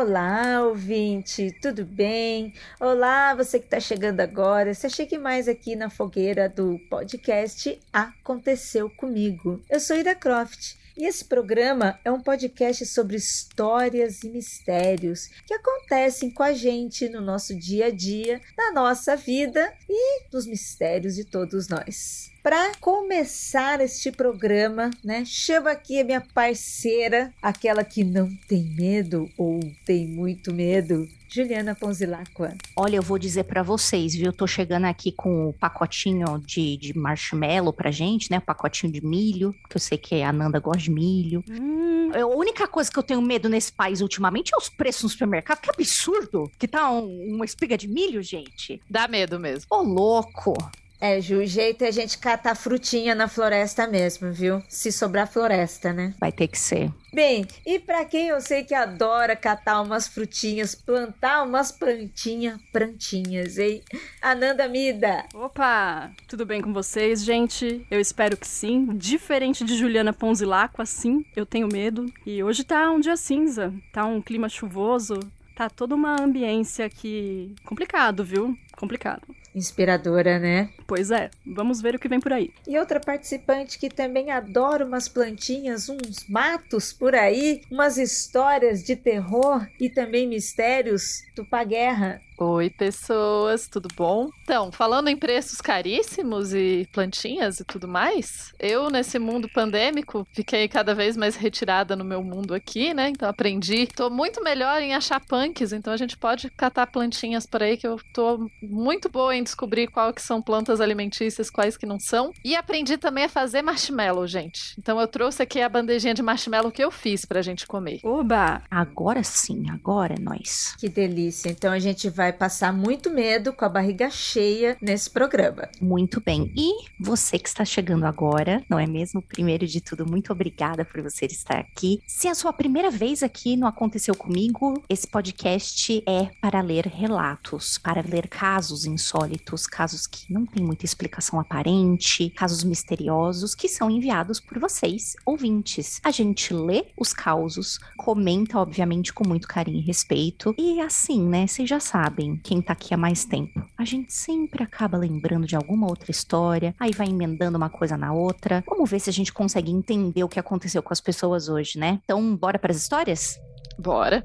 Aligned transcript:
Olá, 0.00 0.62
ouvinte, 0.64 1.54
tudo 1.60 1.84
bem? 1.84 2.54
Olá, 2.80 3.34
você 3.34 3.58
que 3.58 3.66
está 3.66 3.78
chegando 3.78 4.20
agora. 4.20 4.72
Você 4.72 4.88
chegue 4.88 5.18
mais 5.18 5.46
aqui 5.46 5.76
na 5.76 5.90
fogueira 5.90 6.48
do 6.48 6.78
podcast 6.88 7.78
Aconteceu 7.92 8.88
Comigo. 8.88 9.60
Eu 9.68 9.78
sou 9.78 9.94
Ira 9.94 10.14
Croft 10.14 10.74
e 10.96 11.04
esse 11.04 11.26
programa 11.26 12.00
é 12.02 12.10
um 12.10 12.18
podcast 12.18 12.86
sobre 12.86 13.16
histórias 13.16 14.24
e 14.24 14.30
mistérios 14.30 15.28
que 15.46 15.52
acontecem 15.52 16.30
com 16.30 16.44
a 16.44 16.54
gente 16.54 17.06
no 17.10 17.20
nosso 17.20 17.54
dia 17.54 17.88
a 17.88 17.90
dia, 17.90 18.40
na 18.56 18.72
nossa 18.72 19.14
vida 19.16 19.70
e 19.86 20.22
nos 20.32 20.46
mistérios 20.46 21.14
de 21.14 21.26
todos 21.26 21.68
nós. 21.68 22.30
Para 22.42 22.72
começar 22.80 23.82
este 23.82 24.10
programa, 24.10 24.90
né, 25.04 25.24
chamo 25.26 25.68
aqui 25.68 26.00
a 26.00 26.04
minha 26.04 26.22
parceira, 26.22 27.34
aquela 27.42 27.84
que 27.84 28.02
não 28.02 28.30
tem 28.48 28.64
medo 28.64 29.28
ou 29.36 29.60
tem 29.84 30.06
muito 30.06 30.50
medo, 30.50 31.06
Juliana 31.28 31.74
Ponzilacqua. 31.74 32.54
Olha, 32.74 32.96
eu 32.96 33.02
vou 33.02 33.18
dizer 33.18 33.44
para 33.44 33.62
vocês, 33.62 34.14
viu? 34.14 34.26
Eu 34.26 34.32
tô 34.32 34.46
chegando 34.46 34.86
aqui 34.86 35.12
com 35.12 35.50
o 35.50 35.52
pacotinho 35.52 36.38
de, 36.38 36.78
de 36.78 36.96
marshmallow 36.96 37.74
pra 37.74 37.90
gente, 37.90 38.30
né? 38.30 38.38
O 38.38 38.42
pacotinho 38.42 38.90
de 38.90 39.04
milho, 39.04 39.54
que 39.68 39.76
eu 39.76 39.80
sei 39.80 39.98
que 39.98 40.22
a 40.22 40.32
Nanda 40.32 40.58
gosta 40.58 40.82
de 40.82 40.90
milho. 40.90 41.44
Hum, 41.48 42.10
a 42.14 42.26
única 42.26 42.66
coisa 42.66 42.90
que 42.90 42.98
eu 42.98 43.02
tenho 43.02 43.20
medo 43.20 43.50
nesse 43.50 43.70
país 43.70 44.00
ultimamente 44.00 44.52
é 44.54 44.56
os 44.56 44.70
preços 44.70 45.02
no 45.02 45.08
supermercado. 45.10 45.60
Que 45.60 45.70
absurdo! 45.70 46.50
Que 46.58 46.66
tá 46.66 46.90
um, 46.90 47.34
uma 47.34 47.44
espiga 47.44 47.76
de 47.76 47.86
milho, 47.86 48.22
gente. 48.22 48.80
Dá 48.88 49.06
medo 49.06 49.38
mesmo. 49.38 49.66
Ô, 49.70 49.82
louco! 49.82 50.54
É, 51.00 51.18
Ju, 51.18 51.38
o 51.38 51.46
jeito 51.46 51.82
é 51.82 51.88
a 51.88 51.90
gente 51.90 52.18
catar 52.18 52.54
frutinha 52.54 53.14
na 53.14 53.26
floresta 53.26 53.86
mesmo, 53.86 54.30
viu? 54.30 54.62
Se 54.68 54.92
sobrar 54.92 55.26
floresta, 55.26 55.94
né? 55.94 56.12
Vai 56.20 56.30
ter 56.30 56.46
que 56.46 56.58
ser. 56.58 56.92
Bem, 57.12 57.46
e 57.64 57.78
para 57.78 58.04
quem 58.04 58.28
eu 58.28 58.40
sei 58.40 58.64
que 58.64 58.74
adora 58.74 59.34
catar 59.34 59.80
umas 59.80 60.06
frutinhas, 60.06 60.74
plantar 60.74 61.42
umas 61.42 61.72
plantinhas, 61.72 62.60
plantinhas, 62.70 63.58
hein? 63.58 63.82
Ananda 64.20 64.68
Mida. 64.68 65.24
Opa, 65.34 66.10
tudo 66.28 66.44
bem 66.44 66.60
com 66.60 66.72
vocês, 66.72 67.24
gente? 67.24 67.84
Eu 67.90 67.98
espero 67.98 68.36
que 68.36 68.46
sim. 68.46 68.86
Diferente 68.94 69.64
de 69.64 69.76
Juliana 69.76 70.12
Ponzilacqua, 70.12 70.84
sim, 70.84 71.24
eu 71.34 71.46
tenho 71.46 71.66
medo. 71.66 72.12
E 72.26 72.42
hoje 72.42 72.62
tá 72.62 72.90
um 72.90 73.00
dia 73.00 73.16
cinza, 73.16 73.72
tá 73.90 74.04
um 74.04 74.20
clima 74.20 74.50
chuvoso, 74.50 75.18
tá 75.56 75.70
toda 75.70 75.94
uma 75.94 76.20
ambiência 76.20 76.84
aqui 76.84 77.54
complicado, 77.64 78.22
viu? 78.22 78.56
Complicado. 78.76 79.22
Inspiradora, 79.54 80.38
né? 80.38 80.70
Pois 80.86 81.10
é, 81.10 81.30
vamos 81.46 81.80
ver 81.80 81.94
o 81.94 81.98
que 81.98 82.08
vem 82.08 82.20
por 82.20 82.32
aí. 82.32 82.50
E 82.66 82.78
outra 82.78 83.00
participante 83.00 83.78
que 83.78 83.88
também 83.88 84.30
adora 84.30 84.84
umas 84.84 85.08
plantinhas, 85.08 85.88
uns 85.88 86.28
matos 86.28 86.92
por 86.92 87.14
aí, 87.14 87.62
umas 87.70 87.98
histórias 87.98 88.82
de 88.82 88.94
terror 88.94 89.66
e 89.80 89.88
também 89.88 90.28
mistérios, 90.28 91.22
Tupá 91.34 91.64
Guerra. 91.64 92.20
Oi, 92.42 92.70
pessoas, 92.70 93.68
tudo 93.68 93.86
bom? 93.94 94.30
Então, 94.44 94.72
falando 94.72 95.08
em 95.08 95.16
preços 95.16 95.60
caríssimos 95.60 96.54
e 96.54 96.88
plantinhas 96.90 97.60
e 97.60 97.64
tudo 97.66 97.86
mais, 97.86 98.54
eu, 98.58 98.88
nesse 98.88 99.18
mundo 99.18 99.46
pandêmico, 99.46 100.26
fiquei 100.32 100.66
cada 100.66 100.94
vez 100.94 101.18
mais 101.18 101.36
retirada 101.36 101.94
no 101.94 102.02
meu 102.02 102.24
mundo 102.24 102.54
aqui, 102.54 102.94
né? 102.94 103.10
Então, 103.10 103.28
aprendi. 103.28 103.86
Tô 103.88 104.08
muito 104.08 104.42
melhor 104.42 104.80
em 104.80 104.94
achar 104.94 105.20
punks, 105.20 105.74
então 105.74 105.92
a 105.92 105.98
gente 105.98 106.16
pode 106.16 106.48
catar 106.52 106.86
plantinhas 106.86 107.44
por 107.44 107.62
aí, 107.62 107.76
que 107.76 107.86
eu 107.86 108.00
tô 108.10 108.50
muito 108.62 109.10
boa 109.10 109.36
em 109.36 109.42
descobrir 109.42 109.88
qual 109.88 110.10
que 110.10 110.22
são 110.22 110.40
plantas 110.40 110.80
alimentícias, 110.80 111.50
quais 111.50 111.76
que 111.76 111.84
não 111.84 112.00
são. 112.00 112.32
E 112.42 112.56
aprendi 112.56 112.96
também 112.96 113.24
a 113.24 113.28
fazer 113.28 113.60
marshmallow, 113.60 114.26
gente. 114.26 114.74
Então, 114.78 114.98
eu 114.98 115.06
trouxe 115.06 115.42
aqui 115.42 115.60
a 115.60 115.68
bandejinha 115.68 116.14
de 116.14 116.22
marshmallow 116.22 116.72
que 116.72 116.82
eu 116.82 116.90
fiz 116.90 117.26
pra 117.26 117.42
gente 117.42 117.66
comer. 117.66 118.00
Oba! 118.02 118.62
Agora 118.70 119.22
sim, 119.22 119.68
agora 119.68 120.14
é 120.14 120.18
nós. 120.18 120.74
Que 120.78 120.88
delícia. 120.88 121.50
Então, 121.50 121.70
a 121.70 121.78
gente 121.78 122.08
vai 122.08 122.29
vai 122.30 122.32
passar 122.32 122.72
muito 122.72 123.10
medo 123.10 123.52
com 123.52 123.64
a 123.64 123.68
barriga 123.68 124.08
cheia 124.08 124.76
nesse 124.80 125.10
programa. 125.10 125.68
Muito 125.80 126.20
bem. 126.20 126.52
E 126.56 126.86
você 126.98 127.38
que 127.38 127.48
está 127.48 127.64
chegando 127.64 128.04
agora, 128.04 128.62
não 128.68 128.78
é 128.78 128.86
mesmo? 128.86 129.20
Primeiro 129.20 129.66
de 129.66 129.80
tudo, 129.80 130.06
muito 130.06 130.32
obrigada 130.32 130.84
por 130.84 131.02
você 131.02 131.26
estar 131.26 131.58
aqui. 131.58 132.00
Se 132.06 132.28
é 132.28 132.30
a 132.30 132.34
sua 132.34 132.52
primeira 132.52 132.90
vez 132.90 133.22
aqui 133.22 133.56
no 133.56 133.66
Aconteceu 133.66 134.14
Comigo, 134.14 134.82
esse 134.88 135.06
podcast 135.08 136.02
é 136.06 136.30
para 136.40 136.60
ler 136.60 136.86
relatos, 136.86 137.78
para 137.78 138.02
ler 138.02 138.28
casos 138.28 138.84
insólitos, 138.84 139.66
casos 139.66 140.06
que 140.06 140.32
não 140.32 140.46
tem 140.46 140.62
muita 140.62 140.84
explicação 140.84 141.40
aparente, 141.40 142.30
casos 142.30 142.62
misteriosos 142.62 143.54
que 143.54 143.68
são 143.68 143.90
enviados 143.90 144.38
por 144.38 144.58
vocês, 144.58 145.16
ouvintes. 145.26 146.00
A 146.04 146.10
gente 146.10 146.54
lê 146.54 146.86
os 146.96 147.12
causos, 147.12 147.80
comenta, 147.96 148.58
obviamente, 148.58 149.12
com 149.12 149.26
muito 149.26 149.48
carinho 149.48 149.78
e 149.78 149.86
respeito. 149.86 150.54
E 150.56 150.80
assim, 150.80 151.26
né? 151.26 151.46
Vocês 151.46 151.68
já 151.68 151.80
sabem 151.80 152.19
sabem 152.20 152.36
quem 152.36 152.60
tá 152.60 152.74
aqui 152.74 152.92
há 152.92 152.96
mais 152.96 153.24
tempo. 153.24 153.64
A 153.78 153.84
gente 153.84 154.12
sempre 154.12 154.62
acaba 154.62 154.98
lembrando 154.98 155.46
de 155.46 155.56
alguma 155.56 155.86
outra 155.88 156.10
história, 156.10 156.74
aí 156.78 156.92
vai 156.92 157.08
emendando 157.08 157.56
uma 157.56 157.70
coisa 157.70 157.96
na 157.96 158.12
outra. 158.12 158.62
Vamos 158.68 158.90
ver 158.90 159.00
se 159.00 159.08
a 159.08 159.12
gente 159.12 159.32
consegue 159.32 159.70
entender 159.72 160.22
o 160.22 160.28
que 160.28 160.38
aconteceu 160.38 160.82
com 160.82 160.92
as 160.92 161.00
pessoas 161.00 161.48
hoje, 161.48 161.78
né? 161.78 162.00
Então, 162.04 162.36
bora 162.36 162.58
para 162.58 162.70
as 162.70 162.76
histórias? 162.76 163.40
Bora. 163.78 164.24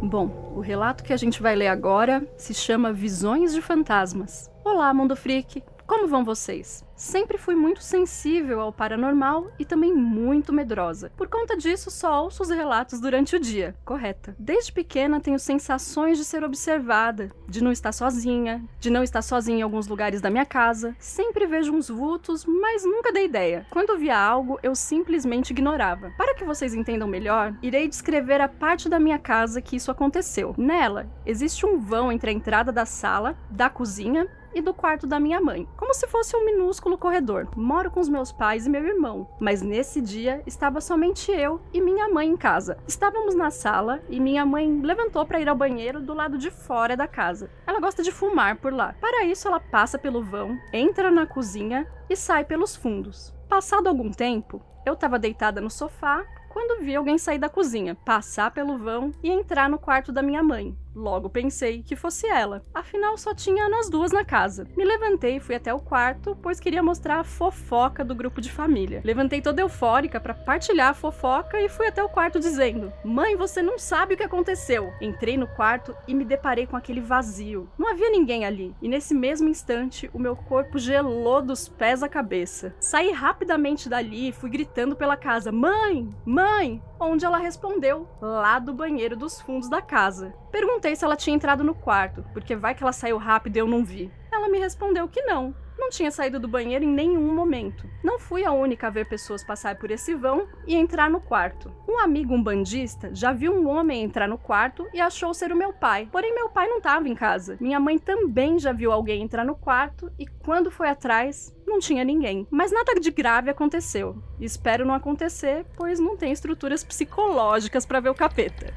Bom, 0.00 0.52
o 0.54 0.60
relato 0.60 1.02
que 1.02 1.12
a 1.12 1.16
gente 1.16 1.42
vai 1.42 1.56
ler 1.56 1.68
agora 1.68 2.24
se 2.36 2.54
chama 2.54 2.92
Visões 2.92 3.52
de 3.52 3.60
Fantasmas. 3.62 4.50
Olá, 4.62 4.92
Mundo 4.92 5.16
Freak! 5.16 5.73
Como 5.86 6.08
vão 6.08 6.24
vocês? 6.24 6.82
Sempre 6.96 7.36
fui 7.36 7.54
muito 7.54 7.82
sensível 7.82 8.60
ao 8.60 8.72
paranormal 8.72 9.48
e 9.58 9.64
também 9.64 9.92
muito 9.92 10.52
medrosa. 10.52 11.12
Por 11.16 11.28
conta 11.28 11.56
disso, 11.56 11.90
só 11.90 12.22
ouço 12.22 12.42
os 12.42 12.48
relatos 12.48 13.00
durante 13.00 13.36
o 13.36 13.40
dia. 13.40 13.74
Correta. 13.84 14.34
Desde 14.38 14.72
pequena 14.72 15.20
tenho 15.20 15.38
sensações 15.38 16.16
de 16.16 16.24
ser 16.24 16.42
observada, 16.42 17.30
de 17.46 17.62
não 17.62 17.70
estar 17.70 17.92
sozinha, 17.92 18.64
de 18.80 18.88
não 18.88 19.02
estar 19.02 19.20
sozinha 19.20 19.58
em 19.58 19.62
alguns 19.62 19.86
lugares 19.86 20.22
da 20.22 20.30
minha 20.30 20.46
casa. 20.46 20.96
Sempre 20.98 21.46
vejo 21.46 21.74
uns 21.74 21.88
vultos, 21.88 22.46
mas 22.46 22.84
nunca 22.84 23.12
dei 23.12 23.26
ideia. 23.26 23.66
Quando 23.70 23.98
via 23.98 24.18
algo, 24.18 24.58
eu 24.62 24.74
simplesmente 24.74 25.50
ignorava. 25.50 26.12
Para 26.16 26.34
que 26.34 26.44
vocês 26.44 26.74
entendam 26.74 27.08
melhor, 27.08 27.54
irei 27.62 27.88
descrever 27.88 28.40
a 28.40 28.48
parte 28.48 28.88
da 28.88 28.98
minha 28.98 29.18
casa 29.18 29.60
que 29.60 29.76
isso 29.76 29.90
aconteceu. 29.90 30.54
Nela, 30.56 31.10
existe 31.26 31.66
um 31.66 31.78
vão 31.78 32.10
entre 32.10 32.30
a 32.30 32.32
entrada 32.32 32.72
da 32.72 32.86
sala, 32.86 33.36
da 33.50 33.68
cozinha 33.68 34.28
e 34.54 34.60
do 34.60 34.72
quarto 34.72 35.06
da 35.06 35.18
minha 35.18 35.40
mãe, 35.40 35.68
como 35.76 35.92
se 35.94 36.06
fosse 36.06 36.36
um 36.36 36.44
minúsculo 36.44 36.96
corredor. 36.96 37.48
Moro 37.56 37.90
com 37.90 38.00
os 38.00 38.08
meus 38.08 38.30
pais 38.30 38.66
e 38.66 38.70
meu 38.70 38.86
irmão, 38.86 39.28
mas 39.40 39.62
nesse 39.62 40.00
dia 40.00 40.42
estava 40.46 40.80
somente 40.80 41.30
eu 41.30 41.60
e 41.72 41.80
minha 41.80 42.08
mãe 42.08 42.28
em 42.28 42.36
casa. 42.36 42.78
Estávamos 42.86 43.34
na 43.34 43.50
sala 43.50 44.00
e 44.08 44.20
minha 44.20 44.44
mãe 44.46 44.80
levantou 44.80 45.24
para 45.26 45.40
ir 45.40 45.48
ao 45.48 45.56
banheiro 45.56 46.00
do 46.00 46.14
lado 46.14 46.38
de 46.38 46.50
fora 46.50 46.96
da 46.96 47.06
casa. 47.06 47.50
Ela 47.66 47.80
gosta 47.80 48.02
de 48.02 48.12
fumar 48.12 48.56
por 48.56 48.72
lá. 48.72 48.94
Para 49.00 49.24
isso, 49.24 49.48
ela 49.48 49.60
passa 49.60 49.98
pelo 49.98 50.22
vão, 50.22 50.58
entra 50.72 51.10
na 51.10 51.26
cozinha 51.26 51.86
e 52.08 52.16
sai 52.16 52.44
pelos 52.44 52.76
fundos. 52.76 53.34
Passado 53.48 53.88
algum 53.88 54.10
tempo, 54.10 54.62
eu 54.84 54.94
estava 54.94 55.18
deitada 55.18 55.60
no 55.60 55.70
sofá 55.70 56.24
quando 56.54 56.84
vi 56.84 56.94
alguém 56.94 57.18
sair 57.18 57.38
da 57.38 57.48
cozinha, 57.48 57.96
passar 57.96 58.52
pelo 58.52 58.78
vão 58.78 59.10
e 59.22 59.28
entrar 59.28 59.68
no 59.68 59.78
quarto 59.78 60.12
da 60.12 60.22
minha 60.22 60.40
mãe. 60.40 60.76
Logo 60.94 61.28
pensei 61.28 61.82
que 61.82 61.96
fosse 61.96 62.26
ela. 62.26 62.64
Afinal, 62.72 63.18
só 63.18 63.34
tinha 63.34 63.68
nós 63.68 63.90
duas 63.90 64.12
na 64.12 64.24
casa. 64.24 64.66
Me 64.76 64.84
levantei 64.84 65.36
e 65.36 65.40
fui 65.40 65.54
até 65.54 65.74
o 65.74 65.80
quarto, 65.80 66.36
pois 66.40 66.60
queria 66.60 66.82
mostrar 66.82 67.18
a 67.18 67.24
fofoca 67.24 68.04
do 68.04 68.14
grupo 68.14 68.40
de 68.40 68.50
família. 68.50 69.02
Levantei 69.04 69.40
toda 69.40 69.60
eufórica 69.60 70.20
para 70.20 70.34
partilhar 70.34 70.90
a 70.90 70.94
fofoca 70.94 71.60
e 71.60 71.68
fui 71.68 71.88
até 71.88 72.02
o 72.02 72.08
quarto 72.08 72.38
dizendo: 72.38 72.92
Mãe, 73.04 73.34
você 73.36 73.60
não 73.60 73.78
sabe 73.78 74.14
o 74.14 74.16
que 74.16 74.22
aconteceu. 74.22 74.92
Entrei 75.00 75.36
no 75.36 75.48
quarto 75.48 75.94
e 76.06 76.14
me 76.14 76.24
deparei 76.24 76.66
com 76.66 76.76
aquele 76.76 77.00
vazio. 77.00 77.68
Não 77.78 77.90
havia 77.90 78.10
ninguém 78.10 78.44
ali. 78.44 78.74
E 78.80 78.88
nesse 78.88 79.14
mesmo 79.14 79.48
instante, 79.48 80.08
o 80.12 80.18
meu 80.18 80.36
corpo 80.36 80.78
gelou 80.78 81.42
dos 81.42 81.68
pés 81.68 82.02
à 82.02 82.08
cabeça. 82.08 82.74
Saí 82.78 83.10
rapidamente 83.10 83.88
dali 83.88 84.28
e 84.28 84.32
fui 84.32 84.48
gritando 84.48 84.94
pela 84.94 85.16
casa: 85.16 85.50
Mãe! 85.50 86.14
Mãe! 86.24 86.82
Onde 87.00 87.24
ela 87.24 87.38
respondeu: 87.38 88.08
Lá 88.20 88.58
do 88.58 88.72
banheiro 88.72 89.16
dos 89.16 89.40
fundos 89.40 89.68
da 89.68 89.82
casa. 89.82 90.32
Perguntei 90.54 90.94
se 90.94 91.04
ela 91.04 91.16
tinha 91.16 91.34
entrado 91.34 91.64
no 91.64 91.74
quarto, 91.74 92.24
porque 92.32 92.54
vai 92.54 92.76
que 92.76 92.82
ela 92.84 92.92
saiu 92.92 93.18
rápido 93.18 93.56
e 93.56 93.58
eu 93.58 93.66
não 93.66 93.84
vi. 93.84 94.08
Ela 94.30 94.48
me 94.48 94.60
respondeu 94.60 95.08
que 95.08 95.20
não, 95.22 95.52
não 95.76 95.90
tinha 95.90 96.12
saído 96.12 96.38
do 96.38 96.46
banheiro 96.46 96.84
em 96.84 96.92
nenhum 96.92 97.34
momento. 97.34 97.90
Não 98.04 98.20
fui 98.20 98.44
a 98.44 98.52
única 98.52 98.86
a 98.86 98.90
ver 98.90 99.08
pessoas 99.08 99.42
passar 99.42 99.74
por 99.74 99.90
esse 99.90 100.14
vão 100.14 100.46
e 100.64 100.76
entrar 100.76 101.10
no 101.10 101.20
quarto. 101.20 101.72
Um 101.88 101.98
amigo 101.98 102.32
umbandista 102.32 103.12
já 103.12 103.32
viu 103.32 103.52
um 103.52 103.68
homem 103.68 104.04
entrar 104.04 104.28
no 104.28 104.38
quarto 104.38 104.88
e 104.94 105.00
achou 105.00 105.34
ser 105.34 105.50
o 105.50 105.56
meu 105.56 105.72
pai. 105.72 106.08
Porém, 106.12 106.32
meu 106.32 106.48
pai 106.48 106.68
não 106.68 106.78
estava 106.78 107.08
em 107.08 107.16
casa. 107.16 107.56
Minha 107.60 107.80
mãe 107.80 107.98
também 107.98 108.56
já 108.56 108.70
viu 108.70 108.92
alguém 108.92 109.22
entrar 109.22 109.44
no 109.44 109.56
quarto 109.56 110.08
e 110.16 110.24
quando 110.24 110.70
foi 110.70 110.88
atrás, 110.88 111.52
não 111.66 111.80
tinha 111.80 112.04
ninguém. 112.04 112.46
Mas 112.48 112.70
nada 112.70 112.94
de 113.00 113.10
grave 113.10 113.50
aconteceu. 113.50 114.22
Espero 114.38 114.86
não 114.86 114.94
acontecer, 114.94 115.66
pois 115.76 115.98
não 115.98 116.16
tem 116.16 116.30
estruturas 116.30 116.84
psicológicas 116.84 117.84
para 117.84 117.98
ver 117.98 118.10
o 118.10 118.14
capeta. 118.14 118.72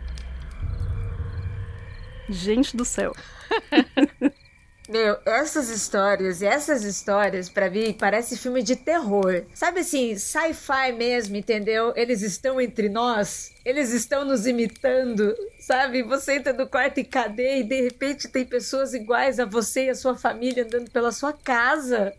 Gente 2.30 2.76
do 2.76 2.86
céu. 2.86 3.14
Meu, 4.90 5.18
essas 5.26 5.70
histórias, 5.70 6.42
essas 6.42 6.86
histórias, 6.86 7.50
para 7.50 7.70
mim, 7.70 7.92
parece 7.92 8.38
filme 8.38 8.64
de 8.64 8.74
terror. 8.74 9.44
Sabe 9.54 9.82
assim, 9.82 10.18
sci-fi 10.18 10.94
mesmo, 10.98 11.36
entendeu? 11.36 11.92
Eles 11.94 12.22
estão 12.22 12.62
entre 12.62 12.88
nós, 12.88 13.54
eles 13.66 13.92
estão 13.92 14.24
nos 14.24 14.48
imitando, 14.48 15.36
sabe? 15.60 16.04
Você 16.04 16.38
entra 16.38 16.54
no 16.54 16.66
quarto 16.68 17.02
e 17.02 17.04
cadeia 17.04 17.60
e 17.60 17.64
de 17.64 17.82
repente 17.82 18.30
tem 18.30 18.46
pessoas 18.46 18.94
iguais 18.94 19.42
a 19.42 19.46
você 19.46 19.88
e 19.88 19.90
a 19.90 19.96
sua 19.96 20.16
família 20.16 20.64
andando 20.64 20.90
pela 20.90 21.12
sua 21.12 21.34
casa. 21.34 22.14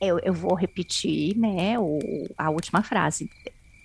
Eu, 0.00 0.18
eu 0.20 0.32
vou 0.32 0.54
repetir, 0.54 1.36
né, 1.36 1.78
o, 1.78 1.98
a 2.38 2.48
última 2.48 2.82
frase. 2.82 3.28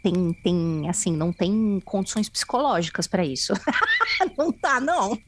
Tem, 0.08 0.34
tem, 0.42 0.90
assim, 0.90 1.12
não 1.12 1.34
tem 1.34 1.82
condições 1.84 2.30
psicológicas 2.30 3.08
para 3.08 3.26
isso. 3.26 3.54
não 4.38 4.54
tá, 4.54 4.80
não. 4.80 5.20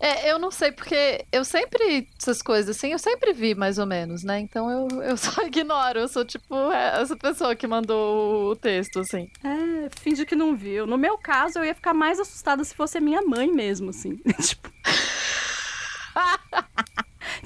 É, 0.00 0.30
eu 0.30 0.40
não 0.40 0.50
sei, 0.50 0.72
porque 0.72 1.24
eu 1.32 1.44
sempre, 1.44 2.08
essas 2.20 2.42
coisas 2.42 2.76
assim, 2.76 2.90
eu 2.90 2.98
sempre 2.98 3.32
vi 3.32 3.54
mais 3.54 3.78
ou 3.78 3.86
menos, 3.86 4.24
né? 4.24 4.40
Então 4.40 4.68
eu, 4.68 5.02
eu 5.02 5.16
só 5.16 5.40
ignoro, 5.42 6.00
eu 6.00 6.08
sou 6.08 6.24
tipo 6.24 6.54
é, 6.72 7.00
essa 7.00 7.16
pessoa 7.16 7.54
que 7.54 7.66
mandou 7.66 8.50
o 8.50 8.56
texto, 8.56 8.98
assim. 8.98 9.30
É, 9.44 9.88
finge 10.00 10.26
que 10.26 10.34
não 10.34 10.56
viu. 10.56 10.84
No 10.84 10.98
meu 10.98 11.16
caso, 11.16 11.60
eu 11.60 11.64
ia 11.64 11.76
ficar 11.76 11.94
mais 11.94 12.18
assustada 12.18 12.64
se 12.64 12.74
fosse 12.74 12.98
a 12.98 13.00
minha 13.00 13.22
mãe 13.22 13.50
mesmo, 13.52 13.90
assim. 13.90 14.16
tipo. 14.42 14.68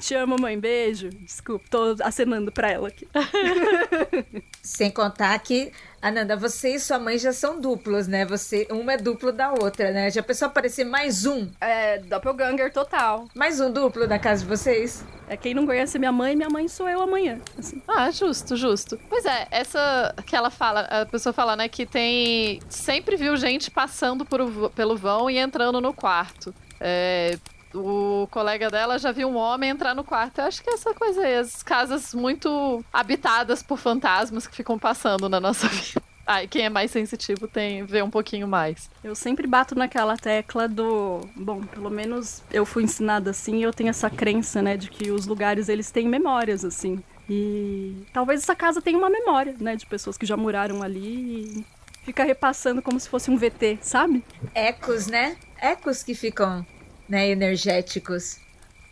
Te 0.09 0.15
amo, 0.15 0.37
mãe. 0.41 0.59
Beijo. 0.59 1.09
Desculpa, 1.09 1.65
tô 1.69 1.95
acenando 2.03 2.51
pra 2.51 2.71
ela 2.71 2.87
aqui. 2.87 3.07
Sem 4.59 4.89
contar 4.89 5.37
que, 5.37 5.71
Ananda, 6.01 6.35
você 6.35 6.73
e 6.73 6.79
sua 6.79 6.97
mãe 6.97 7.19
já 7.19 7.31
são 7.31 7.61
duplos, 7.61 8.07
né? 8.07 8.25
Você, 8.25 8.67
uma 8.71 8.93
é 8.93 8.97
duplo 8.97 9.31
da 9.31 9.51
outra, 9.51 9.91
né? 9.91 10.09
Já 10.09 10.23
pensou 10.23 10.47
aparecer 10.47 10.83
mais 10.83 11.27
um? 11.27 11.47
É, 11.61 11.99
doppelganger 11.99 12.73
total. 12.73 13.27
Mais 13.35 13.59
um 13.59 13.71
duplo 13.71 14.07
na 14.07 14.17
casa 14.17 14.41
de 14.41 14.49
vocês? 14.49 15.05
É 15.27 15.37
quem 15.37 15.53
não 15.53 15.67
conhece 15.67 15.99
minha 15.99 16.11
mãe, 16.11 16.35
minha 16.35 16.49
mãe 16.49 16.67
sou 16.67 16.89
eu 16.89 17.03
amanhã. 17.03 17.39
Assim. 17.55 17.79
Ah, 17.87 18.09
justo, 18.09 18.57
justo. 18.57 18.99
Pois 19.07 19.23
é, 19.25 19.47
essa 19.51 20.15
que 20.25 20.35
ela 20.35 20.49
fala, 20.49 20.81
a 20.85 21.05
pessoa 21.05 21.33
fala, 21.33 21.55
né, 21.55 21.69
que 21.69 21.85
tem. 21.85 22.59
Sempre 22.67 23.15
viu 23.15 23.37
gente 23.37 23.69
passando 23.69 24.25
por, 24.25 24.71
pelo 24.71 24.97
vão 24.97 25.29
e 25.29 25.37
entrando 25.37 25.79
no 25.79 25.93
quarto. 25.93 26.51
É, 26.79 27.37
o 27.73 28.27
colega 28.31 28.69
dela 28.69 28.97
já 28.97 29.11
viu 29.11 29.27
um 29.27 29.35
homem 29.35 29.69
entrar 29.69 29.95
no 29.95 30.03
quarto. 30.03 30.39
Eu 30.39 30.45
acho 30.45 30.63
que 30.63 30.69
é 30.69 30.73
essa 30.73 30.93
coisa 30.93 31.21
aí, 31.21 31.35
as 31.35 31.61
casas 31.63 32.13
muito 32.13 32.83
habitadas 32.91 33.61
por 33.61 33.77
fantasmas 33.77 34.47
que 34.47 34.55
ficam 34.55 34.77
passando 34.77 35.29
na 35.29 35.39
nossa 35.39 35.67
vida. 35.69 36.01
Ai, 36.25 36.47
quem 36.47 36.65
é 36.65 36.69
mais 36.69 36.91
sensitivo 36.91 37.47
tem 37.47 37.83
vê 37.83 38.03
um 38.03 38.09
pouquinho 38.09 38.47
mais. 38.47 38.87
Eu 39.03 39.15
sempre 39.15 39.47
bato 39.47 39.73
naquela 39.73 40.15
tecla 40.15 40.67
do, 40.67 41.21
bom, 41.35 41.63
pelo 41.63 41.89
menos 41.89 42.43
eu 42.51 42.67
fui 42.67 42.83
ensinada 42.83 43.31
assim, 43.31 43.57
e 43.57 43.63
eu 43.63 43.73
tenho 43.73 43.89
essa 43.89 44.11
crença, 44.11 44.61
né, 44.61 44.77
de 44.77 44.91
que 44.91 45.09
os 45.09 45.25
lugares 45.25 45.69
eles 45.69 45.89
têm 45.89 46.07
memórias 46.07 46.63
assim. 46.63 47.03
E 47.27 48.05
talvez 48.13 48.43
essa 48.43 48.55
casa 48.55 48.79
tenha 48.79 48.97
uma 48.97 49.09
memória, 49.09 49.55
né, 49.59 49.75
de 49.75 49.87
pessoas 49.87 50.19
que 50.19 50.25
já 50.25 50.37
moraram 50.37 50.83
ali 50.83 51.57
e 51.57 51.65
fica 52.03 52.23
repassando 52.23 52.81
como 52.81 52.99
se 52.99 53.09
fosse 53.09 53.31
um 53.31 53.37
VT, 53.37 53.79
sabe? 53.81 54.23
Ecos, 54.53 55.07
né? 55.07 55.35
Ecos 55.59 56.03
que 56.03 56.13
ficam 56.13 56.63
né, 57.09 57.29
energéticos. 57.29 58.37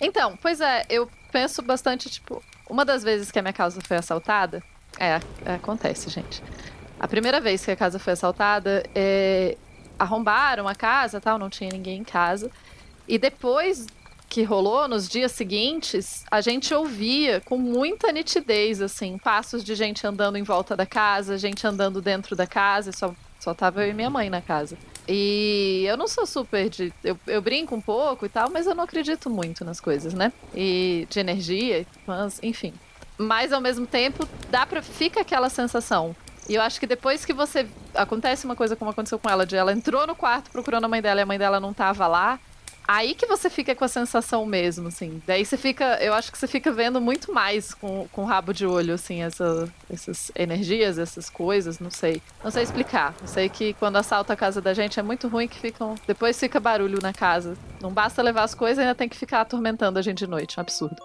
Então, 0.01 0.37
pois 0.41 0.59
é, 0.59 0.85
eu 0.89 1.09
penso 1.31 1.61
bastante, 1.61 2.09
tipo, 2.09 2.43
uma 2.69 2.83
das 2.83 3.03
vezes 3.03 3.31
que 3.31 3.39
a 3.39 3.41
minha 3.41 3.53
casa 3.53 3.79
foi 3.79 3.97
assaltada, 3.97 4.61
é, 4.99 5.19
é 5.45 5.53
acontece, 5.53 6.09
gente. 6.09 6.43
A 6.99 7.07
primeira 7.07 7.39
vez 7.39 7.63
que 7.63 7.71
a 7.71 7.75
casa 7.75 7.99
foi 7.99 8.13
assaltada, 8.13 8.83
é, 8.95 9.55
arrombaram 9.97 10.67
a 10.67 10.75
casa, 10.75 11.21
tal, 11.21 11.37
não 11.37 11.49
tinha 11.49 11.69
ninguém 11.71 11.99
em 11.99 12.03
casa. 12.03 12.51
E 13.07 13.17
depois 13.17 13.85
que 14.29 14.43
rolou, 14.43 14.87
nos 14.87 15.07
dias 15.07 15.31
seguintes, 15.31 16.25
a 16.29 16.41
gente 16.41 16.73
ouvia 16.73 17.41
com 17.41 17.57
muita 17.57 18.11
nitidez, 18.11 18.81
assim, 18.81 19.17
passos 19.17 19.63
de 19.63 19.73
gente 19.73 20.05
andando 20.05 20.37
em 20.37 20.43
volta 20.43 20.75
da 20.75 20.85
casa, 20.85 21.37
gente 21.37 21.65
andando 21.65 22.01
dentro 22.01 22.35
da 22.35 22.45
casa, 22.45 22.91
só, 22.91 23.15
só 23.39 23.53
tava 23.53 23.85
eu 23.85 23.91
e 23.91 23.93
minha 23.93 24.09
mãe 24.09 24.29
na 24.29 24.41
casa. 24.41 24.77
E 25.07 25.85
eu 25.87 25.95
não 25.95 26.07
sou 26.07 26.25
super 26.25 26.69
de. 26.69 26.91
Eu, 27.03 27.17
eu 27.27 27.41
brinco 27.41 27.73
um 27.73 27.81
pouco 27.81 28.25
e 28.25 28.29
tal, 28.29 28.49
mas 28.49 28.67
eu 28.67 28.75
não 28.75 28.83
acredito 28.83 29.29
muito 29.29 29.63
nas 29.63 29.79
coisas, 29.79 30.13
né? 30.13 30.33
E 30.53 31.07
de 31.09 31.19
energia, 31.19 31.85
mas, 32.05 32.39
enfim. 32.43 32.73
Mas 33.17 33.53
ao 33.53 33.61
mesmo 33.61 33.87
tempo, 33.87 34.27
dá 34.49 34.65
pra. 34.65 34.81
Fica 34.81 35.21
aquela 35.21 35.49
sensação. 35.49 36.15
E 36.49 36.55
eu 36.55 36.61
acho 36.61 36.79
que 36.79 36.85
depois 36.85 37.23
que 37.23 37.33
você. 37.33 37.67
Acontece 37.95 38.45
uma 38.45 38.55
coisa 38.55 38.75
como 38.75 38.91
aconteceu 38.91 39.17
com 39.17 39.29
ela, 39.29 39.45
de 39.45 39.55
ela 39.55 39.71
entrou 39.71 40.05
no 40.05 40.15
quarto 40.15 40.51
procurando 40.51 40.85
a 40.85 40.87
mãe 40.87 41.01
dela 41.01 41.21
e 41.21 41.23
a 41.23 41.25
mãe 41.25 41.39
dela 41.39 41.59
não 41.59 41.73
tava 41.73 42.05
lá. 42.05 42.39
Aí 42.87 43.13
que 43.13 43.25
você 43.25 43.49
fica 43.49 43.75
com 43.75 43.83
a 43.83 43.87
sensação 43.89 44.45
mesmo, 44.45 44.87
assim. 44.87 45.21
Daí 45.27 45.43
você 45.43 45.57
fica. 45.57 45.97
Eu 46.01 46.13
acho 46.13 46.31
que 46.31 46.37
você 46.37 46.47
fica 46.47 46.71
vendo 46.71 47.01
muito 47.01 47.33
mais 47.33 47.73
com, 47.73 48.07
com 48.13 48.23
rabo 48.23 48.53
de 48.53 48.65
olho, 48.65 48.93
assim, 48.93 49.21
essa, 49.21 49.67
essas 49.91 50.31
energias, 50.33 50.97
essas 50.97 51.29
coisas, 51.29 51.79
não 51.79 51.91
sei. 51.91 52.21
Não 52.41 52.49
sei 52.49 52.63
explicar. 52.63 53.13
Eu 53.19 53.27
sei 53.27 53.49
que 53.49 53.73
quando 53.73 53.97
assalta 53.97 54.31
a 54.31 54.37
casa 54.37 54.61
da 54.61 54.73
gente 54.73 54.97
é 54.97 55.03
muito 55.03 55.27
ruim 55.27 55.49
que 55.49 55.59
ficam. 55.59 55.95
Depois 56.07 56.39
fica 56.39 56.61
barulho 56.61 56.99
na 57.01 57.11
casa. 57.11 57.57
Não 57.81 57.91
basta 57.91 58.21
levar 58.21 58.43
as 58.43 58.55
coisas, 58.55 58.79
ainda 58.79 58.95
tem 58.95 59.09
que 59.09 59.17
ficar 59.17 59.41
atormentando 59.41 59.99
a 59.99 60.01
gente 60.01 60.19
de 60.19 60.27
noite. 60.27 60.57
É 60.57 60.61
um 60.61 60.63
absurdo. 60.63 60.95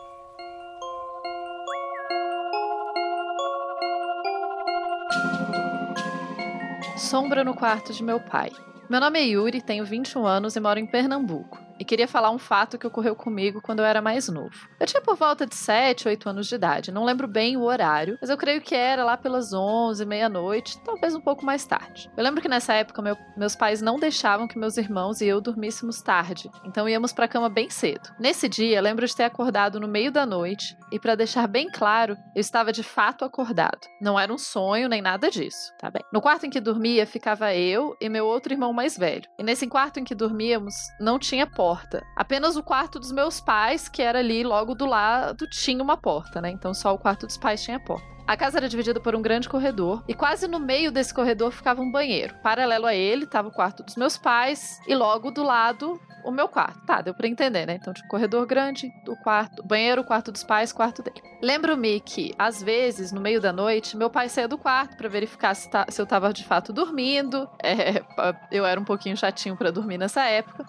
Sombra 6.96 7.43
no 7.43 7.55
quarto 7.56 7.93
de 7.93 8.05
meu 8.05 8.20
pai. 8.20 8.52
Meu 8.88 9.00
nome 9.00 9.19
é 9.19 9.25
Yuri, 9.25 9.61
tenho 9.61 9.84
21 9.84 10.25
anos 10.25 10.55
e 10.55 10.61
moro 10.61 10.79
em 10.79 10.87
Pernambuco 10.87 11.71
e 11.78 11.84
queria 11.84 12.08
falar 12.08 12.30
um 12.30 12.38
fato 12.38 12.78
que 12.78 12.86
ocorreu 12.86 13.14
comigo 13.16 13.60
quando 13.60 13.80
eu 13.80 13.84
era 13.84 14.02
mais 14.02 14.28
novo. 14.28 14.69
Eu 14.78 14.86
tinha 14.86 15.02
por 15.02 15.16
volta 15.16 15.46
de 15.46 15.54
7, 15.54 16.08
8 16.08 16.28
anos 16.28 16.46
de 16.46 16.54
idade, 16.54 16.92
não 16.92 17.04
lembro 17.04 17.26
bem 17.26 17.56
o 17.56 17.62
horário, 17.62 18.19
mas 18.20 18.30
eu 18.30 18.36
creio 18.36 18.60
que 18.60 18.74
era 18.74 19.04
lá 19.04 19.16
pelas 19.16 19.52
11, 19.52 20.04
meia-noite, 20.04 20.78
talvez 20.84 21.14
um 21.14 21.20
pouco 21.20 21.44
mais 21.44 21.64
tarde. 21.64 22.10
Eu 22.16 22.22
lembro 22.22 22.40
que 22.40 22.48
nessa 22.48 22.74
época 22.74 23.02
meu, 23.02 23.16
meus 23.36 23.56
pais 23.56 23.80
não 23.80 23.98
deixavam 23.98 24.46
que 24.46 24.58
meus 24.58 24.76
irmãos 24.76 25.20
e 25.20 25.26
eu 25.26 25.41
dormíssemos 25.41 26.00
tarde, 26.00 26.50
então 26.64 26.88
íamos 26.88 27.12
para 27.12 27.24
a 27.24 27.29
cama 27.29 27.48
bem 27.48 27.70
cedo. 27.70 28.10
Nesse 28.19 28.48
dia, 28.48 28.81
lembro 28.81 29.06
de 29.06 29.17
ter 29.17 29.24
acordado 29.24 29.81
no 29.81 29.88
meio 29.88 30.12
da 30.12 30.26
noite 30.26 30.76
e 30.91 30.98
para 30.98 31.14
deixar 31.14 31.46
bem 31.46 31.69
claro, 31.70 32.17
eu 32.34 32.41
estava 32.41 32.72
de 32.72 32.82
fato 32.82 33.24
acordado. 33.24 33.81
Não 34.00 34.19
era 34.19 34.32
um 34.32 34.38
sonho 34.38 34.88
nem 34.88 35.02
nada 35.02 35.31
disso, 35.31 35.72
tá 35.79 35.91
bem? 35.91 36.02
No 36.12 36.20
quarto 36.20 36.46
em 36.46 36.50
que 36.50 36.60
dormia 36.60 37.06
ficava 37.06 37.55
eu 37.55 37.96
e 38.00 38.08
meu 38.08 38.26
outro 38.26 38.52
irmão 38.52 38.72
mais 38.72 38.96
velho. 38.96 39.29
E 39.38 39.43
nesse 39.43 39.67
quarto 39.67 39.98
em 39.98 40.05
que 40.05 40.14
dormíamos 40.14 40.74
não 41.00 41.19
tinha 41.19 41.46
porta 41.46 41.61
porta. 41.62 42.04
Apenas 42.16 42.56
o 42.56 42.62
quarto 42.62 42.98
dos 42.98 43.12
meus 43.12 43.40
pais, 43.40 43.88
que 43.88 44.02
era 44.02 44.19
ali 44.19 44.42
logo 44.42 44.74
do 44.74 44.84
lado, 44.84 45.46
tinha 45.46 45.81
uma 45.81 45.96
porta, 45.96 46.40
né? 46.40 46.50
Então 46.50 46.74
só 46.74 46.92
o 46.92 46.98
quarto 46.98 47.24
dos 47.24 47.36
pais 47.36 47.62
tinha 47.62 47.78
porta. 47.78 48.04
A 48.26 48.36
casa 48.36 48.58
era 48.58 48.69
dividida 48.69 48.98
por 48.98 49.14
um 49.14 49.22
grande 49.22 49.48
corredor 49.48 50.02
e 50.08 50.14
quase 50.14 50.48
no 50.48 50.58
meio 50.58 50.90
desse 50.90 51.14
corredor 51.14 51.52
ficava 51.52 51.81
um 51.81 51.90
banheiro. 51.90 52.34
Paralelo 52.42 52.86
a 52.86 52.94
ele 52.94 53.24
estava 53.24 53.48
o 53.48 53.52
quarto 53.52 53.84
dos 53.84 53.94
meus 53.94 54.19
pais 54.19 54.81
e 54.88 54.94
logo 54.94 55.31
do 55.31 55.44
lado 55.44 56.00
o 56.24 56.31
meu 56.31 56.48
quarto. 56.48 56.84
Tá, 56.86 57.00
deu 57.00 57.14
para 57.14 57.26
entender, 57.28 57.66
né? 57.66 57.74
Então 57.74 57.92
um 57.92 58.08
corredor 58.08 58.46
grande, 58.46 58.92
o 59.08 59.16
quarto, 59.16 59.62
banheiro, 59.62 60.04
quarto 60.04 60.31
dos 60.31 60.44
pais, 60.44 60.72
quarto 60.72 61.02
dele. 61.02 61.20
Lembro-me 61.42 62.00
que 62.00 62.32
às 62.38 62.62
vezes 62.62 63.12
no 63.12 63.20
meio 63.20 63.40
da 63.40 63.52
noite 63.52 63.96
meu 63.96 64.08
pai 64.08 64.28
saía 64.28 64.48
do 64.48 64.58
quarto 64.58 64.96
para 64.96 65.08
verificar 65.08 65.54
se, 65.54 65.69
tá, 65.70 65.84
se, 65.88 66.00
eu 66.00 66.04
estava 66.04 66.32
de 66.32 66.44
fato 66.44 66.72
dormindo. 66.72 67.48
É, 67.62 68.02
eu 68.50 68.64
era 68.64 68.81
um 68.81 68.84
pouquinho 68.84 69.16
chatinho 69.16 69.56
para 69.56 69.70
dormir 69.70 69.98
nessa 69.98 70.24
época. 70.24 70.64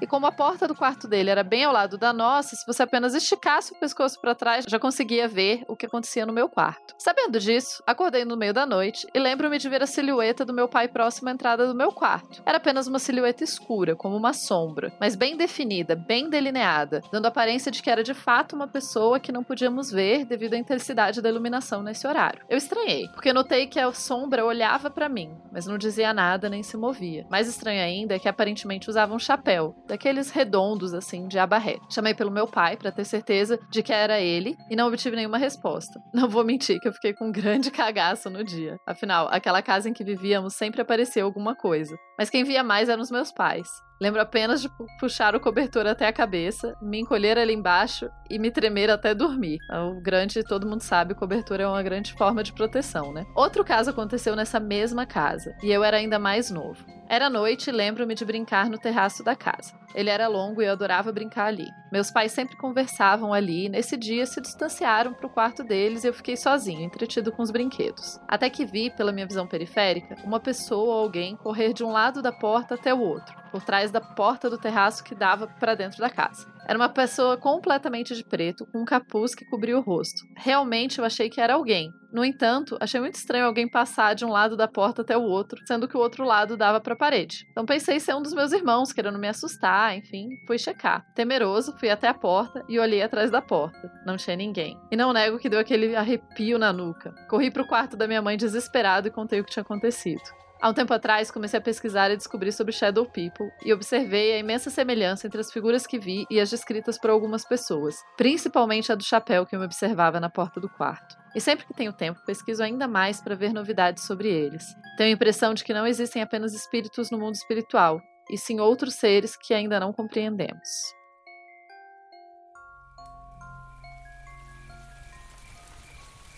E 0.00 0.06
como 0.06 0.26
a 0.26 0.32
porta 0.32 0.66
do 0.66 0.74
quarto 0.74 1.06
dele 1.06 1.28
era 1.28 1.44
bem 1.44 1.64
ao 1.64 1.72
lado 1.72 1.98
da 1.98 2.10
nossa, 2.10 2.56
se 2.56 2.66
você 2.66 2.82
apenas 2.82 3.14
esticasse 3.14 3.72
o 3.72 3.78
pescoço 3.78 4.18
para 4.18 4.34
trás, 4.34 4.64
já 4.66 4.78
conseguia 4.78 5.28
ver 5.28 5.62
o 5.68 5.76
que 5.76 5.84
acontecia 5.84 6.24
no 6.24 6.32
meu 6.32 6.48
quarto. 6.48 6.94
Sabendo 6.98 7.38
disso, 7.38 7.82
acordei 7.86 8.24
no 8.24 8.36
meio 8.36 8.54
da 8.54 8.64
noite 8.64 9.06
e 9.14 9.18
lembro-me 9.18 9.58
de 9.58 9.68
ver 9.68 9.82
a 9.82 9.86
silhueta 9.86 10.44
do 10.44 10.54
meu 10.54 10.68
pai 10.68 10.88
próximo 10.88 11.28
à 11.28 11.32
entrada 11.32 11.66
do 11.66 11.74
meu 11.74 11.92
quarto. 11.92 12.42
Era 12.46 12.56
apenas 12.56 12.86
uma 12.86 12.98
silhueta 12.98 13.44
escura, 13.44 13.94
como 13.94 14.16
uma 14.16 14.32
sombra, 14.32 14.90
mas 14.98 15.14
bem 15.14 15.36
definida, 15.36 15.94
bem 15.94 16.30
delineada, 16.30 17.02
dando 17.12 17.26
a 17.26 17.28
aparência 17.28 17.70
de 17.70 17.82
que 17.82 17.90
era 17.90 18.02
de 18.02 18.14
fato 18.14 18.56
uma 18.56 18.66
pessoa 18.66 19.20
que 19.20 19.30
não 19.30 19.44
podíamos 19.44 19.90
ver 19.90 20.24
devido 20.24 20.54
à 20.54 20.58
intensidade 20.58 21.20
da 21.20 21.28
iluminação 21.28 21.82
nesse 21.82 22.06
horário. 22.06 22.44
Eu 22.48 22.56
estranhei, 22.56 23.06
porque 23.08 23.34
notei 23.34 23.66
que 23.66 23.78
a 23.78 23.92
sombra 23.92 24.46
olhava 24.46 24.88
para 24.88 25.10
mim, 25.10 25.36
mas 25.52 25.66
não 25.66 25.76
dizia 25.76 26.14
nada 26.14 26.48
nem 26.48 26.62
se 26.62 26.76
movia. 26.78 27.26
Mais 27.30 27.46
estranho 27.46 27.82
ainda 27.82 28.14
é 28.14 28.18
que 28.18 28.28
aparentemente 28.28 28.88
usava 28.88 29.14
um 29.14 29.18
chapéu, 29.18 29.74
daqueles 29.90 30.30
redondos 30.30 30.94
assim 30.94 31.26
de 31.26 31.38
abarré. 31.38 31.78
Chamei 31.90 32.14
pelo 32.14 32.30
meu 32.30 32.46
pai 32.46 32.76
para 32.76 32.92
ter 32.92 33.04
certeza 33.04 33.58
de 33.68 33.82
que 33.82 33.92
era 33.92 34.20
ele 34.20 34.56
e 34.70 34.76
não 34.76 34.86
obtive 34.86 35.16
nenhuma 35.16 35.36
resposta. 35.36 36.00
Não 36.14 36.28
vou 36.28 36.44
mentir 36.44 36.78
que 36.80 36.86
eu 36.86 36.92
fiquei 36.92 37.12
com 37.12 37.28
um 37.28 37.32
grande 37.32 37.70
cagaço 37.72 38.28
no 38.30 38.44
dia. 38.44 38.76
Afinal, 38.86 39.28
aquela 39.30 39.62
casa 39.62 39.88
em 39.88 39.92
que 39.92 40.04
vivíamos 40.04 40.54
sempre 40.54 40.80
apareceu 40.80 41.24
alguma 41.24 41.54
coisa. 41.54 41.96
Mas 42.18 42.30
quem 42.30 42.44
via 42.44 42.62
mais 42.62 42.88
eram 42.88 43.02
os 43.02 43.10
meus 43.10 43.32
pais. 43.32 43.68
Lembro 44.00 44.22
apenas 44.22 44.62
de 44.62 44.70
puxar 44.98 45.36
o 45.36 45.40
cobertor 45.40 45.86
até 45.86 46.06
a 46.06 46.12
cabeça, 46.12 46.74
me 46.80 47.00
encolher 47.00 47.36
ali 47.36 47.52
embaixo 47.52 48.08
e 48.30 48.38
me 48.38 48.50
tremer 48.50 48.90
até 48.90 49.14
dormir. 49.14 49.58
O 49.70 50.00
grande, 50.00 50.42
todo 50.42 50.66
mundo 50.66 50.80
sabe, 50.80 51.12
o 51.12 51.16
cobertor 51.16 51.60
é 51.60 51.66
uma 51.66 51.82
grande 51.82 52.14
forma 52.14 52.42
de 52.42 52.52
proteção, 52.52 53.12
né? 53.12 53.26
Outro 53.36 53.62
caso 53.62 53.90
aconteceu 53.90 54.34
nessa 54.34 54.58
mesma 54.58 55.04
casa, 55.04 55.54
e 55.62 55.70
eu 55.70 55.84
era 55.84 55.98
ainda 55.98 56.18
mais 56.18 56.50
novo. 56.50 56.82
Era 57.08 57.28
noite 57.28 57.68
e 57.68 57.72
lembro-me 57.72 58.14
de 58.14 58.24
brincar 58.24 58.70
no 58.70 58.78
terraço 58.78 59.22
da 59.22 59.36
casa. 59.36 59.74
Ele 59.94 60.08
era 60.08 60.28
longo 60.28 60.62
e 60.62 60.64
eu 60.64 60.72
adorava 60.72 61.12
brincar 61.12 61.46
ali. 61.46 61.66
Meus 61.90 62.10
pais 62.10 62.30
sempre 62.30 62.56
conversavam 62.56 63.32
ali 63.32 63.66
e 63.66 63.68
nesse 63.68 63.96
dia 63.96 64.24
se 64.24 64.40
distanciaram 64.40 65.12
para 65.12 65.26
o 65.26 65.30
quarto 65.30 65.64
deles 65.64 66.04
e 66.04 66.06
eu 66.06 66.14
fiquei 66.14 66.36
sozinho, 66.36 66.82
entretido 66.82 67.32
com 67.32 67.42
os 67.42 67.50
brinquedos. 67.50 68.20
Até 68.28 68.48
que 68.48 68.64
vi, 68.64 68.90
pela 68.90 69.10
minha 69.10 69.26
visão 69.26 69.46
periférica, 69.46 70.16
uma 70.24 70.38
pessoa 70.38 70.94
ou 70.94 71.02
alguém 71.02 71.34
correr 71.34 71.72
de 71.72 71.82
um 71.82 71.90
lado 71.90 72.22
da 72.22 72.30
porta 72.30 72.76
até 72.76 72.94
o 72.94 73.00
outro, 73.00 73.34
por 73.50 73.62
trás 73.62 73.90
da 73.90 74.00
porta 74.00 74.48
do 74.48 74.58
terraço 74.58 75.02
que 75.02 75.14
dava 75.14 75.48
para 75.48 75.74
dentro 75.74 75.98
da 75.98 76.08
casa. 76.08 76.46
Era 76.70 76.78
uma 76.78 76.88
pessoa 76.88 77.36
completamente 77.36 78.14
de 78.14 78.22
preto, 78.22 78.64
com 78.64 78.82
um 78.82 78.84
capuz 78.84 79.34
que 79.34 79.44
cobria 79.44 79.76
o 79.76 79.80
rosto. 79.80 80.22
Realmente 80.36 81.00
eu 81.00 81.04
achei 81.04 81.28
que 81.28 81.40
era 81.40 81.54
alguém. 81.54 81.90
No 82.12 82.24
entanto, 82.24 82.78
achei 82.80 83.00
muito 83.00 83.16
estranho 83.16 83.46
alguém 83.46 83.68
passar 83.68 84.14
de 84.14 84.24
um 84.24 84.28
lado 84.28 84.56
da 84.56 84.68
porta 84.68 85.02
até 85.02 85.18
o 85.18 85.22
outro, 85.22 85.60
sendo 85.66 85.88
que 85.88 85.96
o 85.96 86.00
outro 86.00 86.24
lado 86.24 86.56
dava 86.56 86.80
para 86.80 86.92
a 86.92 86.96
parede. 86.96 87.44
Então 87.50 87.66
pensei 87.66 87.98
ser 87.98 88.14
um 88.14 88.22
dos 88.22 88.32
meus 88.32 88.52
irmãos, 88.52 88.92
querendo 88.92 89.18
me 89.18 89.26
assustar, 89.26 89.96
enfim, 89.96 90.28
fui 90.46 90.58
checar. 90.58 91.04
Temeroso, 91.12 91.76
fui 91.76 91.90
até 91.90 92.06
a 92.06 92.14
porta 92.14 92.64
e 92.68 92.78
olhei 92.78 93.02
atrás 93.02 93.32
da 93.32 93.42
porta. 93.42 93.90
Não 94.06 94.16
tinha 94.16 94.36
ninguém. 94.36 94.78
E 94.92 94.96
não 94.96 95.12
nego 95.12 95.40
que 95.40 95.48
deu 95.48 95.58
aquele 95.58 95.96
arrepio 95.96 96.56
na 96.56 96.72
nuca. 96.72 97.12
Corri 97.28 97.50
pro 97.50 97.66
quarto 97.66 97.96
da 97.96 98.06
minha 98.06 98.22
mãe 98.22 98.36
desesperado 98.36 99.08
e 99.08 99.10
contei 99.10 99.40
o 99.40 99.44
que 99.44 99.50
tinha 99.50 99.64
acontecido. 99.64 100.22
Há 100.62 100.68
um 100.68 100.74
tempo 100.74 100.92
atrás, 100.92 101.30
comecei 101.30 101.58
a 101.58 101.62
pesquisar 101.62 102.10
e 102.10 102.18
descobrir 102.18 102.52
sobre 102.52 102.74
Shadow 102.74 103.06
People 103.06 103.50
e 103.64 103.72
observei 103.72 104.34
a 104.34 104.38
imensa 104.38 104.68
semelhança 104.68 105.26
entre 105.26 105.40
as 105.40 105.50
figuras 105.50 105.86
que 105.86 105.98
vi 105.98 106.26
e 106.30 106.38
as 106.38 106.50
descritas 106.50 106.98
por 106.98 107.08
algumas 107.08 107.46
pessoas, 107.46 107.96
principalmente 108.14 108.92
a 108.92 108.94
do 108.94 109.02
chapéu 109.02 109.46
que 109.46 109.56
eu 109.56 109.58
me 109.58 109.64
observava 109.64 110.20
na 110.20 110.28
porta 110.28 110.60
do 110.60 110.68
quarto. 110.68 111.16
E 111.34 111.40
sempre 111.40 111.64
que 111.64 111.72
tenho 111.72 111.94
tempo, 111.94 112.20
pesquiso 112.26 112.62
ainda 112.62 112.86
mais 112.86 113.22
para 113.22 113.34
ver 113.34 113.54
novidades 113.54 114.04
sobre 114.04 114.28
eles. 114.28 114.66
Tenho 114.98 115.08
a 115.08 115.14
impressão 115.14 115.54
de 115.54 115.64
que 115.64 115.72
não 115.72 115.86
existem 115.86 116.20
apenas 116.20 116.52
espíritos 116.52 117.10
no 117.10 117.18
mundo 117.18 117.36
espiritual, 117.36 117.98
e 118.30 118.36
sim 118.36 118.60
outros 118.60 118.96
seres 118.96 119.36
que 119.36 119.54
ainda 119.54 119.80
não 119.80 119.94
compreendemos. 119.94 120.68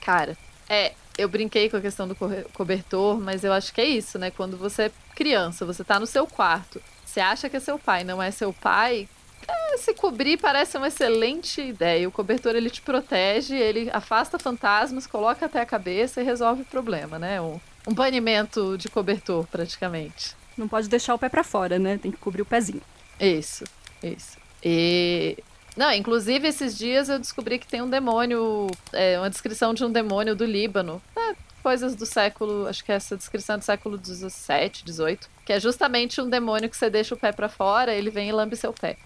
Cara, 0.01 0.37
é, 0.69 0.95
eu 1.19 1.29
brinquei 1.29 1.69
com 1.69 1.77
a 1.77 1.81
questão 1.81 2.09
do 2.09 2.17
cobertor, 2.53 3.21
mas 3.21 3.45
eu 3.45 3.53
acho 3.53 3.73
que 3.73 3.81
é 3.81 3.87
isso, 3.87 4.19
né? 4.19 4.31
Quando 4.31 4.57
você 4.57 4.85
é 4.85 4.93
criança, 5.15 5.65
você 5.65 5.85
tá 5.85 6.01
no 6.01 6.07
seu 6.07 6.27
quarto, 6.27 6.81
você 7.05 7.21
acha 7.21 7.49
que 7.49 7.57
é 7.57 7.61
seu 7.61 7.79
pai, 7.79 8.05
não 8.05 8.23
é 8.23 8.31
seu 8.31 8.53
pai, 8.53 9.09
é, 9.47 9.77
se 9.77 9.93
cobrir 9.95 10.39
parece 10.39 10.77
uma 10.77 10.89
excelente 10.89 11.61
ideia. 11.61 12.09
O 12.09 12.13
cobertor 12.13 12.55
ele 12.55 12.71
te 12.71 12.81
protege, 12.81 13.55
ele 13.55 13.91
afasta 13.93 14.39
fantasmas, 14.39 15.07
coloca 15.07 15.47
até 15.47 15.61
a 15.61 15.67
cabeça 15.67 16.21
e 16.21 16.25
resolve 16.25 16.63
o 16.63 16.67
problema, 16.67 17.19
né? 17.19 17.41
Um, 17.41 17.61
um 17.87 17.93
banimento 17.93 18.79
de 18.79 18.89
cobertor, 18.89 19.47
praticamente. 19.47 20.37
Não 20.57 20.69
pode 20.69 20.89
deixar 20.89 21.15
o 21.15 21.19
pé 21.19 21.29
para 21.29 21.45
fora, 21.45 21.79
né? 21.79 21.99
Tem 21.99 22.11
que 22.11 22.19
cobrir 22.19 22.43
o 22.43 22.47
pezinho. 22.47 22.83
Isso, 23.19 23.65
isso. 24.03 24.37
E 24.63 25.37
não, 25.77 25.93
inclusive 25.93 26.47
esses 26.49 26.77
dias 26.77 27.09
eu 27.09 27.19
descobri 27.19 27.59
que 27.59 27.67
tem 27.67 27.83
um 27.83 27.89
demônio, 27.89 28.69
é, 28.93 29.19
uma 29.19 29.31
descrição 29.31 29.73
de 29.73 29.85
um 29.85 29.91
demônio 29.91 30.37
do 30.37 30.45
Líbano. 30.45 31.01
É, 31.17 31.35
coisas 31.63 31.95
do 31.95 32.05
século, 32.05 32.67
acho 32.67 32.85
que 32.85 32.93
é 32.93 32.97
essa 32.97 33.17
descrição 33.17 33.59
do 33.59 33.65
século 33.65 33.97
17, 33.97 34.85
18, 34.85 35.31
que 35.45 35.53
é 35.53 35.61
justamente 35.61 36.21
um 36.21 36.29
demônio 36.29 36.69
que 36.69 36.77
você 36.77 36.91
deixa 36.91 37.15
o 37.15 37.19
pé 37.19 37.33
para 37.33 37.49
fora, 37.49 37.95
ele 37.95 38.11
vem 38.11 38.29
e 38.29 38.33
lambe 38.33 38.57
seu 38.57 38.73
pé. 38.73 38.97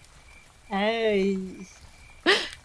Ai. 0.70 1.38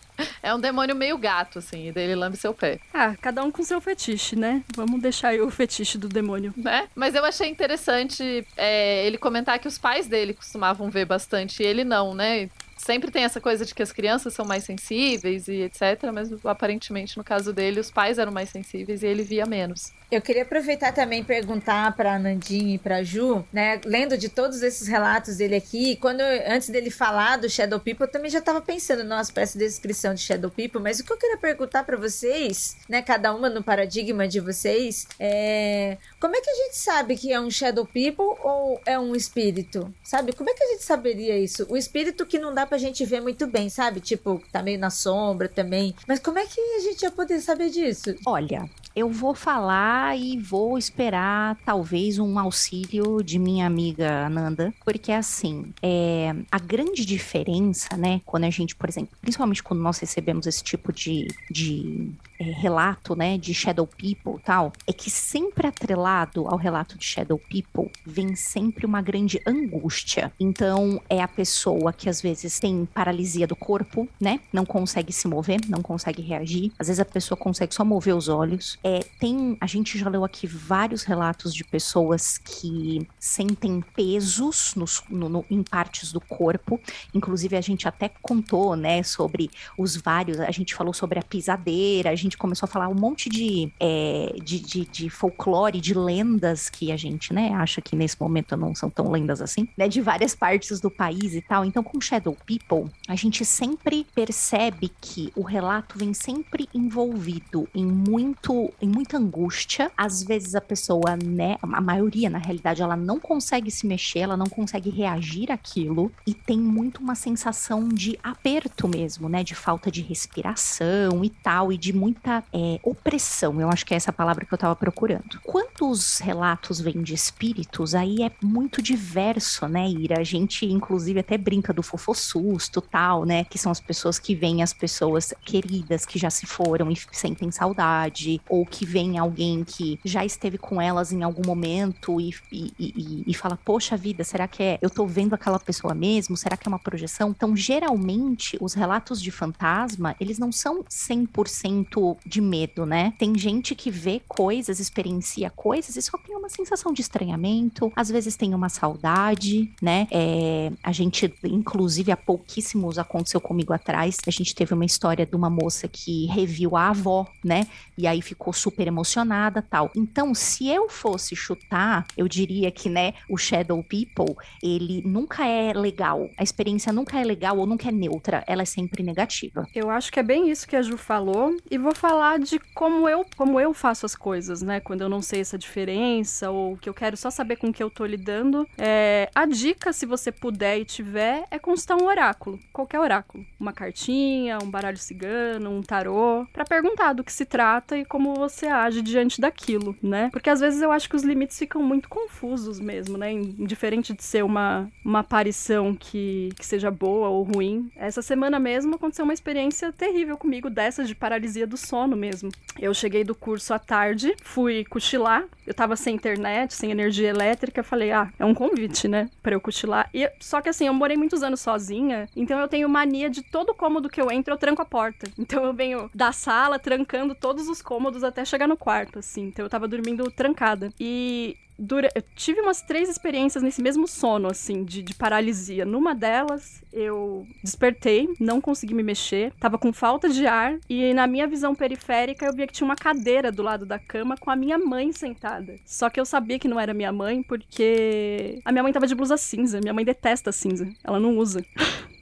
É 0.43 0.53
um 0.53 0.59
demônio 0.59 0.95
meio 0.95 1.17
gato, 1.17 1.59
assim, 1.59 1.87
e 1.87 1.91
dele 1.91 2.15
lambe 2.15 2.37
seu 2.37 2.53
pé. 2.53 2.79
Ah, 2.93 3.15
cada 3.19 3.43
um 3.43 3.49
com 3.49 3.63
seu 3.63 3.81
fetiche, 3.81 4.35
né? 4.35 4.63
Vamos 4.75 5.01
deixar 5.01 5.29
aí 5.29 5.41
o 5.41 5.49
fetiche 5.49 5.97
do 5.97 6.07
demônio. 6.07 6.53
Né? 6.55 6.87
Mas 6.95 7.15
eu 7.15 7.25
achei 7.25 7.47
interessante 7.47 8.45
é, 8.55 9.05
ele 9.05 9.17
comentar 9.17 9.57
que 9.57 9.67
os 9.67 9.77
pais 9.77 10.07
dele 10.07 10.33
costumavam 10.33 10.89
ver 10.89 11.05
bastante 11.05 11.63
e 11.63 11.65
ele 11.65 11.83
não, 11.83 12.13
né? 12.13 12.49
Sempre 12.81 13.11
tem 13.11 13.23
essa 13.23 13.39
coisa 13.39 13.65
de 13.65 13.73
que 13.73 13.83
as 13.83 13.91
crianças 13.91 14.33
são 14.33 14.45
mais 14.45 14.63
sensíveis 14.63 15.47
e 15.47 15.61
etc, 15.61 16.11
mas 16.13 16.29
aparentemente 16.45 17.17
no 17.17 17.23
caso 17.23 17.53
dele 17.53 17.79
os 17.79 17.91
pais 17.91 18.17
eram 18.17 18.31
mais 18.31 18.49
sensíveis 18.49 19.03
e 19.03 19.07
ele 19.07 19.23
via 19.23 19.45
menos. 19.45 19.93
Eu 20.11 20.21
queria 20.21 20.43
aproveitar 20.43 20.91
também 20.91 21.21
e 21.21 21.23
perguntar 21.23 21.95
para 21.95 22.19
Nandinha 22.19 22.75
e 22.75 22.77
para 22.77 23.01
Ju, 23.01 23.45
né, 23.51 23.79
lendo 23.85 24.17
de 24.17 24.27
todos 24.27 24.61
esses 24.61 24.85
relatos 24.85 25.37
dele 25.37 25.55
aqui, 25.55 25.95
quando 25.95 26.19
antes 26.19 26.69
dele 26.69 26.91
falar 26.91 27.37
do 27.37 27.49
Shadow 27.49 27.79
People, 27.79 28.03
eu 28.03 28.11
também 28.11 28.29
já 28.29 28.39
estava 28.39 28.59
pensando 28.59 29.05
nossa 29.05 29.31
peça 29.31 29.57
de 29.57 29.63
descrição 29.63 30.13
de 30.13 30.19
Shadow 30.19 30.51
People, 30.51 30.81
mas 30.81 30.99
o 30.99 31.05
que 31.05 31.13
eu 31.13 31.17
queria 31.17 31.37
perguntar 31.37 31.85
para 31.85 31.95
vocês, 31.95 32.75
né, 32.89 33.01
cada 33.01 33.33
uma 33.33 33.49
no 33.49 33.63
paradigma 33.63 34.27
de 34.27 34.41
vocês, 34.41 35.07
é 35.17 35.97
como 36.19 36.35
é 36.35 36.41
que 36.41 36.49
a 36.49 36.55
gente 36.55 36.77
sabe 36.77 37.15
que 37.15 37.33
é 37.33 37.39
um 37.39 37.49
Shadow 37.49 37.85
People 37.85 38.37
ou 38.43 38.79
é 38.85 38.99
um 38.99 39.15
espírito? 39.15 39.91
Sabe? 40.03 40.33
Como 40.33 40.49
é 40.49 40.53
que 40.53 40.63
a 40.63 40.67
gente 40.67 40.83
saberia 40.83 41.35
isso? 41.39 41.65
O 41.67 41.75
espírito 41.75 42.27
que 42.27 42.37
não 42.37 42.53
dá 42.53 42.63
pra 42.65 42.77
gente 42.77 43.03
ver 43.03 43.21
muito 43.21 43.47
bem, 43.47 43.69
sabe? 43.69 43.99
Tipo, 43.99 44.39
tá 44.51 44.61
meio 44.61 44.77
na 44.77 44.91
sombra 44.91 45.49
também. 45.49 45.95
Mas 46.07 46.19
como 46.19 46.37
é 46.37 46.45
que 46.45 46.59
a 46.59 46.79
gente 46.81 47.01
ia 47.01 47.09
poder 47.09 47.39
saber 47.39 47.71
disso? 47.71 48.15
Olha, 48.23 48.69
eu 48.95 49.09
vou 49.09 49.33
falar 49.33 50.17
e 50.17 50.37
vou 50.37 50.77
esperar 50.77 51.57
talvez 51.65 52.19
um 52.19 52.37
auxílio 52.37 53.23
de 53.23 53.39
minha 53.39 53.65
amiga 53.65 54.25
Ananda, 54.25 54.73
porque 54.83 55.11
assim, 55.11 55.73
é, 55.81 56.35
a 56.51 56.59
grande 56.59 57.05
diferença, 57.05 57.95
né, 57.95 58.21
quando 58.25 58.43
a 58.45 58.49
gente, 58.49 58.75
por 58.75 58.89
exemplo, 58.89 59.15
principalmente 59.21 59.63
quando 59.63 59.81
nós 59.81 59.99
recebemos 59.99 60.45
esse 60.45 60.63
tipo 60.63 60.91
de, 60.91 61.27
de 61.49 62.11
é, 62.39 62.43
relato, 62.43 63.15
né, 63.15 63.37
de 63.37 63.53
Shadow 63.53 63.87
People 63.87 64.41
tal, 64.43 64.73
é 64.85 64.93
que 64.93 65.09
sempre 65.09 65.67
atrelado 65.67 66.47
ao 66.47 66.57
relato 66.57 66.97
de 66.97 67.05
Shadow 67.05 67.39
People 67.39 67.91
vem 68.05 68.35
sempre 68.35 68.85
uma 68.85 69.01
grande 69.01 69.41
angústia. 69.45 70.31
Então, 70.39 71.01
é 71.09 71.21
a 71.21 71.27
pessoa 71.27 71.93
que 71.93 72.09
às 72.09 72.21
vezes 72.21 72.59
tem 72.59 72.85
paralisia 72.85 73.47
do 73.47 73.55
corpo, 73.55 74.07
né, 74.19 74.39
não 74.51 74.65
consegue 74.65 75.13
se 75.13 75.27
mover, 75.27 75.61
não 75.69 75.81
consegue 75.81 76.21
reagir. 76.21 76.71
Às 76.77 76.87
vezes 76.87 76.99
a 76.99 77.05
pessoa 77.05 77.37
consegue 77.37 77.73
só 77.73 77.85
mover 77.85 78.15
os 78.15 78.27
olhos 78.27 78.77
é, 78.83 78.99
tem, 79.19 79.57
a 79.61 79.67
gente 79.67 79.97
já 79.97 80.09
leu 80.09 80.23
aqui 80.23 80.47
vários 80.47 81.03
relatos 81.03 81.53
de 81.53 81.63
pessoas 81.63 82.37
que 82.37 83.07
sentem 83.19 83.81
pesos 83.95 84.73
nos, 84.75 85.03
no, 85.09 85.29
no, 85.29 85.45
em 85.49 85.61
partes 85.61 86.11
do 86.11 86.19
corpo. 86.19 86.79
Inclusive, 87.13 87.55
a 87.55 87.61
gente 87.61 87.87
até 87.87 88.09
contou, 88.21 88.75
né, 88.75 89.03
sobre 89.03 89.49
os 89.77 89.95
vários. 89.95 90.39
A 90.39 90.51
gente 90.51 90.73
falou 90.73 90.93
sobre 90.93 91.19
a 91.19 91.23
pisadeira, 91.23 92.09
a 92.09 92.15
gente 92.15 92.37
começou 92.37 92.65
a 92.65 92.69
falar 92.69 92.87
um 92.87 92.95
monte 92.95 93.29
de, 93.29 93.71
é, 93.79 94.35
de, 94.43 94.59
de, 94.59 94.85
de, 94.85 95.09
folclore, 95.09 95.79
de 95.79 95.93
lendas 95.93 96.69
que 96.69 96.91
a 96.91 96.97
gente, 96.97 97.33
né, 97.33 97.53
acha 97.53 97.81
que 97.81 97.95
nesse 97.95 98.19
momento 98.19 98.57
não 98.57 98.73
são 98.73 98.89
tão 98.89 99.11
lendas 99.11 99.41
assim, 99.41 99.67
né, 99.77 99.87
de 99.87 100.01
várias 100.01 100.33
partes 100.33 100.79
do 100.79 100.89
país 100.89 101.35
e 101.35 101.41
tal. 101.41 101.63
Então, 101.63 101.83
com 101.83 102.01
Shadow 102.01 102.35
People, 102.45 102.91
a 103.07 103.15
gente 103.15 103.45
sempre 103.45 104.05
percebe 104.15 104.91
que 104.99 105.31
o 105.35 105.43
relato 105.43 105.97
vem 105.97 106.13
sempre 106.13 106.67
envolvido 106.73 107.67
em 107.75 107.85
muito 107.85 108.70
em 108.81 108.87
muita 108.87 109.17
angústia. 109.17 109.91
Às 109.97 110.23
vezes 110.23 110.55
a 110.55 110.61
pessoa, 110.61 111.15
né, 111.15 111.57
a 111.61 111.81
maioria 111.81 112.29
na 112.29 112.37
realidade, 112.37 112.81
ela 112.81 112.95
não 112.95 113.19
consegue 113.19 113.71
se 113.71 113.85
mexer, 113.87 114.19
ela 114.19 114.37
não 114.37 114.47
consegue 114.47 114.89
reagir 114.89 115.51
àquilo 115.51 116.11
e 116.25 116.33
tem 116.33 116.59
muito 116.59 117.01
uma 117.01 117.15
sensação 117.15 117.87
de 117.87 118.17
aperto 118.23 118.87
mesmo, 118.87 119.27
né, 119.27 119.43
de 119.43 119.55
falta 119.55 119.91
de 119.91 120.01
respiração 120.01 121.23
e 121.23 121.29
tal, 121.29 121.71
e 121.71 121.77
de 121.77 121.93
muita 121.93 122.43
é, 122.53 122.79
opressão. 122.83 123.59
Eu 123.59 123.69
acho 123.69 123.85
que 123.85 123.93
é 123.93 123.97
essa 123.97 124.13
palavra 124.13 124.45
que 124.45 124.53
eu 124.53 124.57
tava 124.57 124.75
procurando. 124.75 125.39
Quantos 125.43 126.19
relatos 126.19 126.79
vêm 126.79 127.01
de 127.01 127.13
espíritos, 127.13 127.95
aí 127.95 128.23
é 128.23 128.31
muito 128.43 128.81
diverso, 128.81 129.67
né, 129.67 129.87
Ira? 129.87 130.19
A 130.19 130.23
gente, 130.23 130.65
inclusive, 130.65 131.19
até 131.19 131.37
brinca 131.37 131.73
do 131.73 131.83
fofossusto 131.83 132.81
tal, 132.81 133.25
né, 133.25 133.43
que 133.43 133.57
são 133.57 133.71
as 133.71 133.79
pessoas 133.79 134.19
que 134.19 134.35
veem 134.35 134.61
as 134.61 134.73
pessoas 134.73 135.33
queridas 135.43 136.05
que 136.05 136.19
já 136.19 136.29
se 136.29 136.45
foram 136.45 136.91
e 136.91 136.97
sentem 137.11 137.51
saudade, 137.51 138.41
ou 138.47 138.60
ou 138.61 138.65
que 138.65 138.85
vem 138.85 139.17
alguém 139.17 139.63
que 139.63 139.99
já 140.05 140.23
esteve 140.23 140.57
com 140.57 140.79
elas 140.79 141.11
em 141.11 141.23
algum 141.23 141.41
momento 141.45 142.21
e, 142.21 142.31
e, 142.51 142.73
e, 142.79 143.23
e 143.25 143.33
fala, 143.33 143.57
poxa 143.57 143.97
vida, 143.97 144.23
será 144.23 144.47
que 144.47 144.61
é, 144.61 144.77
eu 144.81 144.89
tô 144.89 145.05
vendo 145.05 145.33
aquela 145.33 145.59
pessoa 145.59 145.95
mesmo? 145.95 146.37
Será 146.37 146.55
que 146.55 146.67
é 146.67 146.69
uma 146.69 146.77
projeção? 146.77 147.31
Então, 147.31 147.55
geralmente, 147.55 148.57
os 148.61 148.75
relatos 148.75 149.19
de 149.19 149.31
fantasma, 149.31 150.15
eles 150.19 150.37
não 150.37 150.51
são 150.51 150.83
100% 150.83 152.17
de 152.23 152.39
medo, 152.39 152.85
né? 152.85 153.13
Tem 153.17 153.35
gente 153.35 153.73
que 153.73 153.89
vê 153.89 154.21
coisas, 154.27 154.79
experiencia 154.79 155.49
coisas 155.49 155.95
e 155.95 156.01
só 156.01 156.17
tem 156.19 156.35
uma 156.35 156.49
sensação 156.49 156.93
de 156.93 157.01
estranhamento, 157.01 157.91
às 157.95 158.09
vezes 158.09 158.35
tem 158.35 158.53
uma 158.53 158.69
saudade, 158.69 159.71
né? 159.81 160.07
É, 160.11 160.71
a 160.83 160.91
gente, 160.91 161.33
inclusive, 161.43 162.11
há 162.11 162.17
pouquíssimos 162.17 162.99
aconteceu 162.99 163.41
comigo 163.41 163.73
atrás, 163.73 164.17
a 164.27 164.31
gente 164.31 164.53
teve 164.53 164.73
uma 164.75 164.85
história 164.85 165.25
de 165.25 165.35
uma 165.35 165.49
moça 165.49 165.87
que 165.87 166.27
reviu 166.27 166.75
a 166.75 166.89
avó, 166.89 167.27
né? 167.43 167.65
E 167.97 168.05
aí 168.05 168.21
ficou 168.21 168.50
ficou 168.51 168.53
super 168.53 168.87
emocionada, 168.87 169.61
tal. 169.61 169.89
Então, 169.95 170.33
se 170.35 170.67
eu 170.67 170.89
fosse 170.89 171.35
chutar, 171.35 172.05
eu 172.17 172.27
diria 172.27 172.69
que, 172.69 172.89
né, 172.89 173.13
o 173.29 173.37
Shadow 173.37 173.83
People, 173.83 174.35
ele 174.61 175.01
nunca 175.05 175.45
é 175.47 175.73
legal. 175.73 176.29
A 176.37 176.43
experiência 176.43 176.91
nunca 176.91 177.19
é 177.19 177.23
legal 177.23 177.57
ou 177.57 177.65
nunca 177.65 177.89
é 177.89 177.91
neutra, 177.91 178.43
ela 178.45 178.61
é 178.61 178.65
sempre 178.65 179.03
negativa. 179.03 179.65
Eu 179.73 179.89
acho 179.89 180.11
que 180.11 180.19
é 180.19 180.23
bem 180.23 180.49
isso 180.49 180.67
que 180.67 180.75
a 180.75 180.81
Ju 180.81 180.97
falou 180.97 181.55
e 181.69 181.77
vou 181.77 181.95
falar 181.95 182.39
de 182.39 182.59
como 182.75 183.07
eu, 183.07 183.25
como 183.37 183.59
eu 183.59 183.73
faço 183.73 184.05
as 184.05 184.15
coisas, 184.15 184.61
né? 184.61 184.79
Quando 184.79 185.01
eu 185.01 185.09
não 185.09 185.21
sei 185.21 185.41
essa 185.41 185.57
diferença 185.57 186.49
ou 186.51 186.77
que 186.77 186.89
eu 186.89 186.93
quero 186.93 187.15
só 187.15 187.29
saber 187.29 187.55
com 187.55 187.71
que 187.71 187.81
eu 187.81 187.89
tô 187.89 188.05
lidando. 188.05 188.67
É, 188.77 189.29
a 189.33 189.45
dica, 189.45 189.93
se 189.93 190.05
você 190.05 190.31
puder 190.31 190.79
e 190.79 190.85
tiver, 190.85 191.45
é 191.49 191.57
consultar 191.57 191.97
um 191.97 192.05
oráculo, 192.05 192.59
qualquer 192.73 192.99
oráculo, 192.99 193.45
uma 193.59 193.73
cartinha, 193.73 194.59
um 194.61 194.69
baralho 194.69 194.97
cigano, 194.97 195.69
um 195.69 195.81
tarô, 195.81 196.45
para 196.51 196.65
perguntar 196.65 197.13
do 197.13 197.23
que 197.23 197.31
se 197.31 197.45
trata 197.45 197.97
e 197.97 198.05
como 198.05 198.40
você 198.41 198.67
age 198.67 199.01
diante 199.01 199.39
daquilo, 199.39 199.95
né? 200.01 200.29
Porque 200.31 200.49
às 200.49 200.59
vezes 200.59 200.81
eu 200.81 200.91
acho 200.91 201.09
que 201.09 201.15
os 201.15 201.23
limites 201.23 201.57
ficam 201.57 201.81
muito 201.81 202.09
confusos 202.09 202.79
mesmo, 202.79 203.17
né? 203.17 203.31
Indiferente 203.31 204.13
de 204.13 204.23
ser 204.23 204.43
uma, 204.43 204.89
uma 205.05 205.19
aparição 205.19 205.95
que, 205.95 206.49
que 206.57 206.65
seja 206.65 206.89
boa 206.89 207.29
ou 207.29 207.43
ruim. 207.43 207.89
Essa 207.95 208.21
semana 208.21 208.59
mesmo 208.59 208.95
aconteceu 208.95 209.23
uma 209.23 209.33
experiência 209.33 209.91
terrível 209.91 210.37
comigo, 210.37 210.69
dessas 210.69 211.07
de 211.07 211.15
paralisia 211.15 211.67
do 211.67 211.77
sono 211.77 212.15
mesmo. 212.17 212.49
Eu 212.79 212.93
cheguei 212.93 213.23
do 213.23 213.35
curso 213.35 213.73
à 213.73 213.79
tarde, 213.79 214.35
fui 214.41 214.83
cochilar, 214.85 215.45
eu 215.67 215.73
tava 215.73 215.95
sem 215.95 216.15
internet, 216.15 216.73
sem 216.73 216.91
energia 216.91 217.29
elétrica, 217.29 217.83
falei, 217.83 218.11
ah, 218.11 218.31
é 218.39 218.45
um 218.45 218.53
convite, 218.53 219.07
né, 219.07 219.29
pra 219.43 219.53
eu 219.53 219.61
cochilar. 219.61 220.09
E, 220.13 220.29
só 220.39 220.61
que 220.61 220.69
assim, 220.69 220.87
eu 220.87 220.93
morei 220.93 221.15
muitos 221.15 221.43
anos 221.43 221.61
sozinha, 221.61 222.27
então 222.35 222.59
eu 222.59 222.67
tenho 222.67 222.89
mania 222.89 223.29
de 223.29 223.43
todo 223.43 223.73
cômodo 223.73 224.09
que 224.09 224.21
eu 224.21 224.31
entro, 224.31 224.53
eu 224.53 224.57
tranco 224.57 224.81
a 224.81 224.85
porta. 224.85 225.29
Então 225.37 225.63
eu 225.63 225.73
venho 225.73 226.09
da 226.13 226.31
sala 226.31 226.79
trancando 226.79 227.35
todos 227.35 227.67
os 227.67 227.81
cômodos 227.81 228.23
até 228.31 228.43
chegar 228.43 228.67
no 228.67 228.77
quarto, 228.77 229.19
assim. 229.19 229.47
Então 229.47 229.65
eu 229.65 229.69
tava 229.69 229.87
dormindo 229.87 230.29
trancada. 230.31 230.91
E 230.99 231.55
dura... 231.81 232.09
eu 232.13 232.21
tive 232.35 232.61
umas 232.61 232.81
três 232.81 233.09
experiências 233.09 233.63
nesse 233.63 233.81
mesmo 233.81 234.07
sono, 234.07 234.47
assim, 234.49 234.83
de, 234.83 235.01
de, 235.01 235.13
paralisia. 235.15 235.83
Numa 235.83 236.13
delas, 236.13 236.83
eu 236.93 237.45
despertei, 237.63 238.29
não 238.39 238.61
consegui 238.61 238.93
me 238.93 239.03
mexer, 239.03 239.51
tava 239.59 239.77
com 239.77 239.91
falta 239.91 240.29
de 240.29 240.45
ar, 240.45 240.77
e 240.89 241.13
na 241.13 241.27
minha 241.27 241.47
visão 241.47 241.73
periférica 241.73 242.45
eu 242.45 242.53
via 242.53 242.67
que 242.67 242.73
tinha 242.73 242.85
uma 242.85 242.95
cadeira 242.95 243.51
do 243.51 243.63
lado 243.63 243.85
da 243.85 243.97
cama 243.97 244.37
com 244.37 244.49
a 244.49 244.55
minha 244.55 244.77
mãe 244.77 245.11
sentada. 245.11 245.75
Só 245.85 246.09
que 246.09 246.19
eu 246.19 246.25
sabia 246.25 246.59
que 246.59 246.67
não 246.67 246.79
era 246.79 246.93
minha 246.93 247.11
mãe, 247.11 247.43
porque 247.43 248.59
a 248.63 248.71
minha 248.71 248.83
mãe 248.83 248.93
tava 248.93 249.07
de 249.07 249.15
blusa 249.15 249.37
cinza. 249.37 249.79
Minha 249.81 249.93
mãe 249.93 250.05
detesta 250.05 250.51
cinza, 250.51 250.87
ela 251.03 251.19
não 251.19 251.37
usa. 251.37 251.65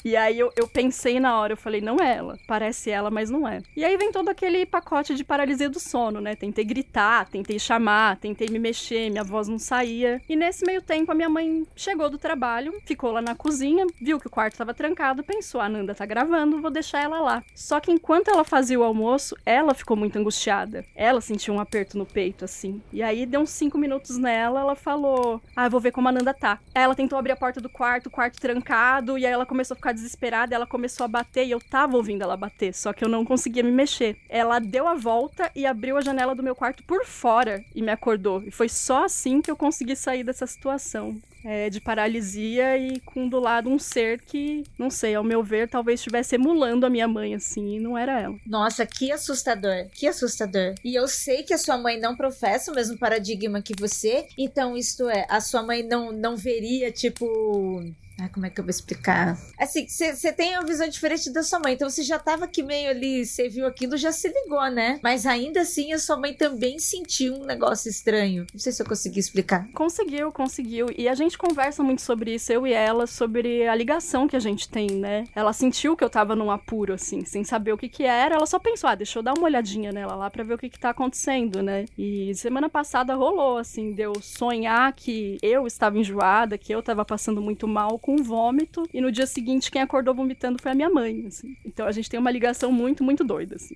E 0.03 0.15
aí 0.15 0.39
eu, 0.39 0.51
eu 0.55 0.67
pensei 0.67 1.19
na 1.19 1.39
hora, 1.39 1.53
eu 1.53 1.57
falei, 1.57 1.81
não 1.81 1.97
é 1.97 2.15
ela. 2.15 2.37
Parece 2.47 2.89
ela, 2.89 3.11
mas 3.11 3.29
não 3.29 3.47
é. 3.47 3.61
E 3.75 3.83
aí 3.83 3.97
vem 3.97 4.11
todo 4.11 4.29
aquele 4.29 4.65
pacote 4.65 5.15
de 5.15 5.23
paralisia 5.23 5.69
do 5.69 5.79
sono, 5.79 6.21
né? 6.21 6.35
Tentei 6.35 6.63
gritar, 6.63 7.27
tentei 7.29 7.59
chamar, 7.59 8.17
tentei 8.17 8.47
me 8.49 8.59
mexer, 8.59 9.09
minha 9.09 9.23
voz 9.23 9.47
não 9.47 9.59
saía. 9.59 10.21
E 10.27 10.35
nesse 10.35 10.65
meio 10.65 10.81
tempo, 10.81 11.11
a 11.11 11.15
minha 11.15 11.29
mãe 11.29 11.65
chegou 11.75 12.09
do 12.09 12.17
trabalho, 12.17 12.73
ficou 12.85 13.11
lá 13.11 13.21
na 13.21 13.35
cozinha, 13.35 13.85
viu 14.01 14.19
que 14.19 14.27
o 14.27 14.29
quarto 14.29 14.53
estava 14.53 14.73
trancado, 14.73 15.23
pensou, 15.23 15.59
a 15.59 15.67
Nanda 15.67 15.93
tá 15.93 16.05
gravando, 16.05 16.61
vou 16.61 16.71
deixar 16.71 17.03
ela 17.03 17.19
lá. 17.19 17.43
Só 17.53 17.79
que 17.79 17.91
enquanto 17.91 18.29
ela 18.29 18.43
fazia 18.43 18.79
o 18.79 18.83
almoço, 18.83 19.35
ela 19.45 19.73
ficou 19.73 19.97
muito 19.97 20.17
angustiada. 20.17 20.85
Ela 20.95 21.19
sentiu 21.21 21.53
um 21.53 21.59
aperto 21.59 21.97
no 21.97 22.05
peito, 22.05 22.45
assim. 22.45 22.81
E 22.93 23.03
aí 23.03 23.25
deu 23.25 23.41
uns 23.41 23.49
cinco 23.49 23.77
minutos 23.77 24.17
nela, 24.17 24.61
ela 24.61 24.75
falou, 24.75 25.41
ah, 25.55 25.67
vou 25.67 25.79
ver 25.79 25.91
como 25.91 26.07
a 26.07 26.11
Nanda 26.11 26.33
tá. 26.33 26.59
Ela 26.73 26.95
tentou 26.95 27.19
abrir 27.19 27.33
a 27.33 27.35
porta 27.35 27.59
do 27.59 27.69
quarto, 27.69 28.07
o 28.07 28.11
quarto 28.11 28.39
trancado, 28.39 29.17
e 29.17 29.25
aí 29.25 29.31
ela 29.31 29.45
começou 29.45 29.75
a 29.75 29.77
ficar 29.77 29.88
ficar 29.89 29.93
desesperada, 29.93 30.55
ela 30.55 30.65
começou 30.65 31.03
a 31.03 31.07
bater 31.07 31.45
e 31.45 31.51
eu 31.51 31.59
tava 31.59 31.97
ouvindo 31.97 32.21
ela 32.23 32.37
bater, 32.37 32.73
só 32.73 32.93
que 32.93 33.03
eu 33.03 33.09
não 33.09 33.25
conseguia 33.25 33.63
me 33.63 33.71
mexer. 33.71 34.17
Ela 34.29 34.59
deu 34.59 34.87
a 34.87 34.95
volta 34.95 35.51
e 35.55 35.65
abriu 35.65 35.97
a 35.97 36.01
janela 36.01 36.35
do 36.35 36.43
meu 36.43 36.55
quarto 36.55 36.83
por 36.83 37.05
fora 37.05 37.63
e 37.75 37.81
me 37.81 37.91
acordou. 37.91 38.43
E 38.43 38.51
foi 38.51 38.69
só 38.69 39.05
assim 39.05 39.41
que 39.41 39.51
eu 39.51 39.55
consegui 39.55 39.95
sair 39.95 40.23
dessa 40.23 40.47
situação. 40.47 41.17
É, 41.41 41.69
de 41.69 41.79
paralisia 41.79 42.77
e 42.77 42.99
com 42.99 43.29
do 43.29 43.39
lado 43.39 43.69
um 43.69 43.79
ser 43.79 44.19
que, 44.19 44.61
não 44.77 44.89
sei, 44.89 45.15
ao 45.15 45.23
meu 45.23 45.41
ver, 45.41 45.69
talvez 45.69 46.01
estivesse 46.01 46.35
emulando 46.35 46.85
a 46.85 46.89
minha 46.89 47.07
mãe, 47.07 47.33
assim, 47.33 47.77
e 47.77 47.79
não 47.79 47.97
era 47.97 48.19
ela. 48.19 48.35
Nossa, 48.45 48.85
que 48.85 49.09
assustador, 49.09 49.87
que 49.93 50.05
assustador. 50.05 50.75
E 50.83 50.93
eu 50.93 51.07
sei 51.07 51.43
que 51.43 51.53
a 51.53 51.57
sua 51.57 51.77
mãe 51.77 51.97
não 51.97 52.13
professa 52.13 52.69
o 52.69 52.75
mesmo 52.75 52.97
paradigma 52.97 53.61
que 53.61 53.73
você, 53.79 54.27
então 54.37 54.75
isto 54.75 55.07
é, 55.07 55.25
a 55.29 55.39
sua 55.39 55.63
mãe 55.63 55.81
não, 55.81 56.11
não 56.11 56.35
veria, 56.35 56.91
tipo 56.91 57.89
Ai, 58.19 58.29
como 58.29 58.45
é 58.45 58.49
que 58.49 58.59
eu 58.59 58.63
vou 58.63 58.69
explicar? 58.69 59.37
Assim, 59.57 59.87
você 59.87 60.33
tem 60.33 60.57
uma 60.57 60.65
visão 60.65 60.87
diferente 60.87 61.31
da 61.31 61.43
sua 61.43 61.59
mãe, 61.59 61.73
então 61.73 61.89
você 61.89 62.03
já 62.03 62.19
tava 62.19 62.45
aqui 62.45 62.61
meio 62.61 62.89
ali, 62.89 63.25
você 63.25 63.47
viu 63.47 63.65
aquilo, 63.65 63.97
já 63.97 64.11
se 64.11 64.27
ligou, 64.27 64.69
né? 64.69 64.99
Mas 65.01 65.25
ainda 65.25 65.61
assim, 65.61 65.93
a 65.93 65.99
sua 65.99 66.17
mãe 66.17 66.33
também 66.33 66.79
sentiu 66.79 67.35
um 67.35 67.45
negócio 67.45 67.89
estranho. 67.89 68.45
Não 68.53 68.59
sei 68.59 68.71
se 68.71 68.81
eu 68.81 68.85
consegui 68.85 69.19
explicar. 69.19 69.67
Conseguiu, 69.71 70.31
conseguiu. 70.31 70.87
E 70.97 71.07
a 71.07 71.15
gente 71.15 71.37
conversa 71.37 71.83
muito 71.83 72.01
sobre 72.01 72.35
isso, 72.35 72.51
eu 72.51 72.67
e 72.67 72.73
ela, 72.73 73.07
sobre 73.07 73.67
a 73.67 73.75
ligação 73.75 74.27
que 74.27 74.35
a 74.35 74.39
gente 74.39 74.67
tem, 74.69 74.91
né? 74.91 75.23
Ela 75.33 75.53
sentiu 75.53 75.95
que 75.95 76.03
eu 76.03 76.09
tava 76.09 76.35
num 76.35 76.51
apuro, 76.51 76.93
assim, 76.93 77.23
sem 77.23 77.43
saber 77.43 77.73
o 77.73 77.77
que 77.77 77.87
que 77.87 78.03
era. 78.03 78.35
Ela 78.35 78.45
só 78.45 78.59
pensou, 78.59 78.89
ah, 78.89 78.95
deixa 78.95 79.19
eu 79.19 79.23
dar 79.23 79.33
uma 79.33 79.45
olhadinha 79.45 79.91
nela 79.91 80.15
lá 80.15 80.29
pra 80.29 80.43
ver 80.43 80.55
o 80.55 80.57
que 80.57 80.69
que 80.69 80.79
tá 80.79 80.89
acontecendo, 80.89 81.61
né? 81.61 81.85
E 81.97 82.33
semana 82.35 82.69
passada 82.69 83.15
rolou, 83.15 83.57
assim, 83.57 83.93
deu 83.93 84.13
sonhar 84.21 84.91
que 84.93 85.37
eu 85.41 85.65
estava 85.65 85.97
enjoada, 85.97 86.57
que 86.57 86.73
eu 86.73 86.83
tava 86.83 87.05
passando 87.05 87.41
muito 87.41 87.67
mal 87.67 87.97
com 87.99 88.08
vômito, 88.17 88.83
e 88.93 89.01
no 89.01 89.11
dia 89.11 89.25
seguinte 89.25 89.71
quem 89.71 89.81
acordou 89.81 90.13
vomitando 90.13 90.61
foi 90.61 90.71
a 90.71 90.75
minha 90.75 90.89
mãe, 90.89 91.25
assim. 91.27 91.55
Então 91.65 91.87
a 91.87 91.91
gente 91.91 92.09
tem 92.09 92.19
uma 92.19 92.31
ligação 92.31 92.71
muito, 92.71 93.03
muito 93.03 93.23
doida, 93.23 93.55
assim. 93.55 93.75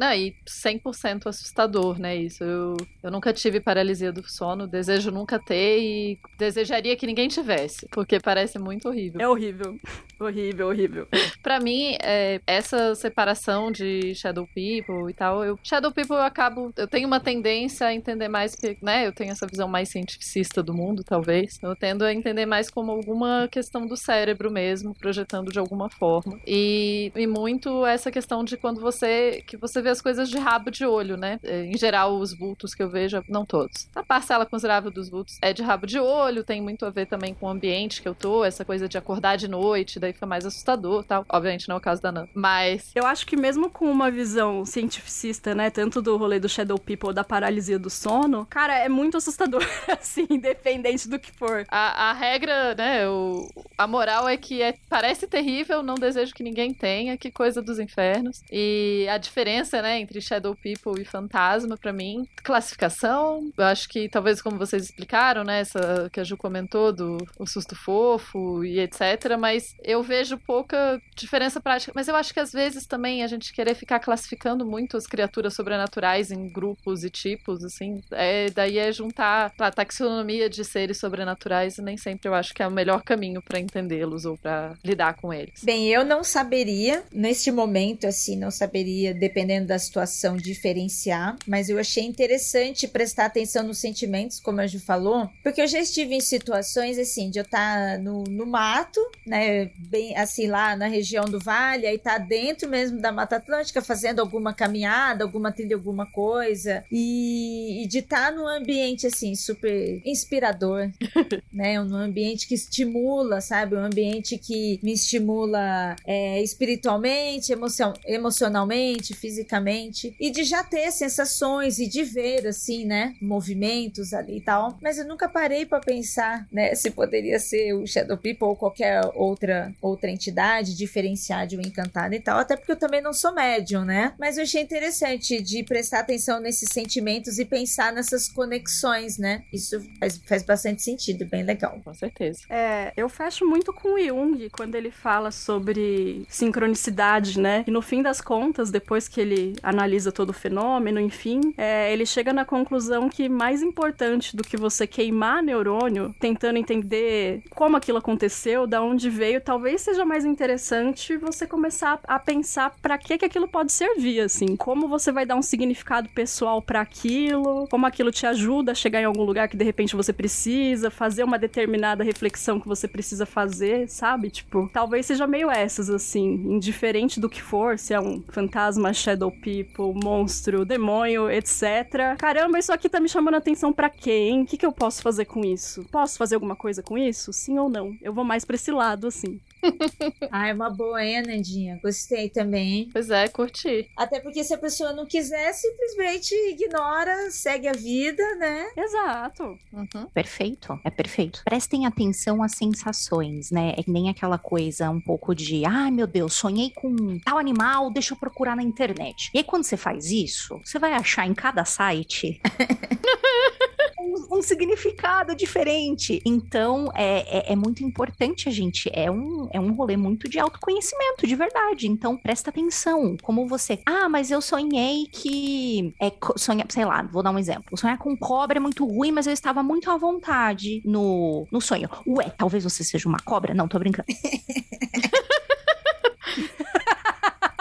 Não, 0.00 0.14
e 0.14 0.34
100% 0.46 1.26
assustador, 1.26 1.98
né? 1.98 2.16
Isso. 2.16 2.42
Eu, 2.42 2.74
eu 3.02 3.10
nunca 3.10 3.34
tive 3.34 3.60
paralisia 3.60 4.10
do 4.10 4.26
sono, 4.26 4.66
desejo 4.66 5.10
nunca 5.10 5.38
ter 5.38 5.78
e 5.78 6.18
desejaria 6.38 6.96
que 6.96 7.06
ninguém 7.06 7.28
tivesse, 7.28 7.86
porque 7.90 8.18
parece 8.18 8.58
muito 8.58 8.88
horrível. 8.88 9.20
É 9.20 9.28
horrível. 9.28 9.78
horrível, 10.18 10.68
horrível. 10.68 11.06
para 11.42 11.60
mim, 11.60 11.98
é, 12.02 12.40
essa 12.46 12.94
separação 12.94 13.70
de 13.70 14.14
Shadow 14.14 14.48
People 14.54 15.10
e 15.10 15.12
tal, 15.12 15.44
eu, 15.44 15.58
Shadow 15.62 15.92
People 15.92 16.16
eu 16.16 16.22
acabo. 16.22 16.72
Eu 16.78 16.88
tenho 16.88 17.06
uma 17.06 17.20
tendência 17.20 17.86
a 17.86 17.94
entender 17.94 18.28
mais, 18.28 18.56
né? 18.80 19.06
Eu 19.06 19.12
tenho 19.12 19.32
essa 19.32 19.46
visão 19.46 19.68
mais 19.68 19.90
cientificista 19.90 20.62
do 20.62 20.72
mundo, 20.72 21.04
talvez. 21.04 21.58
Eu 21.62 21.76
tendo 21.76 22.04
a 22.04 22.14
entender 22.14 22.46
mais 22.46 22.70
como 22.70 22.90
alguma 22.90 23.48
questão 23.52 23.86
do 23.86 23.98
cérebro 23.98 24.50
mesmo, 24.50 24.94
projetando 24.94 25.52
de 25.52 25.58
alguma 25.58 25.90
forma. 25.90 26.40
E, 26.46 27.12
e 27.14 27.26
muito 27.26 27.84
essa 27.84 28.10
questão 28.10 28.42
de 28.42 28.56
quando 28.56 28.80
você. 28.80 29.44
que 29.46 29.58
você 29.58 29.82
vê 29.82 29.89
as 29.90 30.00
coisas 30.00 30.28
de 30.28 30.38
rabo 30.38 30.70
de 30.70 30.84
olho, 30.84 31.16
né? 31.16 31.38
É, 31.42 31.64
em 31.64 31.76
geral, 31.76 32.16
os 32.16 32.32
vultos 32.32 32.74
que 32.74 32.82
eu 32.82 32.88
vejo, 32.88 33.22
não 33.28 33.44
todos. 33.44 33.88
A 33.94 34.02
parcela 34.02 34.46
considerável 34.46 34.90
dos 34.90 35.08
vultos 35.08 35.38
é 35.42 35.52
de 35.52 35.62
rabo 35.62 35.86
de 35.86 35.98
olho, 35.98 36.44
tem 36.44 36.60
muito 36.60 36.86
a 36.86 36.90
ver 36.90 37.06
também 37.06 37.34
com 37.34 37.46
o 37.46 37.48
ambiente 37.48 38.00
que 38.00 38.08
eu 38.08 38.14
tô, 38.14 38.44
essa 38.44 38.64
coisa 38.64 38.88
de 38.88 38.96
acordar 38.96 39.36
de 39.36 39.48
noite, 39.48 39.98
daí 39.98 40.12
fica 40.12 40.26
mais 40.26 40.46
assustador 40.46 41.04
tal. 41.04 41.24
Obviamente 41.28 41.68
não 41.68 41.76
é 41.76 41.78
o 41.78 41.80
caso 41.80 42.00
da 42.00 42.12
Nan. 42.12 42.28
Mas. 42.34 42.90
Eu 42.94 43.06
acho 43.06 43.26
que 43.26 43.36
mesmo 43.36 43.70
com 43.70 43.90
uma 43.90 44.10
visão 44.10 44.64
cientificista, 44.64 45.54
né? 45.54 45.70
Tanto 45.70 46.00
do 46.00 46.16
rolê 46.16 46.38
do 46.38 46.48
Shadow 46.48 46.78
People 46.78 47.12
da 47.12 47.24
paralisia 47.24 47.78
do 47.78 47.90
sono, 47.90 48.46
cara, 48.46 48.78
é 48.78 48.88
muito 48.88 49.16
assustador, 49.16 49.64
assim, 49.88 50.26
independente 50.30 51.08
do 51.08 51.18
que 51.18 51.32
for. 51.32 51.66
A, 51.68 52.10
a 52.10 52.12
regra, 52.12 52.74
né? 52.74 53.08
O, 53.08 53.48
a 53.76 53.86
moral 53.86 54.28
é 54.28 54.36
que 54.36 54.62
é, 54.62 54.74
parece 54.88 55.26
terrível, 55.26 55.82
não 55.82 55.94
desejo 55.94 56.34
que 56.34 56.42
ninguém 56.42 56.72
tenha, 56.72 57.16
que 57.16 57.30
coisa 57.30 57.60
dos 57.60 57.78
infernos. 57.78 58.42
E 58.50 59.06
a 59.10 59.18
diferença 59.18 59.79
né, 59.82 60.00
entre 60.00 60.20
Shadow 60.20 60.54
People 60.54 61.00
e 61.00 61.04
Fantasma, 61.04 61.76
para 61.76 61.92
mim. 61.92 62.26
Classificação, 62.42 63.50
eu 63.56 63.64
acho 63.64 63.88
que 63.88 64.08
talvez 64.08 64.40
como 64.42 64.58
vocês 64.58 64.84
explicaram, 64.84 65.44
né, 65.44 65.60
essa 65.60 66.08
que 66.12 66.20
a 66.20 66.24
Ju 66.24 66.36
comentou 66.36 66.92
do 66.92 67.18
o 67.38 67.46
susto 67.46 67.74
fofo 67.74 68.64
e 68.64 68.80
etc, 68.80 69.36
mas 69.38 69.74
eu 69.82 70.02
vejo 70.02 70.38
pouca 70.38 71.00
diferença 71.14 71.60
prática. 71.60 71.92
Mas 71.94 72.08
eu 72.08 72.16
acho 72.16 72.32
que 72.32 72.40
às 72.40 72.52
vezes 72.52 72.86
também 72.86 73.22
a 73.22 73.26
gente 73.26 73.52
querer 73.52 73.74
ficar 73.74 74.00
classificando 74.00 74.64
muito 74.64 74.96
as 74.96 75.06
criaturas 75.06 75.54
sobrenaturais 75.54 76.30
em 76.30 76.48
grupos 76.48 77.04
e 77.04 77.10
tipos, 77.10 77.64
assim, 77.64 78.02
é, 78.10 78.50
daí 78.50 78.78
é 78.78 78.92
juntar 78.92 79.52
a 79.58 79.70
taxonomia 79.70 80.48
de 80.48 80.64
seres 80.64 80.98
sobrenaturais 80.98 81.78
e 81.78 81.82
nem 81.82 81.96
sempre 81.96 82.28
eu 82.28 82.34
acho 82.34 82.54
que 82.54 82.62
é 82.62 82.66
o 82.66 82.70
melhor 82.70 83.02
caminho 83.02 83.42
para 83.42 83.58
entendê-los 83.58 84.24
ou 84.24 84.36
para 84.36 84.74
lidar 84.84 85.14
com 85.14 85.32
eles. 85.32 85.62
Bem, 85.62 85.88
eu 85.88 86.04
não 86.04 86.22
saberia, 86.22 87.02
neste 87.12 87.50
momento, 87.50 88.06
assim, 88.06 88.36
não 88.36 88.50
saberia, 88.50 89.14
dependendo 89.14 89.66
da 89.70 89.78
situação 89.78 90.36
diferenciar, 90.36 91.36
mas 91.46 91.68
eu 91.68 91.78
achei 91.78 92.04
interessante 92.04 92.88
prestar 92.88 93.26
atenção 93.26 93.62
nos 93.62 93.78
sentimentos, 93.78 94.40
como 94.40 94.60
a 94.60 94.66
Ju 94.66 94.80
falou, 94.80 95.30
porque 95.44 95.62
eu 95.62 95.68
já 95.68 95.78
estive 95.78 96.16
em 96.16 96.20
situações 96.20 96.98
assim, 96.98 97.30
de 97.30 97.38
eu 97.38 97.44
estar 97.44 97.92
tá 97.92 97.98
no, 97.98 98.24
no 98.24 98.44
mato, 98.44 99.00
né, 99.24 99.70
bem 99.88 100.16
assim 100.16 100.48
lá 100.48 100.74
na 100.74 100.88
região 100.88 101.24
do 101.24 101.38
vale, 101.38 101.86
aí 101.86 101.98
tá 101.98 102.18
dentro 102.18 102.68
mesmo 102.68 103.00
da 103.00 103.12
Mata 103.12 103.36
Atlântica 103.36 103.80
fazendo 103.80 104.18
alguma 104.18 104.52
caminhada, 104.52 105.22
alguma 105.22 105.52
trilha, 105.52 105.76
alguma 105.76 106.04
coisa, 106.04 106.84
e, 106.90 107.84
e 107.84 107.86
de 107.86 107.98
estar 107.98 108.32
tá 108.32 108.36
num 108.36 108.48
ambiente 108.48 109.06
assim 109.06 109.36
super 109.36 110.02
inspirador, 110.04 110.90
né, 111.52 111.80
um 111.80 111.94
ambiente 111.94 112.48
que 112.48 112.56
estimula, 112.56 113.40
sabe, 113.40 113.76
um 113.76 113.84
ambiente 113.84 114.36
que 114.36 114.80
me 114.82 114.94
estimula 114.94 115.94
é, 116.04 116.42
espiritualmente, 116.42 117.52
emocion, 117.52 117.92
emocionalmente, 118.04 119.14
fisicamente 119.14 119.59
fisicamente 119.60 120.16
e 120.18 120.30
de 120.30 120.44
já 120.44 120.64
ter 120.64 120.90
sensações 120.90 121.78
e 121.78 121.86
de 121.86 122.02
ver 122.02 122.46
assim, 122.46 122.84
né, 122.84 123.14
movimentos 123.20 124.12
ali 124.12 124.38
e 124.38 124.40
tal. 124.40 124.78
Mas 124.82 124.98
eu 124.98 125.06
nunca 125.06 125.28
parei 125.28 125.66
para 125.66 125.80
pensar, 125.80 126.46
né, 126.50 126.74
se 126.74 126.90
poderia 126.90 127.38
ser 127.38 127.74
o 127.74 127.86
Shadow 127.86 128.16
People 128.16 128.48
ou 128.48 128.56
qualquer 128.56 129.00
outra 129.14 129.72
outra 129.80 130.10
entidade 130.10 130.76
diferenciar 130.76 131.46
de 131.46 131.56
um 131.56 131.60
encantado 131.60 132.14
e 132.14 132.20
tal, 132.20 132.38
até 132.38 132.56
porque 132.56 132.72
eu 132.72 132.78
também 132.78 133.00
não 133.00 133.12
sou 133.12 133.32
médium, 133.34 133.84
né? 133.84 134.14
Mas 134.18 134.36
eu 134.36 134.44
achei 134.44 134.62
interessante 134.62 135.40
de 135.40 135.62
prestar 135.64 136.00
atenção 136.00 136.40
nesses 136.40 136.68
sentimentos 136.72 137.38
e 137.38 137.44
pensar 137.44 137.92
nessas 137.92 138.28
conexões, 138.28 139.18
né? 139.18 139.44
Isso 139.52 139.80
faz, 139.98 140.20
faz 140.26 140.42
bastante 140.42 140.82
sentido, 140.82 141.26
bem 141.26 141.42
legal. 141.42 141.80
Com 141.84 141.94
certeza. 141.94 142.40
É, 142.48 142.92
eu 142.96 143.08
fecho 143.08 143.46
muito 143.46 143.72
com 143.72 143.94
o 143.94 144.00
Jung 144.00 144.48
quando 144.50 144.74
ele 144.74 144.90
fala 144.90 145.30
sobre 145.30 146.24
sincronicidade, 146.28 147.38
né? 147.38 147.64
E 147.66 147.70
no 147.70 147.82
fim 147.82 148.02
das 148.02 148.20
contas, 148.20 148.70
depois 148.70 149.08
que 149.08 149.20
ele 149.20 149.39
analisa 149.62 150.12
todo 150.12 150.30
o 150.30 150.34
fenômeno, 150.34 151.00
enfim, 151.00 151.40
é, 151.56 151.92
ele 151.92 152.06
chega 152.06 152.32
na 152.32 152.44
conclusão 152.44 153.08
que 153.08 153.28
mais 153.28 153.62
importante 153.62 154.36
do 154.36 154.42
que 154.42 154.56
você 154.56 154.86
queimar 154.86 155.42
neurônio 155.42 156.14
tentando 156.18 156.58
entender 156.58 157.42
como 157.50 157.76
aquilo 157.76 157.98
aconteceu, 157.98 158.66
da 158.66 158.82
onde 158.82 159.08
veio, 159.08 159.40
talvez 159.40 159.80
seja 159.80 160.04
mais 160.04 160.24
interessante 160.24 161.16
você 161.16 161.46
começar 161.46 162.00
a 162.04 162.18
pensar 162.18 162.74
para 162.82 162.98
que 162.98 163.18
que 163.18 163.24
aquilo 163.24 163.48
pode 163.48 163.72
servir, 163.72 164.20
assim, 164.20 164.56
como 164.56 164.88
você 164.88 165.12
vai 165.12 165.26
dar 165.26 165.36
um 165.36 165.42
significado 165.42 166.08
pessoal 166.08 166.62
para 166.62 166.80
aquilo, 166.80 167.66
como 167.70 167.86
aquilo 167.86 168.10
te 168.10 168.26
ajuda 168.26 168.72
a 168.72 168.74
chegar 168.74 169.00
em 169.00 169.04
algum 169.04 169.24
lugar 169.24 169.48
que 169.48 169.56
de 169.56 169.64
repente 169.64 169.96
você 169.96 170.12
precisa, 170.12 170.90
fazer 170.90 171.24
uma 171.24 171.38
determinada 171.38 172.02
reflexão 172.04 172.60
que 172.60 172.68
você 172.68 172.88
precisa 172.88 173.26
fazer, 173.26 173.88
sabe? 173.88 174.30
Tipo, 174.30 174.70
talvez 174.72 175.06
seja 175.06 175.26
meio 175.26 175.50
essas, 175.50 175.90
assim, 175.90 176.26
indiferente 176.48 177.20
do 177.20 177.28
que 177.28 177.42
for, 177.42 177.78
se 177.78 177.94
é 177.94 178.00
um 178.00 178.22
fantasma, 178.28 178.92
shadow 178.92 179.29
people, 179.30 179.92
monstro, 180.02 180.64
demônio, 180.64 181.30
etc. 181.30 182.16
Caramba, 182.18 182.58
isso 182.58 182.72
aqui 182.72 182.88
tá 182.88 183.00
me 183.00 183.08
chamando 183.08 183.34
atenção 183.36 183.72
para 183.72 183.88
quem? 183.88 184.42
O 184.42 184.46
que, 184.46 184.56
que 184.56 184.66
eu 184.66 184.72
posso 184.72 185.02
fazer 185.02 185.24
com 185.24 185.44
isso? 185.44 185.84
Posso 185.90 186.18
fazer 186.18 186.34
alguma 186.34 186.56
coisa 186.56 186.82
com 186.82 186.96
isso? 186.98 187.32
Sim 187.32 187.58
ou 187.58 187.68
não? 187.68 187.96
Eu 188.02 188.12
vou 188.12 188.24
mais 188.24 188.44
pra 188.44 188.56
esse 188.56 188.70
lado, 188.70 189.06
assim. 189.06 189.40
ah, 190.30 190.48
é 190.48 190.52
uma 190.52 190.70
boa, 190.70 191.04
hein, 191.04 191.22
Nandinha? 191.22 191.78
Gostei 191.82 192.28
também. 192.28 192.88
Pois 192.92 193.10
é, 193.10 193.28
curti. 193.28 193.90
Até 193.96 194.20
porque 194.20 194.42
se 194.44 194.54
a 194.54 194.58
pessoa 194.58 194.92
não 194.92 195.06
quiser, 195.06 195.52
simplesmente 195.52 196.34
ignora, 196.50 197.30
segue 197.30 197.68
a 197.68 197.72
vida, 197.72 198.22
né? 198.36 198.70
Exato. 198.76 199.58
Uhum. 199.72 200.06
Perfeito, 200.12 200.78
é 200.84 200.90
perfeito. 200.90 201.42
Prestem 201.44 201.86
atenção 201.86 202.42
às 202.42 202.52
sensações, 202.52 203.50
né? 203.50 203.74
É 203.78 203.84
nem 203.86 204.08
aquela 204.08 204.38
coisa 204.38 204.90
um 204.90 205.00
pouco 205.00 205.34
de, 205.34 205.64
ai 205.64 205.88
ah, 205.88 205.90
meu 205.90 206.06
Deus, 206.06 206.34
sonhei 206.34 206.70
com 206.70 207.18
tal 207.20 207.38
animal, 207.38 207.90
deixa 207.90 208.14
eu 208.14 208.18
procurar 208.18 208.56
na 208.56 208.62
internet. 208.62 209.30
E 209.34 209.38
aí 209.38 209.44
quando 209.44 209.64
você 209.64 209.76
faz 209.76 210.10
isso, 210.10 210.60
você 210.64 210.78
vai 210.78 210.92
achar 210.92 211.26
em 211.26 211.34
cada 211.34 211.64
site 211.64 212.40
um, 214.10 214.38
um, 214.38 214.42
significado 214.42 215.34
diferente. 215.34 216.20
Então, 216.24 216.90
é, 216.94 217.50
é, 217.50 217.52
é, 217.52 217.56
muito 217.56 217.84
importante 217.84 218.48
a 218.48 218.52
gente. 218.52 218.90
É 218.92 219.10
um, 219.10 219.48
é 219.52 219.60
um 219.60 219.72
rolê 219.72 219.96
muito 219.96 220.28
de 220.28 220.38
autoconhecimento, 220.38 221.26
de 221.26 221.34
verdade. 221.34 221.86
Então, 221.86 222.16
presta 222.16 222.50
atenção. 222.50 223.16
Como 223.22 223.46
você. 223.46 223.80
Ah, 223.86 224.08
mas 224.08 224.30
eu 224.30 224.40
sonhei 224.40 225.06
que. 225.06 225.94
É, 226.00 226.12
sonha, 226.36 226.64
sei 226.68 226.84
lá, 226.84 227.02
vou 227.02 227.22
dar 227.22 227.30
um 227.30 227.38
exemplo. 227.38 227.76
Sonhar 227.76 227.98
com 227.98 228.16
cobra 228.16 228.58
é 228.58 228.60
muito 228.60 228.84
ruim, 228.84 229.12
mas 229.12 229.26
eu 229.26 229.32
estava 229.32 229.62
muito 229.62 229.90
à 229.90 229.96
vontade 229.96 230.82
no, 230.84 231.46
no 231.50 231.60
sonho. 231.60 231.88
Ué, 232.06 232.30
talvez 232.30 232.64
você 232.64 232.82
seja 232.82 233.08
uma 233.08 233.18
cobra? 233.18 233.54
Não, 233.54 233.68
tô 233.68 233.78
brincando. 233.78 234.08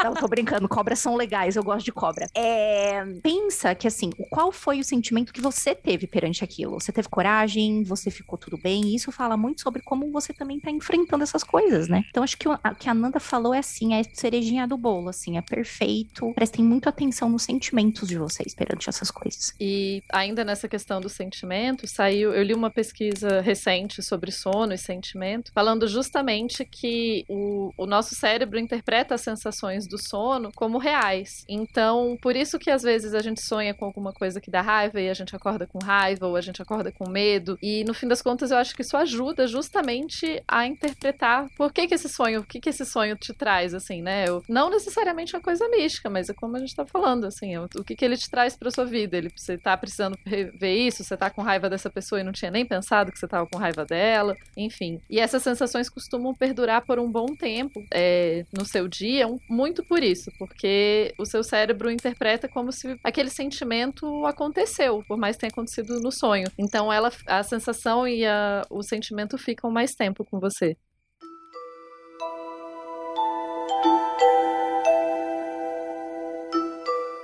Não, 0.04 0.14
tô 0.14 0.28
brincando. 0.28 0.68
Cobras 0.68 1.00
são 1.00 1.16
legais, 1.16 1.56
eu 1.56 1.64
gosto 1.64 1.86
de 1.86 1.92
cobra. 1.92 2.28
É, 2.36 3.04
pensa 3.22 3.74
que, 3.76 3.88
assim, 3.88 4.10
qual 4.30 4.52
foi 4.52 4.80
o 4.80 4.84
sentimento 4.84 5.34
que 5.34 5.42
você 5.42 5.76
teve 5.76 6.08
perante 6.08 6.44
aquilo? 6.44 6.80
Você 6.80 6.92
teve 6.92 7.08
coragem? 7.10 7.84
Você 7.84 8.10
ficou 8.10 8.38
tudo 8.38 8.58
bem? 8.58 8.96
Isso 8.96 9.12
fala 9.12 9.36
muito 9.36 9.62
sobre 9.62 9.82
como 9.82 10.12
você 10.12 10.34
também 10.34 10.60
tá 10.60 10.72
enfrentando 10.72 11.24
essas 11.24 11.44
coisas, 11.44 11.88
né? 11.88 12.04
Então, 12.10 12.24
acho 12.24 12.38
que 12.38 12.48
o 12.48 12.58
que 12.78 12.90
a 12.90 12.94
Nanda 12.94 13.20
falou 13.20 13.54
é 13.54 13.60
assim, 13.60 13.94
é 13.94 14.04
cerejinha 14.14 14.68
do 14.68 14.78
bolo, 14.78 15.10
assim, 15.10 15.38
é 15.38 15.42
perfeito. 15.42 16.32
Prestem 16.34 16.64
muito 16.64 16.88
atenção 16.88 17.30
nos 17.30 17.44
sentimentos 17.44 18.08
de 18.08 18.18
vocês 18.18 18.54
perante 18.54 18.90
essas 18.90 19.12
coisas. 19.12 19.54
E 19.60 20.02
ainda 20.12 20.44
nessa 20.44 20.68
questão 20.68 21.02
do 21.02 21.10
sentimento, 21.10 21.88
saiu, 21.88 22.34
eu 22.34 22.44
li 22.44 22.54
uma 22.54 22.70
pesquisa 22.70 23.42
recente 23.42 24.02
sobre 24.02 24.32
sono 24.32 24.74
e 24.74 24.78
sentimento, 24.78 25.52
falando 25.54 25.88
justamente 25.88 26.64
que 26.66 27.26
o, 27.28 27.72
o 27.78 27.86
nosso 27.86 28.16
cérebro 28.16 28.60
interpreta 28.60 29.16
as 29.16 29.22
sensações 29.22 29.88
do 29.90 29.98
sono 29.98 30.52
como 30.56 30.78
reais. 30.78 31.44
Então, 31.50 32.18
por 32.22 32.36
isso 32.36 32.60
que 32.60 32.70
às 32.70 32.84
vezes 32.84 33.14
a 33.14 33.20
gente 33.20 33.42
sonha 33.42 33.74
com 33.74 33.86
alguma 33.86 34.14
coisa 34.14 34.40
que 34.40 34.52
dá 34.52 34.62
raiva 34.62 35.02
e 35.02 35.10
a 35.10 35.14
gente 35.14 35.36
acorda 35.36 35.68
com 35.68 35.80
raiva 35.80 36.28
ou 36.28 36.36
a 36.36 36.42
gente 36.42 36.62
acorda 36.62 36.92
com 36.92 37.10
medo. 37.10 37.58
E 37.62 37.84
no 37.84 37.94
fim 37.94 38.08
das 38.08 38.22
contas, 38.22 38.52
eu 38.52 38.58
acho 38.58 38.76
que 38.76 38.82
isso 38.82 38.96
ajuda 38.96 39.48
justamente 39.48 40.42
a 40.48 40.66
interpretar 40.66 41.48
por 41.58 41.74
que 41.74 41.88
que 41.88 41.96
esse 41.96 42.08
sonho, 42.08 42.42
o 42.42 42.46
que 42.46 42.60
que 42.60 42.70
esse 42.70 42.86
sonho 42.86 43.16
te 43.16 43.34
traz, 43.34 43.74
assim, 43.74 44.02
né? 44.02 44.26
Não 44.48 44.70
necessariamente 44.70 45.36
uma 45.36 45.42
coisa 45.42 45.68
mística, 45.70 46.10
mas 46.10 46.30
é 46.30 46.34
como 46.34 46.56
a 46.56 46.60
gente 46.60 46.76
tá 46.76 46.86
falando, 46.86 47.26
assim, 47.26 47.58
o, 47.58 47.68
o 47.76 47.84
que 47.84 47.96
que 47.96 48.06
ele 48.06 48.18
te 48.18 48.30
traz 48.30 48.56
pra 48.56 48.72
sua 48.72 48.86
vida. 48.86 49.18
Ele, 49.18 49.32
você 49.36 49.58
tá 49.58 49.76
precisando 49.76 50.18
ver 50.26 50.76
isso, 50.76 51.04
você 51.04 51.18
tá 51.18 51.30
com 51.30 51.42
raiva 51.42 51.70
dessa 51.70 51.90
pessoa 51.90 52.22
e 52.22 52.24
não 52.24 52.32
tinha 52.32 52.52
nem 52.52 52.66
pensado 52.66 53.12
que 53.12 53.20
você 53.20 53.28
tava 53.28 53.48
com 53.48 53.58
raiva 53.58 53.86
dela, 53.86 54.36
enfim. 54.56 55.02
E 55.10 55.20
essas 55.20 55.42
sensações 55.42 55.90
costumam 55.90 56.34
perdurar 56.34 56.86
por 56.86 57.00
um 57.00 57.10
bom 57.10 57.36
tempo 57.36 57.84
é, 57.92 58.46
no 58.58 58.66
seu 58.66 58.88
dia, 58.88 59.28
um, 59.28 59.40
muito 59.50 59.79
muito 59.80 59.84
por 59.88 60.04
isso, 60.04 60.32
porque 60.38 61.14
o 61.18 61.26
seu 61.26 61.44
cérebro 61.44 61.90
interpreta 61.90 62.48
como 62.48 62.72
se 62.72 63.00
aquele 63.04 63.30
sentimento 63.30 64.26
aconteceu, 64.26 65.04
por 65.08 65.18
mais 65.18 65.36
que 65.36 65.42
tenha 65.42 65.52
acontecido 65.52 66.00
no 66.00 66.12
sonho. 66.12 66.48
Então 66.58 66.92
ela, 66.92 67.12
a 67.26 67.44
sensação 67.44 68.08
e 68.08 68.26
a, 68.26 68.64
o 68.70 68.84
sentimento 68.84 69.38
ficam 69.38 69.72
mais 69.72 69.94
tempo 69.96 70.26
com 70.26 70.40
você. 70.40 70.76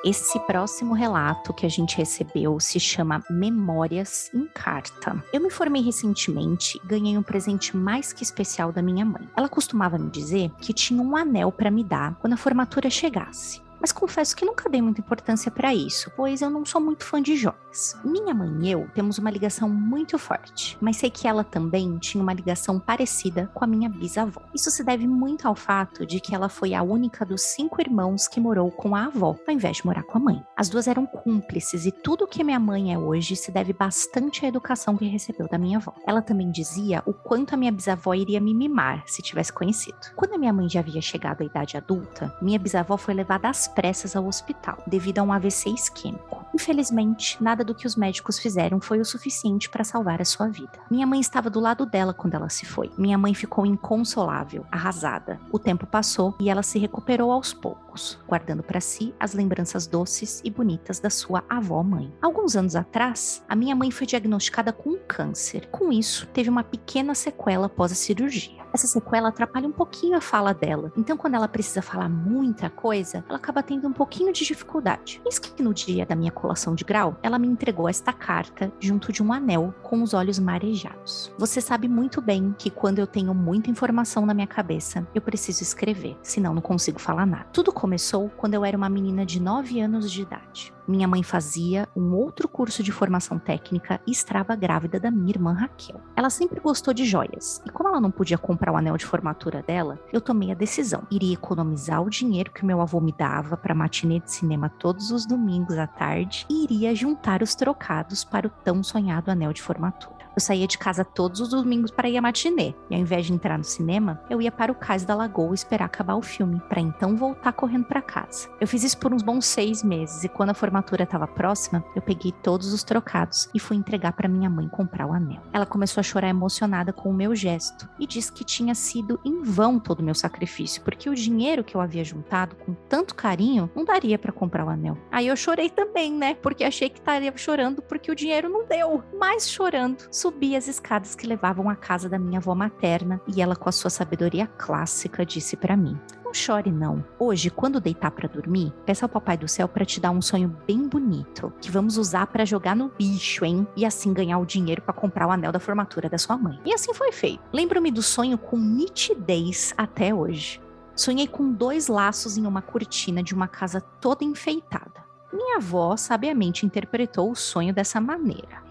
Esse 0.06 0.40
próximo 0.42 0.94
relato 0.94 1.52
que 1.52 1.66
a 1.66 1.70
gente 1.70 1.98
recebeu 1.98 2.60
se 2.60 2.80
chama 2.80 3.24
Memórias 3.28 4.30
em 4.36 4.46
Carta. 4.46 5.20
Eu 5.34 5.42
me 5.42 5.50
formei 5.50 5.82
recentemente 5.82 6.78
e 6.78 6.88
ganhei 6.88 7.18
um 7.18 7.24
presente 7.24 7.76
mais 7.76 8.14
que 8.14 8.22
especial 8.22 8.72
da 8.72 8.84
minha 8.84 9.04
mãe. 9.04 9.28
Ela 9.36 9.50
costumava 9.50 9.98
me 9.98 10.12
dizer 10.12 10.52
que 10.62 10.74
tinha 10.74 11.02
um 11.02 11.16
anel 11.18 11.52
para 11.52 11.72
me 11.72 11.84
dar 11.84 12.14
quando 12.20 12.34
a 12.34 12.38
formatura 12.38 12.88
chegasse 12.88 13.65
mas 13.86 13.92
confesso 13.92 14.36
que 14.36 14.44
nunca 14.44 14.68
dei 14.68 14.82
muita 14.82 15.00
importância 15.00 15.52
para 15.52 15.72
isso, 15.72 16.12
pois 16.16 16.42
eu 16.42 16.50
não 16.50 16.66
sou 16.66 16.82
muito 16.82 17.06
fã 17.06 17.22
de 17.22 17.36
joias. 17.36 17.96
Minha 18.04 18.34
mãe 18.34 18.50
e 18.62 18.72
eu 18.72 18.90
temos 18.96 19.20
uma 19.20 19.30
ligação 19.30 19.70
muito 19.70 20.18
forte, 20.18 20.76
mas 20.82 20.98
sei 20.98 21.12
que 21.12 21.28
ela 21.28 21.44
também 21.44 22.00
tinha 22.00 22.24
uma 22.24 22.34
ligação 22.34 22.80
parecida 22.80 23.48
com 23.54 23.64
a 23.64 23.68
minha 23.68 23.88
bisavó. 23.88 24.42
Isso 24.56 24.72
se 24.72 24.84
deve 24.84 25.06
muito 25.06 25.48
ao 25.48 25.54
fato 25.54 26.04
de 26.04 26.20
que 26.20 26.34
ela 26.34 26.50
foi 26.50 26.74
a 26.74 26.82
única 26.82 27.24
dos 27.24 27.44
cinco 27.44 27.80
irmãos 27.80 28.28
que 28.28 28.40
morou 28.40 28.72
com 28.72 28.96
a 28.96 29.06
avó, 29.06 29.36
ao 29.48 29.54
invés 29.54 29.78
de 29.78 29.86
morar 29.86 30.02
com 30.02 30.18
a 30.18 30.22
mãe. 30.22 30.44
As 30.58 30.68
duas 30.68 30.88
eram 30.88 31.06
cúmplices 31.06 31.86
e 31.86 31.92
tudo 31.92 32.26
que 32.26 32.44
minha 32.44 32.60
mãe 32.60 32.92
é 32.92 32.98
hoje 32.98 33.36
se 33.36 33.52
deve 33.52 33.72
bastante 33.72 34.46
à 34.46 34.50
educação 34.50 34.98
que 34.98 35.06
recebeu 35.06 35.48
da 35.48 35.60
minha 35.60 35.78
avó. 35.78 35.94
Ela 36.08 36.24
também 36.24 36.50
dizia 36.50 37.04
o 37.06 37.14
quanto 37.14 37.54
a 37.54 37.58
minha 37.58 37.72
bisavó 37.72 38.16
iria 38.16 38.42
me 38.42 38.56
mimar 38.56 39.04
se 39.06 39.22
tivesse 39.22 39.54
conhecido. 39.54 40.00
Quando 40.16 40.34
a 40.34 40.38
minha 40.40 40.54
mãe 40.54 40.68
já 40.68 40.80
havia 40.80 41.02
chegado 41.02 41.42
à 41.42 41.46
idade 41.46 41.78
adulta, 41.78 42.36
minha 42.42 42.58
bisavó 42.58 42.98
foi 42.98 43.14
levada 43.14 43.48
às 43.48 43.68
pressas 43.76 44.16
ao 44.16 44.26
hospital, 44.26 44.82
devido 44.88 45.20
a 45.20 45.24
um 45.24 45.34
AVC 45.34 45.70
isquêmico. 45.70 46.46
Infelizmente, 46.56 47.38
nada 47.44 47.66
do 47.66 47.76
que 47.76 47.86
os 47.86 47.98
médicos 47.98 48.40
fizeram 48.40 48.80
foi 48.80 49.02
o 49.02 49.06
suficiente 49.06 49.70
para 49.70 49.84
salvar 49.84 50.22
a 50.22 50.26
sua 50.26 50.48
vida. 50.48 50.80
Minha 50.90 51.06
mãe 51.06 51.20
estava 51.20 51.50
do 51.50 51.60
lado 51.60 51.86
dela 51.86 52.14
quando 52.14 52.36
ela 52.36 52.48
se 52.48 52.66
foi. 52.66 52.90
Minha 52.98 53.18
mãe 53.18 53.34
ficou 53.34 53.66
inconsolável, 53.66 54.66
arrasada. 54.72 55.38
O 55.52 55.60
tempo 55.60 55.86
passou 55.86 56.34
e 56.40 56.50
ela 56.50 56.64
se 56.64 56.80
recuperou 56.80 57.30
aos 57.30 57.54
poucos, 57.54 58.18
guardando 58.26 58.64
para 58.64 58.80
si 58.80 59.14
as 59.20 59.34
lembranças 59.34 59.86
doces 59.86 60.42
e 60.46 60.50
bonitas 60.50 61.00
da 61.02 61.10
sua 61.10 61.44
avó-mãe. 61.50 62.14
Alguns 62.22 62.56
anos 62.56 62.76
atrás, 62.76 63.44
a 63.50 63.56
minha 63.56 63.76
mãe 63.76 63.92
foi 63.92 64.08
diagnosticada 64.08 64.72
com 64.72 64.92
um 64.92 65.00
câncer. 65.06 65.68
Com 65.68 65.92
isso, 65.92 66.26
teve 66.28 66.50
uma 66.50 66.64
pequena 66.64 67.14
sequela 67.14 67.66
após 67.66 67.92
a 67.92 67.96
cirurgia 67.96 68.65
essa 68.76 68.88
sequela 68.88 69.30
atrapalha 69.30 69.68
um 69.68 69.72
pouquinho 69.72 70.18
a 70.18 70.22
fala 70.22 70.54
dela. 70.54 70.92
Então, 70.96 71.18
quando 71.18 71.36
ela 71.36 71.48
precisa 71.48 71.82
falar 71.82 72.10
muita 72.10 72.70
coisa, 72.70 73.26
ela 73.28 73.38
acaba 73.38 73.64
tendo 73.64 73.88
um 73.88 73.94
pouquinho 73.94 74.32
de 74.32 74.46
dificuldade. 74.46 75.22
Isso 75.28 75.42
que 75.42 75.64
no 75.64 75.74
dia 75.74 76.06
da 76.06 76.16
minha 76.16 76.32
colação 76.32 76.76
de 76.76 76.84
grau, 76.84 77.18
ela 77.24 77.40
me 77.40 77.48
entregou 77.48 77.90
esta 77.90 78.14
carta 78.14 78.72
junto 78.80 79.12
de 79.12 79.24
um 79.24 79.34
anel 79.34 79.74
com 79.82 80.04
os 80.04 80.14
olhos 80.14 80.38
marejados. 80.38 81.32
Você 81.38 81.62
sabe 81.62 81.88
muito 81.88 82.22
bem 82.22 82.54
que 82.58 82.70
quando 82.70 83.00
eu 83.00 83.08
tenho 83.08 83.34
muita 83.34 83.72
informação 83.72 84.26
na 84.26 84.34
minha 84.34 84.48
cabeça, 84.48 85.08
eu 85.16 85.22
preciso 85.22 85.64
escrever, 85.64 86.18
senão 86.22 86.54
não 86.54 86.62
consigo 86.62 87.00
falar 87.00 87.26
nada. 87.26 87.48
Tudo 87.54 87.72
começou 87.72 88.30
quando 88.36 88.54
eu 88.54 88.66
era 88.66 88.78
uma 88.78 88.90
menina 88.90 89.26
de 89.26 89.42
9 89.42 89.80
anos 89.80 90.12
de 90.12 90.22
idade. 90.22 90.75
Minha 90.88 91.08
mãe 91.08 91.24
fazia 91.24 91.88
um 91.96 92.14
outro 92.14 92.48
curso 92.48 92.84
de 92.84 92.92
formação 92.92 93.40
técnica 93.40 94.00
e 94.06 94.12
estava 94.12 94.56
grávida 94.56 95.00
da 95.00 95.10
minha 95.10 95.32
irmã 95.32 95.54
Raquel. 95.54 96.00
Ela 96.16 96.30
sempre 96.30 96.60
gostou 96.60 96.94
de 96.94 97.06
joias, 97.06 97.62
e 97.66 97.70
como 97.70 97.90
ela 97.90 98.02
não 98.02 98.12
podia 98.12 98.38
comprar 98.38 98.72
o 98.72 98.78
anel 98.78 98.98
de 98.98 99.06
formatura 99.06 99.64
dela, 99.64 100.00
eu 100.12 100.22
tomei 100.22 100.52
a 100.52 100.56
decisão. 100.56 101.04
Iria 101.12 101.34
economizar 101.34 102.02
o 102.02 102.10
dinheiro 102.10 102.52
que 102.52 102.66
meu 102.66 102.82
avô 102.82 103.00
me 103.00 103.12
dava 103.12 103.58
para 103.58 103.76
matinê 103.76 104.20
de 104.20 104.32
cinema 104.32 104.70
todos 104.70 105.12
os 105.12 105.26
domingos 105.26 105.78
à 105.78 105.88
tarde 105.88 106.46
e 106.50 106.64
iria 106.64 106.96
juntar 106.96 107.42
os 107.42 107.56
trocados 107.56 108.24
para 108.24 108.48
o 108.48 108.50
tão 108.50 108.84
sonhado 108.84 109.32
anel 109.32 109.54
de 109.54 109.62
formatura. 109.62 110.25
Eu 110.36 110.42
saía 110.42 110.68
de 110.68 110.78
casa 110.78 111.06
todos 111.06 111.40
os 111.40 111.50
domingos 111.50 111.92
para 111.92 112.10
ir 112.10 112.18
à 112.18 112.22
matinê. 112.22 112.76
E 112.90 112.96
ao 112.96 113.02
invés 113.02 113.26
de 113.26 113.34
entrar 113.34 113.58
no 113.58 113.64
cinema, 113.64 114.22
eu 114.30 114.42
ia 114.42 114.52
para 114.52 114.72
o 114.72 114.76
cais 114.76 115.06
da 115.06 115.16
lagoa 115.16 115.56
esperar 115.56 115.86
acabar 115.86 116.16
o 116.16 116.22
filme, 116.22 116.62
para 116.68 116.82
então 116.82 117.16
voltar 117.16 117.54
correndo 117.54 117.86
para 117.86 118.02
casa. 118.02 118.50
Eu 118.60 118.68
fiz 118.68 118.84
isso 118.84 118.98
por 118.98 119.14
uns 119.14 119.24
bons 119.24 119.46
seis 119.46 119.82
meses 119.82 120.24
e 120.24 120.30
quando 120.30 120.50
a 120.50 120.54
formatura 120.54 121.04
estava 121.04 121.28
próxima, 121.28 121.84
eu 121.96 122.02
peguei 122.02 122.32
todos 122.32 122.74
os 122.74 122.84
trocados 122.84 123.50
e 123.54 123.60
fui 123.60 123.78
entregar 123.78 124.14
para 124.14 124.28
minha 124.28 124.50
mãe 124.50 124.68
comprar 124.68 125.08
o 125.08 125.14
anel. 125.14 125.42
Ela 125.54 125.66
começou 125.66 126.02
a 126.02 126.04
chorar 126.04 126.30
emocionada 126.30 126.92
com 126.92 127.10
o 127.10 127.14
meu 127.14 127.36
gesto 127.36 127.88
e 128.00 128.06
disse 128.06 128.32
que 128.32 128.44
tinha 128.44 128.76
sido 128.76 129.20
em 129.24 129.42
vão 129.42 129.80
todo 129.80 130.00
o 130.00 130.04
meu 130.04 130.16
sacrifício, 130.16 130.82
porque 130.82 131.10
o 131.10 131.16
dinheiro 131.16 131.64
que 131.64 131.76
eu 131.76 131.82
havia 131.82 132.04
juntado 132.04 132.56
com 132.58 132.74
tanto 132.90 133.16
carinho 133.16 133.70
não 133.76 133.86
daria 133.86 134.20
para 134.20 134.32
comprar 134.32 134.66
o 134.66 134.70
anel. 134.70 134.98
Aí 135.12 135.28
eu 135.28 135.36
chorei 135.36 135.70
também, 135.70 136.12
né? 136.12 136.36
Porque 136.36 136.64
achei 136.64 136.90
que 136.90 137.00
estaria 137.00 137.36
chorando 137.38 137.82
porque 137.82 138.12
o 138.12 138.16
dinheiro 138.16 138.50
não 138.50 138.66
deu. 138.66 139.04
Mas 139.18 139.50
chorando, 139.50 140.08
subi 140.26 140.56
as 140.56 140.68
escadas 140.68 141.14
que 141.14 141.28
levavam 141.28 141.70
à 141.70 141.76
casa 141.76 142.10
da 142.10 142.18
minha 142.18 142.40
avó 142.40 142.56
materna 142.56 143.22
e 143.28 143.44
ela, 143.44 143.56
com 143.56 143.70
a 143.70 143.72
sua 143.72 143.92
sabedoria 143.92 144.48
clássica, 144.48 145.24
disse 145.24 145.56
para 145.56 145.78
mim: 145.78 145.96
Não 146.24 146.34
chore, 146.34 146.72
não. 146.72 147.06
Hoje, 147.20 147.52
quando 147.52 147.80
deitar 147.80 148.10
para 148.10 148.28
dormir, 148.28 148.74
peça 148.88 149.06
ao 149.06 149.10
Papai 149.10 149.38
do 149.38 149.48
Céu 149.48 149.68
para 149.68 149.86
te 149.86 150.00
dar 150.00 150.10
um 150.10 150.24
sonho 150.24 150.58
bem 150.66 150.88
bonito, 150.88 151.54
que 151.62 151.70
vamos 151.70 151.96
usar 151.96 152.26
para 152.26 152.44
jogar 152.44 152.76
no 152.76 152.90
bicho, 152.90 153.46
hein? 153.46 153.68
E 153.76 153.86
assim 153.86 154.14
ganhar 154.14 154.40
o 154.40 154.48
dinheiro 154.48 154.82
para 154.82 154.96
comprar 154.96 155.28
o 155.28 155.32
anel 155.32 155.52
da 155.52 155.60
formatura 155.60 156.10
da 156.10 156.18
sua 156.18 156.36
mãe. 156.36 156.60
E 156.66 156.74
assim 156.74 156.92
foi 156.92 157.12
feito. 157.12 157.44
Lembro-me 157.54 157.92
do 157.92 158.02
sonho 158.02 158.36
com 158.36 158.58
nitidez 158.58 159.76
até 159.78 160.12
hoje. 160.12 160.60
Sonhei 160.96 161.28
com 161.28 161.54
dois 161.54 161.88
laços 161.88 162.36
em 162.36 162.48
uma 162.48 162.64
cortina 162.64 163.22
de 163.22 163.36
uma 163.36 163.48
casa 163.48 163.80
toda 163.80 164.24
enfeitada. 164.24 165.06
Minha 165.32 165.58
avó 165.58 165.96
sabiamente 165.96 166.66
interpretou 166.66 167.30
o 167.30 167.36
sonho 167.36 167.72
dessa 167.72 168.02
maneira. 168.02 168.66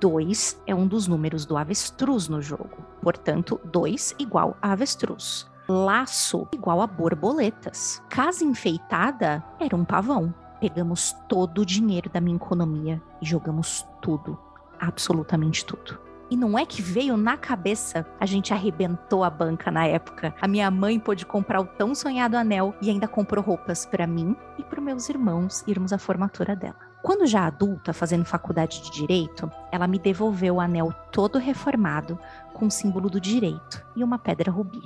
2 0.00 0.62
é 0.66 0.74
um 0.74 0.86
dos 0.86 1.06
números 1.06 1.46
do 1.46 1.56
avestruz 1.56 2.28
no 2.28 2.42
jogo. 2.42 2.78
Portanto, 3.00 3.60
2 3.64 4.16
igual 4.18 4.56
a 4.60 4.72
avestruz. 4.72 5.46
Laço 5.68 6.46
igual 6.52 6.82
a 6.82 6.86
borboletas. 6.86 8.02
Casa 8.10 8.44
enfeitada 8.44 9.42
era 9.58 9.74
um 9.74 9.84
pavão. 9.84 10.34
Pegamos 10.60 11.14
todo 11.28 11.62
o 11.62 11.66
dinheiro 11.66 12.10
da 12.10 12.20
minha 12.20 12.36
economia 12.36 13.02
e 13.20 13.26
jogamos 13.26 13.86
tudo, 14.00 14.38
absolutamente 14.78 15.64
tudo. 15.64 15.98
E 16.30 16.36
não 16.36 16.58
é 16.58 16.64
que 16.64 16.82
veio 16.82 17.16
na 17.16 17.36
cabeça, 17.36 18.06
a 18.18 18.26
gente 18.26 18.52
arrebentou 18.52 19.24
a 19.24 19.30
banca 19.30 19.70
na 19.70 19.86
época. 19.86 20.34
A 20.40 20.48
minha 20.48 20.70
mãe 20.70 20.98
pôde 20.98 21.26
comprar 21.26 21.60
o 21.60 21.66
tão 21.66 21.94
sonhado 21.94 22.36
anel 22.36 22.74
e 22.80 22.90
ainda 22.90 23.06
comprou 23.06 23.44
roupas 23.44 23.86
para 23.86 24.06
mim 24.06 24.34
e 24.58 24.62
para 24.64 24.80
meus 24.80 25.08
irmãos 25.08 25.62
irmos 25.66 25.92
à 25.92 25.98
formatura 25.98 26.56
dela. 26.56 26.93
Quando 27.04 27.26
já 27.26 27.44
adulta, 27.44 27.92
fazendo 27.92 28.24
faculdade 28.24 28.80
de 28.80 28.90
direito, 28.90 29.52
ela 29.70 29.86
me 29.86 29.98
devolveu 29.98 30.54
o 30.54 30.60
anel 30.60 30.90
todo 31.12 31.38
reformado, 31.38 32.18
com 32.54 32.64
o 32.64 32.70
símbolo 32.70 33.10
do 33.10 33.20
direito 33.20 33.84
e 33.94 34.02
uma 34.02 34.18
pedra 34.18 34.50
rubi. 34.50 34.80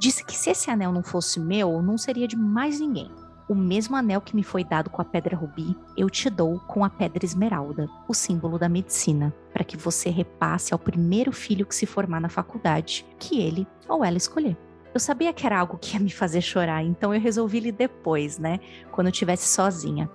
Disse 0.00 0.24
que 0.24 0.36
se 0.36 0.50
esse 0.50 0.68
anel 0.68 0.90
não 0.90 1.04
fosse 1.04 1.38
meu, 1.38 1.80
não 1.80 1.96
seria 1.96 2.26
de 2.26 2.34
mais 2.34 2.80
ninguém. 2.80 3.08
O 3.48 3.54
mesmo 3.54 3.94
anel 3.94 4.20
que 4.20 4.34
me 4.34 4.42
foi 4.42 4.64
dado 4.64 4.90
com 4.90 5.00
a 5.00 5.04
pedra 5.04 5.36
rubi, 5.36 5.78
eu 5.96 6.10
te 6.10 6.28
dou 6.28 6.58
com 6.66 6.84
a 6.84 6.90
pedra 6.90 7.24
esmeralda, 7.24 7.88
o 8.08 8.14
símbolo 8.14 8.58
da 8.58 8.68
medicina, 8.68 9.32
para 9.52 9.62
que 9.62 9.76
você 9.76 10.10
repasse 10.10 10.72
ao 10.72 10.78
primeiro 10.78 11.30
filho 11.30 11.66
que 11.66 11.74
se 11.76 11.86
formar 11.86 12.20
na 12.20 12.28
faculdade, 12.28 13.06
que 13.16 13.40
ele 13.40 13.64
ou 13.88 14.04
ela 14.04 14.16
escolher. 14.16 14.56
Eu 14.92 14.98
sabia 14.98 15.32
que 15.32 15.46
era 15.46 15.60
algo 15.60 15.78
que 15.78 15.94
ia 15.94 16.00
me 16.00 16.10
fazer 16.10 16.40
chorar, 16.40 16.82
então 16.82 17.14
eu 17.14 17.20
resolvi 17.20 17.60
ler 17.60 17.72
depois, 17.72 18.38
né? 18.38 18.58
Quando 18.90 19.06
eu 19.06 19.12
estivesse 19.12 19.46
sozinha. 19.46 20.10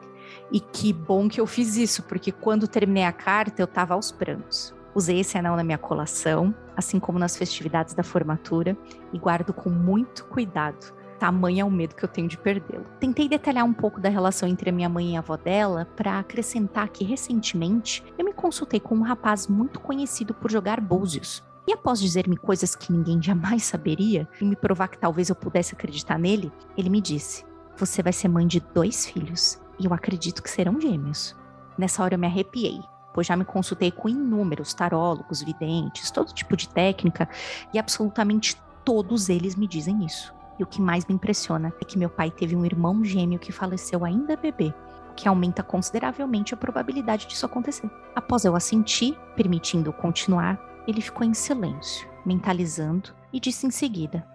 E 0.52 0.60
que 0.60 0.94
bom 0.94 1.28
que 1.28 1.40
eu 1.40 1.48
fiz 1.48 1.76
isso, 1.78 2.04
porque 2.04 2.32
quando 2.32 2.68
terminei 2.68 3.06
a 3.06 3.12
carta 3.12 3.62
eu 3.62 3.66
estava 3.66 3.94
aos 3.94 4.12
prantos. 4.12 4.74
Usei 4.96 5.20
esse 5.20 5.38
anel 5.38 5.56
na 5.56 5.64
minha 5.64 5.78
colação, 5.78 6.54
assim 6.78 7.00
como 7.00 7.18
nas 7.18 7.36
festividades 7.36 7.96
da 7.96 8.04
formatura, 8.04 8.78
e 9.12 9.18
guardo 9.18 9.52
com 9.52 9.70
muito 9.70 10.26
cuidado. 10.26 10.94
Tamanho 11.18 11.62
é 11.62 11.66
o 11.66 11.72
medo 11.72 11.96
que 11.96 12.04
eu 12.04 12.10
tenho 12.10 12.28
de 12.28 12.38
perdê-lo. 12.38 12.86
Tentei 13.00 13.28
detalhar 13.28 13.66
um 13.66 13.74
pouco 13.74 14.00
da 14.00 14.10
relação 14.10 14.48
entre 14.48 14.70
a 14.70 14.74
minha 14.74 14.90
mãe 14.90 15.14
e 15.14 15.16
a 15.16 15.20
avó 15.20 15.38
dela 15.38 15.88
para 15.96 16.20
acrescentar 16.20 16.90
que 16.90 17.04
recentemente 17.04 18.04
eu 18.18 18.26
me 18.26 18.34
consultei 18.34 18.80
com 18.80 18.96
um 18.96 19.04
rapaz 19.04 19.48
muito 19.48 19.80
conhecido 19.80 20.34
por 20.34 20.52
jogar 20.52 20.82
búzios. 20.82 21.44
E 21.66 21.72
após 21.72 22.00
dizer-me 22.00 22.36
coisas 22.36 22.76
que 22.76 22.92
ninguém 22.92 23.22
jamais 23.22 23.64
saberia 23.64 24.28
e 24.42 24.44
me 24.44 24.56
provar 24.56 24.90
que 24.90 25.00
talvez 25.00 25.30
eu 25.30 25.36
pudesse 25.36 25.74
acreditar 25.74 26.20
nele, 26.20 26.52
ele 26.78 26.90
me 26.90 27.00
disse: 27.00 27.46
Você 27.78 28.04
vai 28.04 28.12
ser 28.12 28.28
mãe 28.28 28.46
de 28.46 28.60
dois 28.60 29.06
filhos 29.06 29.63
e 29.84 29.86
eu 29.86 29.94
acredito 29.94 30.42
que 30.42 30.50
serão 30.50 30.80
gêmeos. 30.80 31.36
Nessa 31.78 32.02
hora 32.04 32.16
eu 32.16 32.20
me 32.20 32.28
arrepiei, 32.28 32.80
pois 33.14 33.28
já 33.28 33.36
me 33.36 33.44
consultei 33.44 33.92
com 33.92 34.08
inúmeros 34.08 34.74
tarólogos, 34.74 35.44
videntes, 35.44 36.10
todo 36.10 36.34
tipo 36.34 36.56
de 36.56 36.70
técnica, 36.70 37.28
e 37.74 37.80
absolutamente 37.80 38.56
todos 38.86 39.28
eles 39.28 39.56
me 39.56 39.68
dizem 39.68 40.06
isso. 40.06 40.34
E 40.58 40.64
o 40.64 40.68
que 40.68 40.82
mais 40.82 41.06
me 41.06 41.16
impressiona 41.16 41.74
é 41.82 41.86
que 41.86 41.98
meu 41.98 42.10
pai 42.10 42.32
teve 42.32 42.56
um 42.56 42.66
irmão 42.66 43.04
gêmeo 43.04 43.40
que 43.40 43.52
faleceu 43.52 44.06
ainda 44.06 44.38
bebê, 44.38 44.74
o 45.12 45.14
que 45.16 45.28
aumenta 45.28 45.62
consideravelmente 45.62 46.54
a 46.54 46.58
probabilidade 46.58 47.28
disso 47.28 47.46
acontecer. 47.46 47.90
Após 48.16 48.46
eu 48.46 48.56
assentir, 48.56 49.18
permitindo 49.36 49.92
continuar, 49.92 50.60
ele 50.88 51.02
ficou 51.02 51.26
em 51.26 51.34
silêncio, 51.34 52.08
mentalizando, 52.26 53.14
e 53.34 53.40
disse 53.40 53.66
em 53.68 53.72
seguida: 53.72 54.26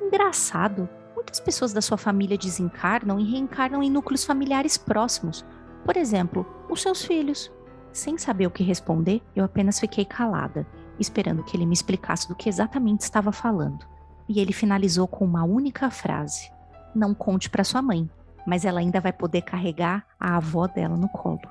Engraçado, 0.00 0.88
Muitas 1.20 1.38
pessoas 1.38 1.74
da 1.74 1.82
sua 1.82 1.98
família 1.98 2.38
desencarnam 2.38 3.20
e 3.20 3.30
reencarnam 3.30 3.82
em 3.82 3.90
núcleos 3.90 4.24
familiares 4.24 4.78
próximos. 4.78 5.44
Por 5.84 5.94
exemplo, 5.94 6.46
os 6.68 6.80
seus 6.80 7.04
filhos. 7.04 7.52
Sem 7.92 8.16
saber 8.16 8.46
o 8.46 8.50
que 8.50 8.62
responder, 8.62 9.20
eu 9.36 9.44
apenas 9.44 9.78
fiquei 9.78 10.04
calada, 10.06 10.66
esperando 10.98 11.44
que 11.44 11.54
ele 11.54 11.66
me 11.66 11.74
explicasse 11.74 12.26
do 12.26 12.34
que 12.34 12.48
exatamente 12.48 13.02
estava 13.02 13.32
falando. 13.32 13.86
E 14.26 14.40
ele 14.40 14.54
finalizou 14.54 15.06
com 15.06 15.26
uma 15.26 15.44
única 15.44 15.90
frase: 15.90 16.50
Não 16.94 17.12
conte 17.12 17.50
para 17.50 17.64
sua 17.64 17.82
mãe, 17.82 18.08
mas 18.46 18.64
ela 18.64 18.80
ainda 18.80 18.98
vai 18.98 19.12
poder 19.12 19.42
carregar 19.42 20.06
a 20.18 20.38
avó 20.38 20.66
dela 20.66 20.96
no 20.96 21.08
colo. 21.10 21.42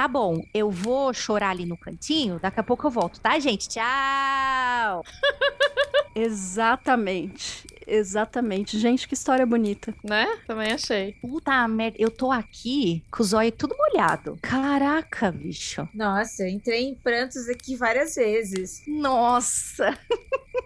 Tá 0.00 0.08
bom, 0.08 0.40
eu 0.54 0.70
vou 0.70 1.12
chorar 1.12 1.50
ali 1.50 1.66
no 1.66 1.76
cantinho, 1.76 2.40
daqui 2.40 2.58
a 2.58 2.62
pouco 2.62 2.86
eu 2.86 2.90
volto, 2.90 3.20
tá, 3.20 3.38
gente? 3.38 3.68
Tchau! 3.68 5.04
Exatamente. 6.16 7.66
Exatamente. 7.90 8.78
Gente, 8.78 9.06
que 9.08 9.14
história 9.14 9.44
bonita. 9.44 9.94
Né? 10.04 10.26
Também 10.46 10.72
achei. 10.72 11.12
Puta 11.20 11.66
merda, 11.66 11.96
eu 11.98 12.10
tô 12.10 12.30
aqui 12.30 13.04
com 13.10 13.22
os 13.22 13.32
olhos 13.32 13.54
tudo 13.58 13.76
molhado. 13.76 14.38
Caraca, 14.40 15.30
bicho. 15.32 15.88
Nossa, 15.94 16.44
eu 16.44 16.48
entrei 16.48 16.84
em 16.84 16.94
prantos 16.94 17.48
aqui 17.48 17.76
várias 17.76 18.14
vezes. 18.14 18.82
Nossa. 18.86 19.98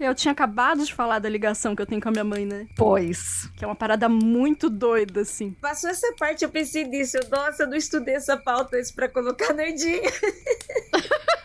Eu 0.00 0.14
tinha 0.14 0.32
acabado 0.32 0.82
de 0.82 0.94
falar 0.94 1.18
da 1.18 1.28
ligação 1.28 1.76
que 1.76 1.82
eu 1.82 1.86
tenho 1.86 2.00
com 2.00 2.08
a 2.08 2.12
minha 2.12 2.24
mãe, 2.24 2.46
né? 2.46 2.66
Pois. 2.74 3.50
Que 3.54 3.64
é 3.64 3.68
uma 3.68 3.74
parada 3.74 4.08
muito 4.08 4.70
doida, 4.70 5.20
assim. 5.20 5.54
Passou 5.60 5.90
essa 5.90 6.14
parte, 6.18 6.42
eu 6.42 6.48
pensei 6.48 6.84
nisso. 6.84 7.18
Nossa, 7.30 7.64
eu 7.64 7.68
não 7.68 7.76
estudei 7.76 8.14
essa 8.14 8.34
pauta 8.34 8.80
isso 8.80 8.94
pra 8.94 9.10
colocar 9.10 9.52
nerdinho. 9.52 10.00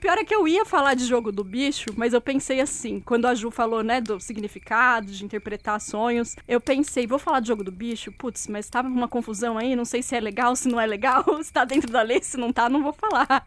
Pior 0.00 0.18
é 0.18 0.24
que 0.24 0.34
eu 0.34 0.46
ia 0.48 0.64
falar 0.64 0.94
de 0.94 1.04
jogo 1.04 1.30
do 1.30 1.44
bicho, 1.44 1.90
mas 1.96 2.12
eu 2.12 2.20
pensei 2.20 2.60
assim, 2.60 3.00
quando 3.00 3.26
a 3.26 3.34
Ju 3.34 3.50
falou, 3.50 3.82
né, 3.82 4.00
do 4.00 4.18
significado, 4.20 5.12
de 5.12 5.24
interpretar 5.24 5.80
sonhos, 5.80 6.36
eu 6.48 6.60
pensei, 6.60 7.06
vou 7.06 7.18
falar 7.18 7.40
de 7.40 7.48
jogo 7.48 7.64
do 7.64 7.72
bicho? 7.72 8.12
Putz, 8.12 8.46
mas 8.46 8.68
tava 8.68 8.88
uma 8.88 9.08
confusão 9.08 9.58
aí, 9.58 9.76
não 9.76 9.84
sei 9.84 10.02
se 10.02 10.16
é 10.16 10.20
legal, 10.20 10.56
se 10.56 10.68
não 10.68 10.80
é 10.80 10.86
legal, 10.86 11.24
se 11.42 11.52
tá 11.52 11.64
dentro 11.64 11.90
da 11.90 12.02
lei, 12.02 12.22
se 12.22 12.36
não 12.36 12.52
tá, 12.52 12.68
não 12.68 12.82
vou 12.82 12.92
falar. 12.92 13.46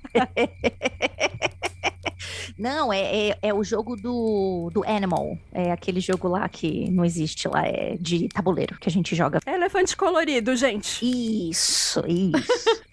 Não, 2.57 2.93
é, 2.93 3.29
é, 3.29 3.37
é, 3.41 3.53
o 3.53 3.63
jogo 3.63 3.95
do, 3.95 4.69
do 4.73 4.83
Animal. 4.85 5.37
É 5.51 5.71
aquele 5.71 5.99
jogo 5.99 6.27
lá 6.27 6.47
que 6.47 6.89
não 6.91 7.03
existe 7.03 7.47
lá, 7.47 7.65
é 7.65 7.97
de 7.99 8.27
tabuleiro 8.29 8.77
que 8.79 8.87
a 8.87 8.91
gente 8.91 9.15
joga. 9.15 9.39
É 9.45 9.55
elefante 9.55 9.97
colorido, 9.97 10.55
gente. 10.55 11.03
Isso, 11.49 12.03
isso. 12.07 12.83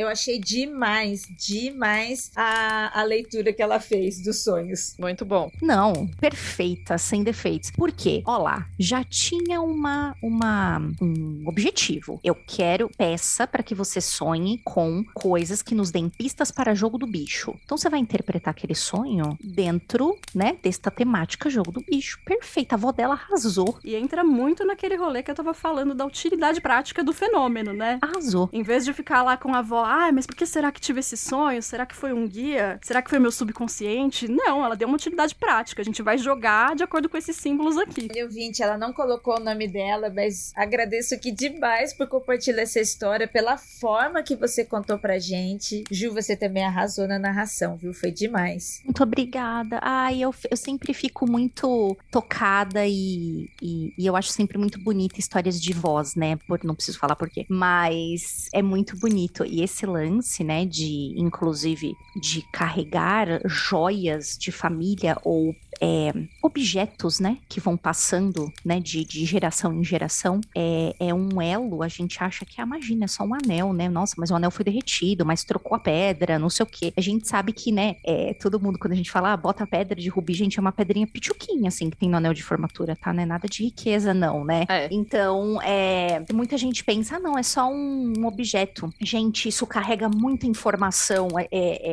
Eu 0.00 0.08
achei 0.08 0.38
demais, 0.38 1.24
demais 1.36 2.30
a, 2.34 3.00
a 3.00 3.02
leitura 3.04 3.52
que 3.52 3.60
ela 3.60 3.78
fez 3.78 4.18
dos 4.22 4.42
sonhos. 4.42 4.96
Muito 4.98 5.26
bom. 5.26 5.52
Não, 5.60 6.08
perfeita, 6.18 6.96
sem 6.96 7.22
defeitos. 7.22 7.70
Por 7.70 7.92
quê? 7.92 8.22
Ó 8.24 8.38
lá, 8.38 8.66
já 8.78 9.04
tinha 9.04 9.60
uma, 9.60 10.16
uma 10.22 10.78
um 11.02 11.44
objetivo. 11.46 12.18
Eu 12.24 12.34
quero 12.34 12.88
peça 12.96 13.46
para 13.46 13.62
que 13.62 13.74
você 13.74 14.00
sonhe 14.00 14.62
com 14.64 15.04
coisas 15.12 15.60
que 15.60 15.74
nos 15.74 15.90
deem 15.90 16.08
pistas 16.08 16.50
para 16.50 16.74
jogo 16.74 16.96
do 16.96 17.06
bicho. 17.06 17.54
Então 17.62 17.76
você 17.76 17.90
vai 17.90 18.00
interpretar 18.00 18.52
aquele 18.52 18.74
sonho 18.74 19.36
dentro, 19.44 20.18
né, 20.34 20.56
desta 20.62 20.90
temática 20.90 21.50
jogo 21.50 21.72
do 21.72 21.82
bicho. 21.82 22.18
Perfeita, 22.24 22.74
a 22.74 22.78
avó 22.78 22.90
dela 22.90 23.12
arrasou. 23.12 23.78
E 23.84 23.94
entra 23.94 24.24
muito 24.24 24.64
naquele 24.64 24.96
rolê 24.96 25.22
que 25.22 25.30
eu 25.30 25.34
tava 25.34 25.52
falando 25.52 25.94
da 25.94 26.06
utilidade 26.06 26.58
prática 26.58 27.04
do 27.04 27.12
fenômeno, 27.12 27.74
né? 27.74 27.98
Arrasou. 28.00 28.48
Em 28.50 28.62
vez 28.62 28.86
de 28.86 28.94
ficar 28.94 29.22
lá 29.22 29.36
com 29.36 29.54
a 29.54 29.58
avó, 29.58 29.89
ah, 29.90 30.12
mas 30.12 30.26
por 30.26 30.36
que 30.36 30.46
será 30.46 30.70
que 30.70 30.80
tive 30.80 31.00
esse 31.00 31.16
sonho? 31.16 31.60
Será 31.62 31.84
que 31.84 31.96
foi 31.96 32.12
um 32.12 32.28
guia? 32.28 32.78
Será 32.82 33.02
que 33.02 33.10
foi 33.10 33.18
meu 33.18 33.32
subconsciente? 33.32 34.28
Não, 34.28 34.64
ela 34.64 34.76
deu 34.76 34.86
uma 34.86 34.96
utilidade 34.96 35.34
prática. 35.34 35.82
A 35.82 35.84
gente 35.84 36.00
vai 36.00 36.16
jogar 36.16 36.76
de 36.76 36.84
acordo 36.84 37.08
com 37.08 37.16
esses 37.16 37.36
símbolos 37.36 37.76
aqui. 37.76 38.08
Ouvinte, 38.22 38.62
ela 38.62 38.78
não 38.78 38.92
colocou 38.92 39.38
o 39.38 39.42
nome 39.42 39.66
dela, 39.66 40.08
mas 40.08 40.52
agradeço 40.54 41.14
aqui 41.14 41.32
demais 41.32 41.92
por 41.92 42.06
compartilhar 42.06 42.62
essa 42.62 42.78
história, 42.78 43.26
pela 43.26 43.56
forma 43.56 44.22
que 44.22 44.36
você 44.36 44.64
contou 44.64 44.98
pra 44.98 45.18
gente. 45.18 45.82
Ju, 45.90 46.12
você 46.12 46.36
também 46.36 46.64
arrasou 46.64 47.08
na 47.08 47.18
narração, 47.18 47.76
viu? 47.76 47.92
Foi 47.92 48.12
demais. 48.12 48.80
Muito 48.84 49.02
obrigada. 49.02 49.80
Ai, 49.82 50.22
eu, 50.22 50.34
eu 50.50 50.56
sempre 50.56 50.94
fico 50.94 51.28
muito 51.28 51.96
tocada 52.10 52.86
e, 52.86 53.48
e, 53.60 53.92
e 53.98 54.06
eu 54.06 54.14
acho 54.14 54.30
sempre 54.30 54.56
muito 54.56 54.78
bonita 54.78 55.18
histórias 55.18 55.60
de 55.60 55.72
voz, 55.72 56.14
né? 56.14 56.36
Por, 56.46 56.62
não 56.62 56.74
preciso 56.74 56.98
falar 56.98 57.16
por 57.16 57.28
quê. 57.28 57.44
Mas 57.48 58.48
é 58.52 58.62
muito 58.62 58.96
bonito. 58.96 59.44
E 59.44 59.62
esse 59.62 59.79
lance, 59.86 60.42
né, 60.44 60.64
de, 60.64 61.14
inclusive, 61.16 61.94
de 62.16 62.42
carregar 62.52 63.40
joias 63.46 64.36
de 64.38 64.52
família 64.52 65.16
ou 65.24 65.54
é, 65.80 66.12
objetos, 66.42 67.18
né, 67.20 67.38
que 67.48 67.58
vão 67.58 67.76
passando, 67.76 68.52
né, 68.64 68.78
de, 68.78 69.04
de 69.04 69.24
geração 69.24 69.72
em 69.72 69.82
geração, 69.82 70.40
é, 70.54 70.94
é 71.00 71.14
um 71.14 71.40
elo, 71.40 71.82
a 71.82 71.88
gente 71.88 72.22
acha 72.22 72.44
que, 72.44 72.60
ah, 72.60 72.64
imagina, 72.64 73.04
é 73.04 73.08
só 73.08 73.24
um 73.24 73.34
anel, 73.34 73.72
né, 73.72 73.88
nossa, 73.88 74.14
mas 74.18 74.30
o 74.30 74.34
anel 74.34 74.50
foi 74.50 74.64
derretido, 74.64 75.24
mas 75.24 75.44
trocou 75.44 75.74
a 75.76 75.78
pedra, 75.78 76.38
não 76.38 76.50
sei 76.50 76.64
o 76.64 76.66
quê. 76.66 76.92
A 76.96 77.00
gente 77.00 77.26
sabe 77.26 77.52
que, 77.52 77.72
né, 77.72 77.96
é, 78.04 78.34
todo 78.34 78.60
mundo, 78.60 78.78
quando 78.78 78.92
a 78.92 78.96
gente 78.96 79.10
fala, 79.10 79.32
ah, 79.32 79.36
bota 79.36 79.64
a 79.64 79.66
pedra 79.66 79.98
de 79.98 80.08
rubi, 80.08 80.34
gente, 80.34 80.58
é 80.58 80.60
uma 80.60 80.72
pedrinha 80.72 81.06
pituquinha, 81.06 81.68
assim, 81.68 81.88
que 81.88 81.96
tem 81.96 82.10
no 82.10 82.16
anel 82.16 82.34
de 82.34 82.42
formatura, 82.42 82.94
tá, 82.94 83.12
não 83.12 83.22
é 83.22 83.26
nada 83.26 83.48
de 83.48 83.64
riqueza, 83.64 84.12
não, 84.12 84.44
né? 84.44 84.66
É. 84.68 84.88
Então, 84.90 85.60
é, 85.62 86.22
muita 86.32 86.58
gente 86.58 86.84
pensa, 86.84 87.16
ah, 87.16 87.20
não, 87.20 87.38
é 87.38 87.42
só 87.42 87.70
um, 87.70 88.12
um 88.18 88.26
objeto. 88.26 88.92
Gente, 89.00 89.48
isso 89.48 89.66
carrega 89.66 90.08
muita 90.08 90.46
informação, 90.46 91.28
é, 91.38 91.48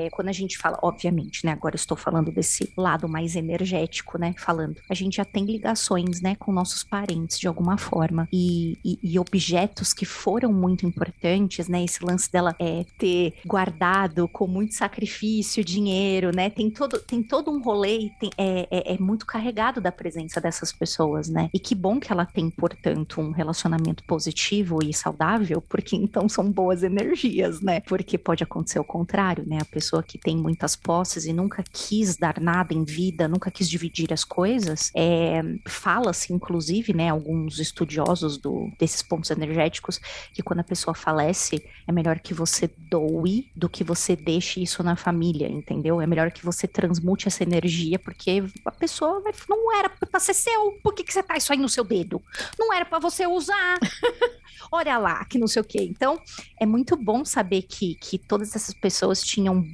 é, 0.05 0.09
quando 0.09 0.27
a 0.27 0.33
gente 0.33 0.57
fala, 0.57 0.77
obviamente, 0.81 1.45
né, 1.45 1.53
agora 1.53 1.75
eu 1.75 1.79
estou 1.79 1.95
falando 1.95 2.31
desse 2.31 2.71
lado 2.75 3.07
mais 3.07 3.35
energético, 3.35 3.76
né, 4.17 4.33
falando. 4.37 4.77
A 4.89 4.93
gente 4.93 5.17
já 5.17 5.25
tem 5.25 5.45
ligações, 5.45 6.21
né, 6.21 6.35
com 6.35 6.51
nossos 6.51 6.83
parentes 6.83 7.39
de 7.39 7.47
alguma 7.47 7.77
forma. 7.77 8.27
E, 8.31 8.77
e, 8.83 8.99
e 9.03 9.19
objetos 9.19 9.93
que 9.93 10.05
foram 10.05 10.51
muito 10.51 10.85
importantes, 10.85 11.67
né, 11.67 11.83
esse 11.83 12.03
lance 12.03 12.31
dela 12.31 12.55
é, 12.59 12.85
ter 12.97 13.33
guardado 13.45 14.27
com 14.27 14.47
muito 14.47 14.73
sacrifício 14.73 15.63
dinheiro, 15.63 16.31
né, 16.35 16.49
tem 16.49 16.69
todo, 16.69 16.99
tem 16.99 17.21
todo 17.21 17.51
um 17.51 17.61
rolê, 17.61 18.09
tem, 18.19 18.29
é, 18.37 18.67
é, 18.71 18.93
é 18.93 18.97
muito 18.97 19.25
carregado 19.25 19.81
da 19.81 19.91
presença 19.91 20.39
dessas 20.39 20.71
pessoas, 20.71 21.29
né, 21.29 21.49
e 21.53 21.59
que 21.59 21.75
bom 21.75 21.99
que 21.99 22.11
ela 22.11 22.25
tem, 22.25 22.49
portanto, 22.49 23.21
um 23.21 23.31
relacionamento 23.31 24.03
positivo 24.05 24.79
e 24.83 24.93
saudável, 24.93 25.61
porque 25.61 25.95
então 25.95 26.27
são 26.29 26.51
boas 26.51 26.83
energias, 26.83 27.61
né, 27.61 27.79
porque 27.81 28.17
pode 28.17 28.43
acontecer 28.43 28.79
o 28.79 28.83
contrário, 28.83 29.45
né, 29.47 29.59
a 29.61 29.65
pessoa 29.65 30.03
que 30.03 30.17
tem 30.17 30.37
muitas 30.37 30.75
posses 30.75 31.25
e 31.25 31.33
nunca 31.33 31.63
quis 31.63 32.17
dar 32.17 32.39
nada 32.39 32.73
em 32.73 32.83
vida, 32.83 33.27
nunca 33.27 33.51
quis 33.51 33.66
dividir 33.69 34.13
as 34.13 34.23
coisas, 34.23 34.91
é, 34.95 35.41
fala-se, 35.67 36.33
inclusive, 36.33 36.93
né, 36.93 37.09
alguns 37.09 37.59
estudiosos 37.59 38.37
do, 38.37 38.71
desses 38.79 39.01
pontos 39.01 39.29
energéticos, 39.29 39.99
que 40.33 40.41
quando 40.41 40.59
a 40.59 40.63
pessoa 40.63 40.93
falece, 40.93 41.63
é 41.87 41.91
melhor 41.91 42.19
que 42.19 42.33
você 42.33 42.69
doe 42.77 43.49
do 43.55 43.69
que 43.69 43.83
você 43.83 44.15
deixe 44.15 44.61
isso 44.61 44.83
na 44.83 44.95
família, 44.95 45.47
entendeu? 45.47 46.01
É 46.01 46.07
melhor 46.07 46.31
que 46.31 46.43
você 46.43 46.67
transmute 46.67 47.27
essa 47.27 47.43
energia, 47.43 47.99
porque 47.99 48.43
a 48.65 48.71
pessoa 48.71 49.21
vai, 49.21 49.33
não 49.49 49.75
era 49.75 49.89
pra 49.89 50.19
ser 50.19 50.33
seu, 50.33 50.73
por 50.83 50.93
que, 50.93 51.03
que 51.03 51.13
você 51.13 51.23
tá 51.23 51.37
isso 51.37 51.51
aí 51.51 51.59
no 51.59 51.69
seu 51.69 51.83
dedo? 51.83 52.21
Não 52.57 52.73
era 52.73 52.85
para 52.85 52.99
você 52.99 53.25
usar. 53.27 53.77
Olha 54.71 54.97
lá, 54.97 55.23
que 55.25 55.37
não 55.37 55.47
sei 55.47 55.61
o 55.61 55.65
quê. 55.65 55.79
Então, 55.81 56.19
é 56.59 56.65
muito 56.65 56.95
bom 56.95 57.23
saber 57.23 57.61
que, 57.63 57.95
que 57.95 58.17
todas 58.17 58.55
essas 58.55 58.73
pessoas 58.73 59.21
tinham 59.21 59.65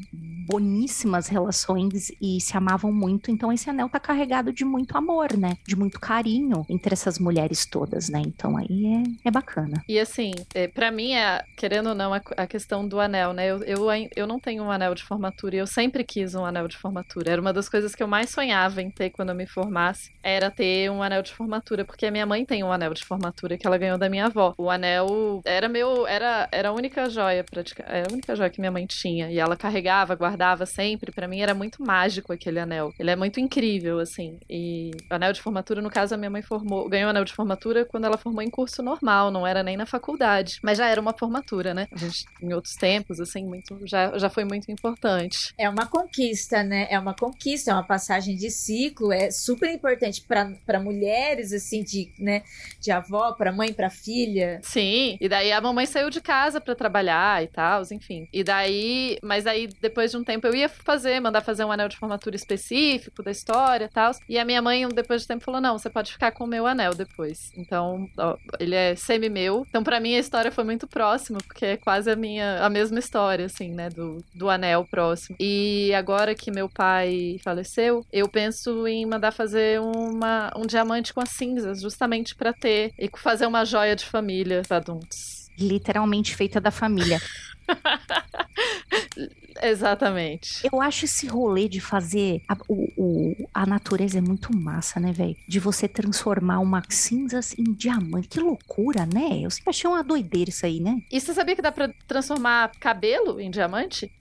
boníssimas 0.45 1.27
relações 1.27 2.12
e 2.21 2.39
se 2.39 2.56
amavam 2.56 2.91
muito. 2.91 3.32
Então, 3.32 3.51
esse 3.51 3.69
anel 3.69 3.89
tá 3.89 3.99
carregado 3.99 4.51
de 4.51 4.65
muito 4.65 4.97
amor, 4.97 5.36
né? 5.38 5.58
De 5.65 5.75
muito 5.75 5.99
carinho 5.99 6.65
entre 6.69 6.93
essas 6.93 7.17
mulheres 7.17 7.65
todas, 7.65 8.10
né? 8.10 8.21
Então, 8.25 8.58
aí 8.58 8.86
é, 9.23 9.27
é 9.27 9.32
bacana. 9.32 9.84
E 9.88 9.99
assim, 9.99 10.32
é, 10.53 10.67
para 10.67 10.91
mim, 10.91 11.13
é, 11.13 11.43
querendo 11.58 11.89
ou 11.89 11.95
não, 11.95 12.13
a, 12.13 12.21
a, 12.38 12.47
questão 12.47 12.88
do 12.88 12.99
anel, 12.99 13.34
né? 13.34 13.47
Eu, 13.47 13.63
eu, 13.63 13.88
eu 14.15 14.27
não 14.27 14.39
tenho 14.39 14.63
um 14.63 14.71
anel 14.71 14.93
de 14.93 15.03
formatura 15.03 15.56
e 15.56 15.60
eu 15.60 15.67
sempre 15.67 16.03
quis 16.03 16.36
um 16.36 16.45
anel 16.45 16.67
de 16.67 16.77
formatura. 16.77 17.32
Era 17.32 17.41
uma 17.41 17.53
das 17.53 17.69
coisas 17.69 17.95
que 17.95 18.03
eu 18.03 18.08
mais 18.08 18.29
sonhava 18.29 18.82
em 18.82 18.91
ter 18.91 19.10
quando 19.10 19.29
eu 19.29 19.36
me 19.36 19.47
formasse, 19.47 20.12
era 20.21 20.51
ter 20.51 20.91
um 20.91 21.01
anel 21.01 21.21
de 21.21 21.34
formatura, 21.34 21.86
porque 21.86 22.06
a 22.06 22.12
minha 22.12 22.25
mãe 22.25 22.45
tem 22.45 22.63
um 22.63 22.71
anel 22.71 22.93
de 22.93 23.03
formatura 23.03 23.58
que 23.58 23.65
ela 23.65 23.77
ganhou 23.77 23.97
da 23.97 24.10
minha 24.10 24.25
avó. 24.25 24.53
O 24.58 24.69
anel 24.69 25.41
era 25.45 25.69
meu, 25.69 26.06
era, 26.06 26.47
era 26.51 26.69
a 26.69 26.73
única 26.73 27.10
joia, 27.10 27.43
praticamente, 27.43 27.95
era 27.95 28.08
a 28.10 28.13
única 28.13 28.36
joia 28.36 28.49
que 28.49 28.60
minha 28.60 28.71
mãe 28.71 28.86
tinha. 28.86 29.32
E 29.32 29.39
ela 29.39 29.56
carregava, 29.56 30.15
guardava 30.15 30.33
sempre. 30.65 31.12
Para 31.12 31.28
mim 31.28 31.41
era 31.41 31.54
muito 31.54 31.84
mágico 31.84 32.34
aquele 32.34 32.60
anel. 32.60 32.93
Ele 33.00 33.12
é 33.12 33.15
muito 33.15 33.39
incrível, 33.39 34.00
assim. 34.00 34.39
E 34.50 34.91
o 35.10 35.13
anel 35.13 35.34
de 35.34 35.41
formatura, 35.41 35.82
no 35.82 35.89
caso, 35.89 36.13
a 36.13 36.17
minha 36.17 36.30
mãe 36.30 36.41
formou, 36.41 36.88
ganhou 36.89 37.08
o 37.08 37.10
anel 37.10 37.26
de 37.26 37.34
formatura 37.34 37.86
quando 37.86 38.06
ela 38.06 38.17
formou 38.17 38.41
em 38.41 38.50
curso 38.50 38.82
normal, 38.82 39.32
não 39.32 39.46
era 39.46 39.63
nem 39.63 39.78
na 39.78 39.86
faculdade. 39.86 40.60
Mas 40.62 40.78
já 40.78 40.88
era 40.88 41.00
uma 41.00 41.13
formatura, 41.13 41.74
né? 41.74 41.88
A 41.91 41.98
gente, 41.98 42.26
em 42.41 42.54
outros 42.54 42.76
tempos, 42.76 43.19
assim, 43.19 43.46
muito, 43.46 43.80
já, 43.86 44.17
já 44.17 44.30
foi 44.30 44.46
muito 44.46 44.72
importante. 44.72 45.54
É 45.58 45.69
uma 45.69 45.86
conquista, 45.86 46.63
né? 46.63 46.88
É 46.89 47.00
uma 47.00 47.13
conquista, 47.13 47.72
é 47.72 47.74
uma 47.74 47.84
passagem 47.84 48.36
de 48.36 48.50
ciclo, 48.50 49.12
é 49.12 49.32
super 49.32 49.69
importante 49.69 50.22
para 50.22 50.80
mulheres, 50.80 51.52
assim, 51.52 51.84
de, 51.84 52.12
né, 52.17 52.43
de 52.80 52.91
avó, 52.91 53.34
para 53.34 53.52
mãe, 53.52 53.74
para 53.74 53.89
filha. 53.89 54.60
Sim, 54.63 55.17
e 55.19 55.28
daí 55.28 55.52
a 55.52 55.62
mamãe 55.62 55.86
saiu 55.86 56.10
de 56.10 56.22
casa 56.22 56.60
para 56.60 56.76
trabalhar 56.76 57.43
e 57.43 57.48
tal, 57.48 57.84
enfim. 57.91 58.28
E 58.32 58.43
daí, 58.43 59.17
mas 59.22 59.46
aí 59.46 59.67
depois 59.82 60.12
de 60.12 60.17
um 60.17 60.23
tempo 60.24 60.48
eu 60.48 60.56
ia 60.56 60.70
fazer, 60.70 61.20
mandar 61.20 61.42
fazer 61.42 61.66
um 61.66 61.72
anel 61.72 61.90
de 61.90 61.98
formatura 61.98 62.36
específico 62.36 63.24
da 63.24 63.32
história 63.32 63.86
e 63.86 63.90
tal. 63.90 64.12
E 64.28 64.38
a 64.38 64.46
minha 64.46 64.62
mãe, 64.62 64.88
depois 64.90 65.22
de 65.22 65.28
tempo, 65.28 65.44
falou: 65.44 65.62
não, 65.62 65.78
você 65.78 65.90
pode 65.90 66.12
ficar 66.12 66.32
com 66.32 66.44
o 66.44 66.48
meu 66.48 66.66
anel 66.66 66.94
depois. 66.94 67.52
Então, 67.56 68.08
ó, 68.18 68.38
ele 68.60 68.76
é 68.76 68.96
semi-meu. 68.96 69.66
Então, 69.68 69.84
para 69.84 70.00
mim, 70.00 70.16
a 70.16 70.20
história 70.20 70.52
foi 70.52 70.64
muito 70.64 70.88
próxima, 70.88 71.40
porque 71.46 71.66
é 71.66 71.78
quase 71.78 72.10
a 72.10 72.16
minha, 72.16 72.64
a 72.64 72.70
mesma 72.70 73.00
história, 73.00 73.46
assim, 73.46 73.72
né, 73.74 73.90
do, 73.90 74.24
do 74.34 74.50
anel 74.50 74.86
próximo. 74.90 75.36
E 75.40 75.94
agora 75.94 76.36
que 76.36 76.52
meu 76.52 76.70
pai 76.70 77.40
faleceu, 77.44 78.06
eu 78.12 78.28
penso 78.28 78.88
em 78.88 79.06
mandar 79.06 79.32
fazer 79.32 79.80
uma, 79.80 80.52
um 80.56 80.66
diamante 80.66 81.14
com 81.14 81.22
as 81.22 81.30
cinzas, 81.30 81.82
justamente 81.82 82.36
para 82.36 82.54
ter 82.54 82.94
e 82.98 83.10
fazer 83.18 83.46
uma 83.46 83.66
joia 83.66 83.96
de 83.96 84.06
família 84.06 84.62
para 84.68 84.78
adultos. 84.78 85.50
Literalmente 85.58 86.36
feita 86.36 86.60
da 86.60 86.72
família. 86.72 87.22
Exatamente. 89.63 90.67
Eu 90.71 90.82
acho 90.82 91.06
esse 91.06 91.26
rolê 91.28 91.67
de 91.67 91.80
fazer. 91.80 92.41
A, 92.47 92.58
o, 92.67 92.89
o, 92.97 93.49
a 93.54 93.65
natureza 93.65 94.17
é 94.17 94.21
muito 94.21 94.56
massa, 94.56 94.99
né, 94.99 95.12
velho? 95.12 95.36
De 95.47 95.60
você 95.60 95.88
transformar 95.88 96.60
uma 96.60 96.84
cinzas 96.89 97.58
em 97.58 97.73
diamante. 97.73 98.28
Que 98.28 98.39
loucura, 98.39 99.06
né? 99.06 99.39
Eu 99.41 99.49
sempre 99.49 99.69
achei 99.69 99.89
uma 99.89 100.04
doideira 100.04 100.49
isso 100.49 100.65
aí, 100.65 100.80
né? 100.80 101.02
E 101.12 101.19
você 101.19 101.34
sabia 101.34 101.56
que 101.56 101.62
dá 101.62 101.71
pra 101.71 101.89
transformar 102.08 102.71
cabelo 102.80 103.39
em 103.39 103.49
diamante? 103.49 104.12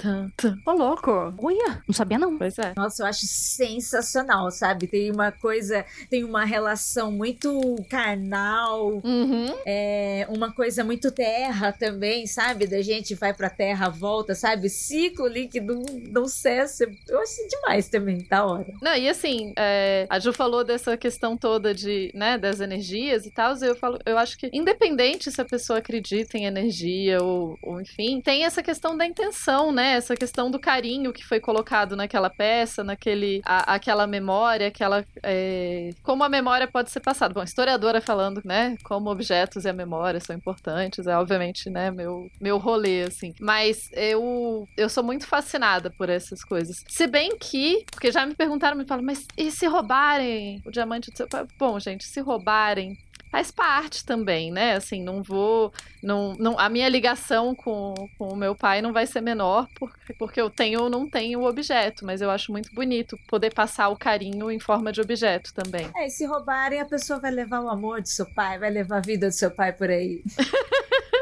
Ô, 0.66 0.72
louco. 0.72 1.10
Olha, 1.38 1.82
não 1.86 1.94
sabia 1.94 2.18
não. 2.18 2.38
Pois 2.38 2.58
é. 2.58 2.72
Nossa, 2.76 3.02
eu 3.02 3.06
acho 3.06 3.26
sensacional, 3.26 4.50
sabe? 4.50 4.86
Tem 4.86 5.10
uma 5.10 5.32
coisa, 5.32 5.84
tem 6.08 6.24
uma 6.24 6.44
relação 6.44 7.10
muito 7.10 7.76
carnal, 7.90 9.00
uhum. 9.04 9.54
é 9.66 10.26
uma 10.30 10.52
coisa 10.52 10.84
muito 10.84 11.10
terra 11.10 11.72
também, 11.72 12.26
sabe? 12.26 12.66
Da 12.66 12.80
gente 12.80 13.14
vai 13.14 13.34
pra 13.34 13.50
terra, 13.50 13.88
volta, 13.88 14.34
sabe? 14.34 14.68
Ciclo 14.68 15.31
ali 15.32 15.48
que 15.48 15.60
não, 15.60 15.82
não 16.10 16.28
cessa. 16.28 16.84
Eu 17.08 17.20
achei 17.20 17.46
demais 17.48 17.88
também, 17.88 18.18
da 18.28 18.44
hora. 18.44 18.72
Não, 18.80 18.94
e 18.94 19.08
assim, 19.08 19.52
é, 19.56 20.06
a 20.08 20.18
Ju 20.18 20.32
falou 20.32 20.62
dessa 20.62 20.96
questão 20.96 21.36
toda 21.36 21.74
de, 21.74 22.12
né, 22.14 22.38
das 22.38 22.60
energias 22.60 23.26
e 23.26 23.30
tal, 23.30 23.54
eu 23.56 23.74
falo, 23.74 23.98
eu 24.04 24.18
acho 24.18 24.38
que 24.38 24.50
independente 24.52 25.30
se 25.30 25.40
a 25.40 25.44
pessoa 25.44 25.78
acredita 25.78 26.36
em 26.36 26.44
energia 26.44 27.22
ou, 27.22 27.58
ou 27.62 27.80
enfim, 27.80 28.20
tem 28.20 28.44
essa 28.44 28.62
questão 28.62 28.96
da 28.96 29.06
intenção, 29.06 29.72
né? 29.72 29.94
Essa 29.94 30.14
questão 30.14 30.50
do 30.50 30.58
carinho 30.58 31.12
que 31.12 31.24
foi 31.24 31.40
colocado 31.40 31.96
naquela 31.96 32.30
peça, 32.30 32.84
naquele, 32.84 33.40
a, 33.44 33.74
aquela 33.74 34.06
memória, 34.06 34.68
aquela, 34.68 35.04
é, 35.22 35.90
como 36.02 36.22
a 36.22 36.28
memória 36.28 36.66
pode 36.66 36.90
ser 36.90 37.00
passada. 37.00 37.32
Bom, 37.34 37.42
historiadora 37.42 38.00
falando, 38.00 38.42
né, 38.44 38.76
como 38.84 39.10
objetos 39.10 39.64
e 39.64 39.68
a 39.68 39.72
memória 39.72 40.20
são 40.20 40.36
importantes, 40.36 41.06
é 41.06 41.16
obviamente, 41.16 41.70
né, 41.70 41.90
meu, 41.90 42.30
meu 42.40 42.58
rolê, 42.58 43.02
assim. 43.02 43.34
Mas 43.40 43.90
eu, 43.92 44.68
eu 44.76 44.88
sou 44.88 45.02
muito 45.02 45.21
fascinada 45.24 45.90
por 45.90 46.08
essas 46.08 46.44
coisas. 46.44 46.84
Se 46.88 47.06
bem 47.06 47.36
que, 47.38 47.84
porque 47.90 48.10
já 48.10 48.26
me 48.26 48.34
perguntaram, 48.34 48.76
me 48.76 48.86
falam, 48.86 49.04
mas 49.04 49.26
e 49.36 49.50
se 49.50 49.66
roubarem 49.66 50.62
o 50.64 50.70
diamante 50.70 51.10
do 51.10 51.16
seu 51.16 51.28
pai? 51.28 51.46
Bom, 51.58 51.78
gente, 51.78 52.04
se 52.04 52.20
roubarem, 52.20 52.96
faz 53.32 53.50
parte 53.50 54.04
também, 54.04 54.52
né? 54.52 54.74
Assim, 54.74 55.02
não 55.02 55.22
vou. 55.22 55.72
Não, 56.02 56.34
não, 56.34 56.58
a 56.58 56.68
minha 56.68 56.88
ligação 56.88 57.54
com, 57.54 57.94
com 58.18 58.28
o 58.28 58.36
meu 58.36 58.54
pai 58.54 58.82
não 58.82 58.92
vai 58.92 59.06
ser 59.06 59.22
menor 59.22 59.66
porque, 59.78 60.12
porque 60.14 60.40
eu 60.40 60.50
tenho 60.50 60.82
ou 60.82 60.90
não 60.90 61.08
tenho 61.08 61.40
o 61.40 61.48
objeto, 61.48 62.04
mas 62.04 62.20
eu 62.20 62.30
acho 62.30 62.52
muito 62.52 62.72
bonito 62.74 63.16
poder 63.28 63.54
passar 63.54 63.88
o 63.88 63.96
carinho 63.96 64.50
em 64.50 64.60
forma 64.60 64.92
de 64.92 65.00
objeto 65.00 65.54
também. 65.54 65.88
É, 65.96 66.06
e 66.06 66.10
se 66.10 66.26
roubarem, 66.26 66.80
a 66.80 66.84
pessoa 66.84 67.18
vai 67.18 67.30
levar 67.30 67.60
o 67.60 67.70
amor 67.70 68.02
do 68.02 68.08
seu 68.08 68.26
pai, 68.34 68.58
vai 68.58 68.70
levar 68.70 68.98
a 68.98 69.00
vida 69.00 69.28
do 69.28 69.34
seu 69.34 69.50
pai 69.50 69.72
por 69.72 69.88
aí. 69.88 70.22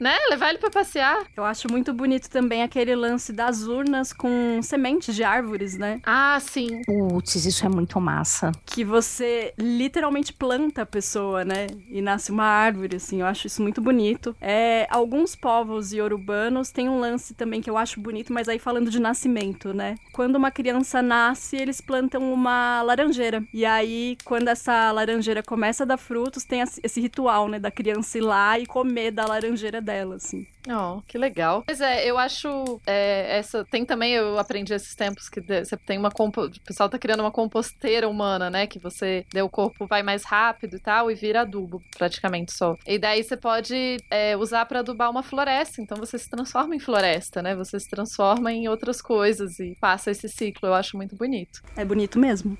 né? 0.00 0.16
Levar 0.30 0.48
ele 0.48 0.58
para 0.58 0.70
passear. 0.70 1.26
Eu 1.36 1.44
acho 1.44 1.70
muito 1.70 1.92
bonito 1.92 2.28
também 2.30 2.62
aquele 2.62 2.96
lance 2.96 3.32
das 3.32 3.66
urnas 3.66 4.12
com 4.12 4.60
sementes 4.62 5.14
de 5.14 5.22
árvores, 5.22 5.76
né? 5.76 6.00
Ah, 6.04 6.38
sim. 6.40 6.82
Putz, 6.86 7.44
isso 7.44 7.66
é 7.66 7.68
muito 7.68 8.00
massa. 8.00 8.50
Que 8.64 8.82
você 8.82 9.52
literalmente 9.58 10.32
planta 10.32 10.82
a 10.82 10.86
pessoa, 10.86 11.44
né? 11.44 11.66
E 11.90 12.00
nasce 12.00 12.32
uma 12.32 12.44
árvore, 12.44 12.96
assim. 12.96 13.20
Eu 13.20 13.26
acho 13.26 13.46
isso 13.46 13.62
muito 13.62 13.80
bonito. 13.82 14.34
É, 14.40 14.86
alguns 14.90 15.36
povos 15.36 15.92
iorubanos 15.92 16.70
têm 16.70 16.88
um 16.88 16.98
lance 16.98 17.34
também 17.34 17.60
que 17.60 17.68
eu 17.68 17.76
acho 17.76 18.00
bonito, 18.00 18.32
mas 18.32 18.48
aí 18.48 18.58
falando 18.58 18.90
de 18.90 18.98
nascimento, 18.98 19.74
né? 19.74 19.96
Quando 20.12 20.36
uma 20.36 20.50
criança 20.50 21.02
nasce, 21.02 21.56
eles 21.56 21.80
plantam 21.80 22.32
uma 22.32 22.80
laranjeira. 22.82 23.44
E 23.52 23.66
aí, 23.66 24.16
quando 24.24 24.48
essa 24.48 24.90
laranjeira 24.92 25.42
começa 25.42 25.82
a 25.82 25.86
dar 25.86 25.98
frutos, 25.98 26.44
tem 26.44 26.62
esse 26.82 27.00
ritual, 27.00 27.48
né? 27.48 27.58
Da 27.58 27.70
criança 27.70 28.16
ir 28.16 28.22
lá 28.22 28.58
e 28.58 28.64
comer 28.64 29.10
da 29.10 29.26
laranjeira 29.26 29.80
dela, 29.80 29.89
assim. 30.14 30.46
Oh, 30.68 31.00
que 31.06 31.16
legal. 31.16 31.64
Mas 31.66 31.80
é, 31.80 32.06
eu 32.06 32.18
acho 32.18 32.80
é, 32.86 33.38
essa 33.38 33.64
tem 33.64 33.84
também 33.84 34.12
eu 34.12 34.38
aprendi 34.38 34.74
esses 34.74 34.94
tempos 34.94 35.28
que 35.28 35.40
você 35.40 35.76
tem 35.76 35.98
uma 35.98 36.10
compo, 36.10 36.44
o 36.44 36.60
pessoal 36.60 36.88
tá 36.88 36.98
criando 36.98 37.20
uma 37.20 37.30
composteira 37.30 38.08
humana, 38.08 38.50
né, 38.50 38.66
que 38.66 38.78
você 38.78 39.24
o 39.34 39.48
corpo 39.48 39.86
vai 39.86 40.02
mais 40.02 40.24
rápido 40.24 40.76
e 40.76 40.80
tal 40.80 41.10
e 41.10 41.14
vira 41.14 41.42
adubo 41.42 41.82
praticamente 41.96 42.52
só. 42.52 42.76
E 42.86 42.98
daí 42.98 43.22
você 43.22 43.36
pode 43.36 43.96
é, 44.10 44.36
usar 44.36 44.66
para 44.66 44.80
adubar 44.80 45.10
uma 45.10 45.22
floresta, 45.22 45.80
então 45.80 45.96
você 45.96 46.18
se 46.18 46.28
transforma 46.28 46.74
em 46.74 46.80
floresta, 46.80 47.42
né? 47.42 47.54
Você 47.54 47.78
se 47.78 47.88
transforma 47.88 48.52
em 48.52 48.68
outras 48.68 49.00
coisas 49.00 49.58
e 49.58 49.76
passa 49.80 50.10
esse 50.10 50.28
ciclo. 50.28 50.68
Eu 50.68 50.74
acho 50.74 50.96
muito 50.96 51.16
bonito. 51.16 51.62
É 51.76 51.84
bonito 51.84 52.18
mesmo. 52.18 52.56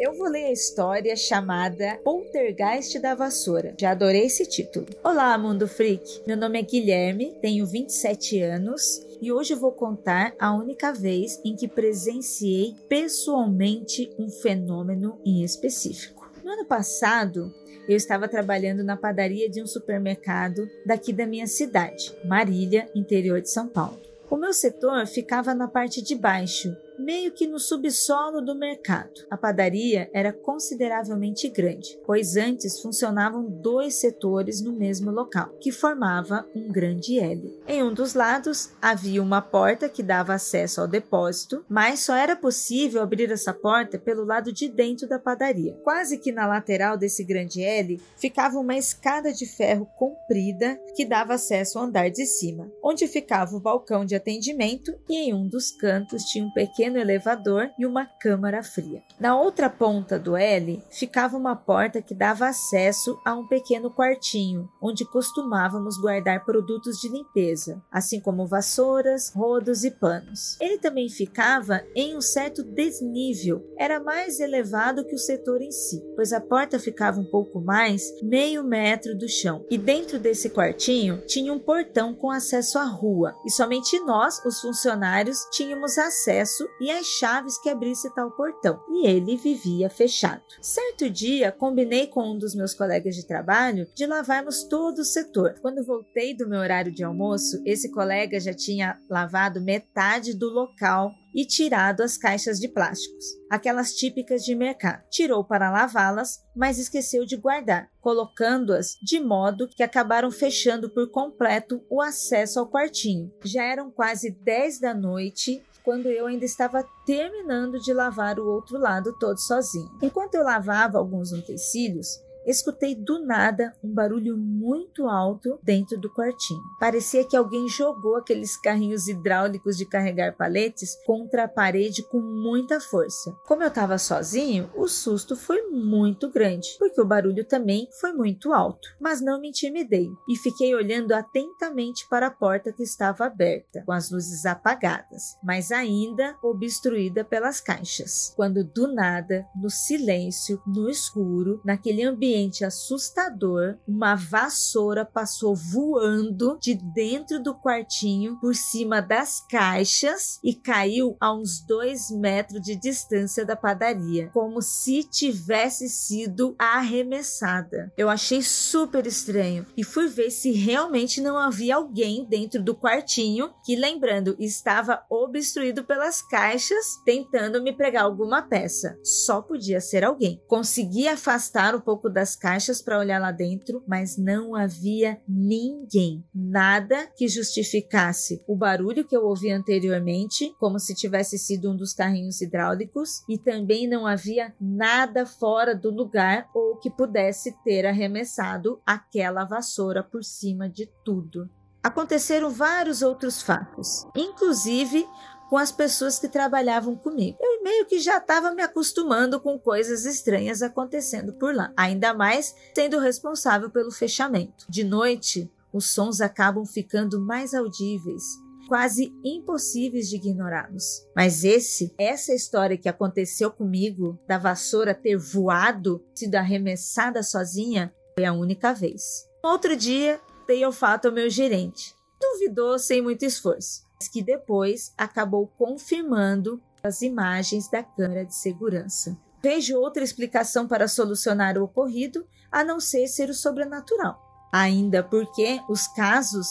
Eu 0.00 0.14
vou 0.14 0.30
ler 0.30 0.46
a 0.46 0.52
história 0.52 1.14
chamada 1.14 2.00
Poltergeist 2.02 2.98
da 2.98 3.14
Vassoura. 3.14 3.74
Já 3.78 3.90
adorei 3.90 4.24
esse 4.24 4.46
título. 4.46 4.86
Olá, 5.04 5.36
Mundo 5.36 5.68
Freak! 5.68 6.22
Meu 6.26 6.38
nome 6.38 6.58
é 6.58 6.62
Guilherme, 6.62 7.36
tenho 7.42 7.66
27 7.66 8.40
anos 8.40 9.06
e 9.20 9.30
hoje 9.30 9.54
vou 9.54 9.72
contar 9.72 10.34
a 10.38 10.54
única 10.54 10.90
vez 10.90 11.38
em 11.44 11.54
que 11.54 11.68
presenciei 11.68 12.74
pessoalmente 12.88 14.10
um 14.18 14.30
fenômeno 14.30 15.20
em 15.22 15.44
específico. 15.44 16.32
No 16.42 16.50
ano 16.50 16.64
passado, 16.64 17.52
eu 17.86 17.94
estava 17.94 18.26
trabalhando 18.26 18.82
na 18.82 18.96
padaria 18.96 19.50
de 19.50 19.62
um 19.62 19.66
supermercado 19.66 20.66
daqui 20.86 21.12
da 21.12 21.26
minha 21.26 21.46
cidade, 21.46 22.16
Marília, 22.24 22.88
interior 22.94 23.42
de 23.42 23.50
São 23.50 23.68
Paulo. 23.68 24.00
O 24.30 24.36
meu 24.38 24.54
setor 24.54 25.06
ficava 25.06 25.54
na 25.54 25.68
parte 25.68 26.00
de 26.00 26.14
baixo 26.14 26.74
meio 27.00 27.32
que 27.32 27.46
no 27.46 27.58
subsolo 27.58 28.40
do 28.40 28.54
mercado. 28.54 29.26
A 29.30 29.36
padaria 29.36 30.10
era 30.12 30.32
consideravelmente 30.32 31.48
grande, 31.48 31.98
pois 32.04 32.36
antes 32.36 32.80
funcionavam 32.80 33.44
dois 33.44 33.94
setores 33.94 34.60
no 34.60 34.72
mesmo 34.72 35.10
local, 35.10 35.50
que 35.60 35.72
formava 35.72 36.46
um 36.54 36.68
grande 36.68 37.18
L. 37.18 37.58
Em 37.66 37.82
um 37.82 37.92
dos 37.92 38.14
lados 38.14 38.70
havia 38.80 39.22
uma 39.22 39.40
porta 39.40 39.88
que 39.88 40.02
dava 40.02 40.34
acesso 40.34 40.80
ao 40.80 40.88
depósito, 40.88 41.64
mas 41.68 42.00
só 42.00 42.14
era 42.14 42.36
possível 42.36 43.02
abrir 43.02 43.30
essa 43.30 43.52
porta 43.52 43.98
pelo 43.98 44.24
lado 44.24 44.52
de 44.52 44.68
dentro 44.68 45.08
da 45.08 45.18
padaria. 45.18 45.74
Quase 45.82 46.18
que 46.18 46.32
na 46.32 46.46
lateral 46.46 46.96
desse 46.96 47.24
grande 47.24 47.62
L 47.62 48.00
ficava 48.16 48.58
uma 48.58 48.76
escada 48.76 49.32
de 49.32 49.46
ferro 49.46 49.86
comprida 49.96 50.78
que 50.94 51.04
dava 51.04 51.34
acesso 51.34 51.78
ao 51.78 51.84
andar 51.84 52.10
de 52.10 52.26
cima, 52.26 52.70
onde 52.82 53.06
ficava 53.06 53.56
o 53.56 53.60
balcão 53.60 54.04
de 54.04 54.14
atendimento 54.14 54.94
e 55.08 55.16
em 55.16 55.34
um 55.34 55.46
dos 55.46 55.70
cantos 55.70 56.24
tinha 56.24 56.44
um 56.44 56.52
pequeno 56.52 56.89
pequeno 56.90 56.98
elevador 56.98 57.70
e 57.78 57.86
uma 57.86 58.04
câmara 58.04 58.62
fria. 58.62 59.02
Na 59.18 59.38
outra 59.38 59.70
ponta 59.70 60.18
do 60.18 60.36
L 60.36 60.82
ficava 60.90 61.36
uma 61.36 61.54
porta 61.54 62.02
que 62.02 62.14
dava 62.14 62.48
acesso 62.48 63.18
a 63.24 63.34
um 63.34 63.46
pequeno 63.46 63.90
quartinho, 63.90 64.68
onde 64.82 65.04
costumávamos 65.04 65.96
guardar 66.00 66.44
produtos 66.44 66.98
de 66.98 67.08
limpeza, 67.08 67.80
assim 67.90 68.20
como 68.20 68.46
vassouras, 68.46 69.32
rodos 69.34 69.84
e 69.84 69.90
panos. 69.90 70.58
Ele 70.60 70.78
também 70.78 71.08
ficava 71.08 71.82
em 71.94 72.16
um 72.16 72.20
certo 72.20 72.62
desnível, 72.62 73.64
era 73.78 74.00
mais 74.00 74.40
elevado 74.40 75.04
que 75.04 75.14
o 75.14 75.18
setor 75.18 75.60
em 75.62 75.70
si, 75.70 76.02
pois 76.16 76.32
a 76.32 76.40
porta 76.40 76.78
ficava 76.78 77.20
um 77.20 77.24
pouco 77.24 77.60
mais 77.60 78.02
meio 78.22 78.64
metro 78.64 79.16
do 79.16 79.28
chão. 79.28 79.64
E 79.70 79.78
dentro 79.78 80.18
desse 80.18 80.50
quartinho 80.50 81.24
tinha 81.26 81.52
um 81.52 81.58
portão 81.58 82.14
com 82.14 82.30
acesso 82.30 82.78
à 82.78 82.84
rua, 82.84 83.34
e 83.46 83.50
somente 83.50 83.98
nós, 84.00 84.44
os 84.44 84.60
funcionários, 84.60 85.38
tínhamos 85.52 85.98
acesso 85.98 86.66
e 86.80 86.90
as 86.90 87.06
chaves 87.06 87.58
que 87.58 87.68
abrisse 87.68 88.12
tal 88.14 88.30
portão, 88.30 88.80
e 88.88 89.06
ele 89.06 89.36
vivia 89.36 89.90
fechado. 89.90 90.42
Certo 90.60 91.10
dia, 91.10 91.52
combinei 91.52 92.06
com 92.06 92.32
um 92.32 92.38
dos 92.38 92.54
meus 92.54 92.74
colegas 92.74 93.14
de 93.14 93.26
trabalho 93.26 93.86
de 93.94 94.06
lavarmos 94.06 94.64
todo 94.64 95.00
o 95.00 95.04
setor. 95.04 95.58
Quando 95.60 95.84
voltei 95.84 96.34
do 96.34 96.48
meu 96.48 96.60
horário 96.60 96.92
de 96.92 97.04
almoço, 97.04 97.60
esse 97.64 97.90
colega 97.90 98.40
já 98.40 98.54
tinha 98.54 98.98
lavado 99.08 99.60
metade 99.60 100.34
do 100.34 100.48
local 100.48 101.12
e 101.34 101.44
tirado 101.44 102.02
as 102.02 102.16
caixas 102.16 102.58
de 102.58 102.68
plásticos, 102.68 103.24
aquelas 103.48 103.94
típicas 103.94 104.44
de 104.44 104.54
mercado. 104.54 105.02
Tirou 105.10 105.44
para 105.44 105.70
lavá-las, 105.70 106.40
mas 106.54 106.78
esqueceu 106.78 107.24
de 107.24 107.36
guardar, 107.36 107.88
colocando-as 108.00 108.96
de 109.02 109.20
modo 109.20 109.68
que 109.68 109.82
acabaram 109.82 110.30
fechando 110.30 110.90
por 110.90 111.10
completo 111.10 111.84
o 111.88 112.00
acesso 112.00 112.58
ao 112.58 112.68
quartinho. 112.68 113.32
Já 113.44 113.64
eram 113.64 113.90
quase 113.90 114.30
10 114.30 114.80
da 114.80 114.94
noite 114.94 115.62
quando 115.82 116.06
eu 116.06 116.26
ainda 116.26 116.44
estava 116.44 116.86
terminando 117.04 117.78
de 117.78 117.92
lavar 117.92 118.38
o 118.38 118.46
outro 118.46 118.78
lado 118.78 119.12
todo 119.12 119.38
sozinho. 119.38 119.90
Enquanto 120.02 120.34
eu 120.34 120.42
lavava 120.42 120.98
alguns 120.98 121.32
utensílios, 121.32 122.22
escutei 122.50 122.94
do 122.94 123.24
nada 123.24 123.72
um 123.82 123.92
barulho 123.92 124.36
muito 124.36 125.08
alto 125.08 125.58
dentro 125.62 125.98
do 125.98 126.12
quartinho. 126.12 126.60
Parecia 126.78 127.26
que 127.26 127.36
alguém 127.36 127.68
jogou 127.68 128.16
aqueles 128.16 128.56
carrinhos 128.56 129.08
hidráulicos 129.08 129.76
de 129.76 129.86
carregar 129.86 130.36
paletes 130.36 130.96
contra 131.06 131.44
a 131.44 131.48
parede 131.48 132.02
com 132.02 132.20
muita 132.20 132.80
força. 132.80 133.34
Como 133.46 133.62
eu 133.62 133.68
estava 133.68 133.98
sozinho, 133.98 134.70
o 134.74 134.88
susto 134.88 135.36
foi 135.36 135.62
muito 135.68 136.30
grande, 136.30 136.76
porque 136.78 137.00
o 137.00 137.06
barulho 137.06 137.44
também 137.44 137.88
foi 138.00 138.12
muito 138.12 138.52
alto. 138.52 138.88
Mas 139.00 139.20
não 139.20 139.40
me 139.40 139.48
intimidei 139.48 140.10
e 140.28 140.36
fiquei 140.36 140.74
olhando 140.74 141.12
atentamente 141.12 142.08
para 142.08 142.26
a 142.26 142.30
porta 142.30 142.72
que 142.72 142.82
estava 142.82 143.26
aberta, 143.26 143.82
com 143.84 143.92
as 143.92 144.10
luzes 144.10 144.44
apagadas, 144.44 145.36
mas 145.42 145.70
ainda 145.70 146.36
obstruída 146.42 147.24
pelas 147.24 147.60
caixas. 147.60 148.32
Quando 148.36 148.64
do 148.64 148.92
nada, 148.92 149.46
no 149.54 149.70
silêncio, 149.70 150.60
no 150.66 150.88
escuro, 150.88 151.60
naquele 151.64 152.02
ambiente 152.02 152.39
ambiente 152.40 152.64
assustador, 152.64 153.76
uma 153.86 154.14
vassoura 154.14 155.04
passou 155.04 155.54
voando 155.54 156.58
de 156.60 156.74
dentro 156.74 157.42
do 157.42 157.54
quartinho 157.54 158.38
por 158.40 158.54
cima 158.54 159.02
das 159.02 159.40
caixas 159.40 160.40
e 160.42 160.54
caiu 160.54 161.16
a 161.20 161.34
uns 161.34 161.60
dois 161.66 162.10
metros 162.10 162.62
de 162.62 162.74
distância 162.76 163.44
da 163.44 163.54
padaria, 163.54 164.30
como 164.32 164.62
se 164.62 165.02
tivesse 165.04 165.88
sido 165.88 166.54
arremessada. 166.58 167.92
Eu 167.96 168.08
achei 168.08 168.42
super 168.42 169.06
estranho 169.06 169.66
e 169.76 169.84
fui 169.84 170.08
ver 170.08 170.30
se 170.30 170.50
realmente 170.52 171.20
não 171.20 171.36
havia 171.36 171.76
alguém 171.76 172.24
dentro 172.24 172.62
do 172.62 172.74
quartinho 172.74 173.52
que, 173.64 173.76
lembrando, 173.76 174.34
estava 174.38 175.04
obstruído 175.10 175.84
pelas 175.84 176.22
caixas 176.22 177.00
tentando 177.04 177.62
me 177.62 177.72
pregar 177.72 178.04
alguma 178.04 178.42
peça. 178.42 178.98
Só 179.04 179.42
podia 179.42 179.80
ser 179.80 180.04
alguém. 180.04 180.42
Consegui 180.48 181.06
afastar 181.06 181.74
um 181.74 181.80
pouco 181.80 182.08
da 182.08 182.19
das 182.20 182.36
caixas 182.36 182.82
para 182.82 182.98
olhar 182.98 183.18
lá 183.18 183.32
dentro, 183.32 183.82
mas 183.88 184.18
não 184.18 184.54
havia 184.54 185.18
ninguém. 185.26 186.22
Nada 186.34 187.06
que 187.16 187.26
justificasse 187.26 188.44
o 188.46 188.54
barulho 188.54 189.06
que 189.06 189.16
eu 189.16 189.24
ouvi 189.24 189.50
anteriormente, 189.50 190.54
como 190.60 190.78
se 190.78 190.94
tivesse 190.94 191.38
sido 191.38 191.70
um 191.70 191.76
dos 191.76 191.94
carrinhos 191.94 192.42
hidráulicos, 192.42 193.24
e 193.26 193.38
também 193.38 193.88
não 193.88 194.06
havia 194.06 194.54
nada 194.60 195.24
fora 195.24 195.74
do 195.74 195.90
lugar 195.90 196.46
ou 196.54 196.76
que 196.76 196.90
pudesse 196.90 197.56
ter 197.64 197.86
arremessado 197.86 198.82
aquela 198.84 199.46
vassoura 199.46 200.02
por 200.02 200.22
cima 200.22 200.68
de 200.68 200.90
tudo. 201.02 201.48
Aconteceram 201.82 202.50
vários 202.50 203.00
outros 203.00 203.40
fatos, 203.40 204.06
inclusive 204.14 205.06
com 205.50 205.58
as 205.58 205.72
pessoas 205.72 206.20
que 206.20 206.28
trabalhavam 206.28 206.94
comigo. 206.94 207.36
Eu 207.40 207.60
meio 207.64 207.84
que 207.84 207.98
já 207.98 208.18
estava 208.18 208.54
me 208.54 208.62
acostumando 208.62 209.40
com 209.40 209.58
coisas 209.58 210.06
estranhas 210.06 210.62
acontecendo 210.62 211.32
por 211.32 211.52
lá, 211.52 211.72
ainda 211.76 212.14
mais 212.14 212.54
sendo 212.72 213.00
responsável 213.00 213.68
pelo 213.68 213.90
fechamento. 213.90 214.64
De 214.68 214.84
noite, 214.84 215.50
os 215.72 215.90
sons 215.90 216.20
acabam 216.20 216.64
ficando 216.64 217.20
mais 217.20 217.52
audíveis, 217.52 218.22
quase 218.68 219.12
impossíveis 219.24 220.08
de 220.08 220.16
ignorá-los. 220.16 221.04
Mas 221.16 221.42
esse, 221.42 221.92
essa 221.98 222.32
história 222.32 222.78
que 222.78 222.88
aconteceu 222.88 223.50
comigo, 223.50 224.16
da 224.28 224.38
vassoura 224.38 224.94
ter 224.94 225.16
voado, 225.16 226.00
sido 226.14 226.36
arremessada 226.36 227.24
sozinha, 227.24 227.92
foi 228.16 228.24
a 228.24 228.32
única 228.32 228.72
vez. 228.72 229.26
Outro 229.42 229.74
dia, 229.74 230.20
dei 230.46 230.64
o 230.64 230.70
fato 230.70 231.08
ao 231.08 231.12
meu 231.12 231.28
gerente. 231.28 231.92
Duvidou 232.20 232.78
sem 232.78 233.02
muito 233.02 233.24
esforço 233.24 233.89
que 234.08 234.22
depois 234.22 234.92
acabou 234.96 235.46
confirmando 235.58 236.62
as 236.82 237.02
imagens 237.02 237.68
da 237.68 237.82
câmera 237.82 238.24
de 238.24 238.34
segurança. 238.34 239.16
Vejo 239.42 239.78
outra 239.78 240.02
explicação 240.04 240.66
para 240.66 240.88
solucionar 240.88 241.58
o 241.58 241.64
ocorrido 241.64 242.26
a 242.50 242.64
não 242.64 242.80
ser 242.80 243.06
ser 243.08 243.30
o 243.30 243.34
sobrenatural, 243.34 244.20
ainda 244.52 245.02
porque 245.02 245.60
os 245.68 245.86
casos 245.88 246.46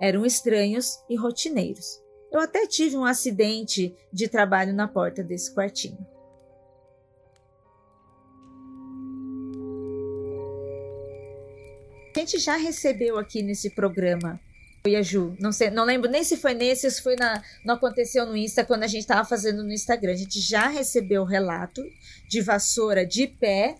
eram 0.00 0.24
estranhos 0.24 0.98
e 1.08 1.16
rotineiros. 1.16 2.00
Eu 2.32 2.40
até 2.40 2.66
tive 2.66 2.96
um 2.96 3.04
acidente 3.04 3.94
de 4.12 4.28
trabalho 4.28 4.72
na 4.72 4.88
porta 4.88 5.22
desse 5.22 5.54
quartinho. 5.54 5.98
A 12.14 12.18
gente 12.18 12.38
já 12.38 12.56
recebeu 12.56 13.18
aqui 13.18 13.42
nesse 13.42 13.74
programa 13.74 14.40
e 14.86 14.96
a 14.96 15.02
Ju. 15.02 15.34
Não, 15.38 15.52
sei, 15.52 15.70
não 15.70 15.84
lembro 15.84 16.10
nem 16.10 16.24
se 16.24 16.36
foi 16.36 16.54
nesse 16.54 16.90
se 16.90 17.02
foi 17.02 17.16
na. 17.16 17.42
Não 17.64 17.74
aconteceu 17.74 18.26
no 18.26 18.36
Insta 18.36 18.64
quando 18.64 18.82
a 18.82 18.86
gente 18.86 19.02
estava 19.02 19.26
fazendo 19.26 19.62
no 19.62 19.72
Instagram. 19.72 20.12
A 20.12 20.16
gente 20.16 20.40
já 20.40 20.68
recebeu 20.68 21.22
o 21.22 21.26
relato 21.26 21.82
de 22.28 22.40
vassoura 22.40 23.04
de 23.04 23.26
pé. 23.26 23.76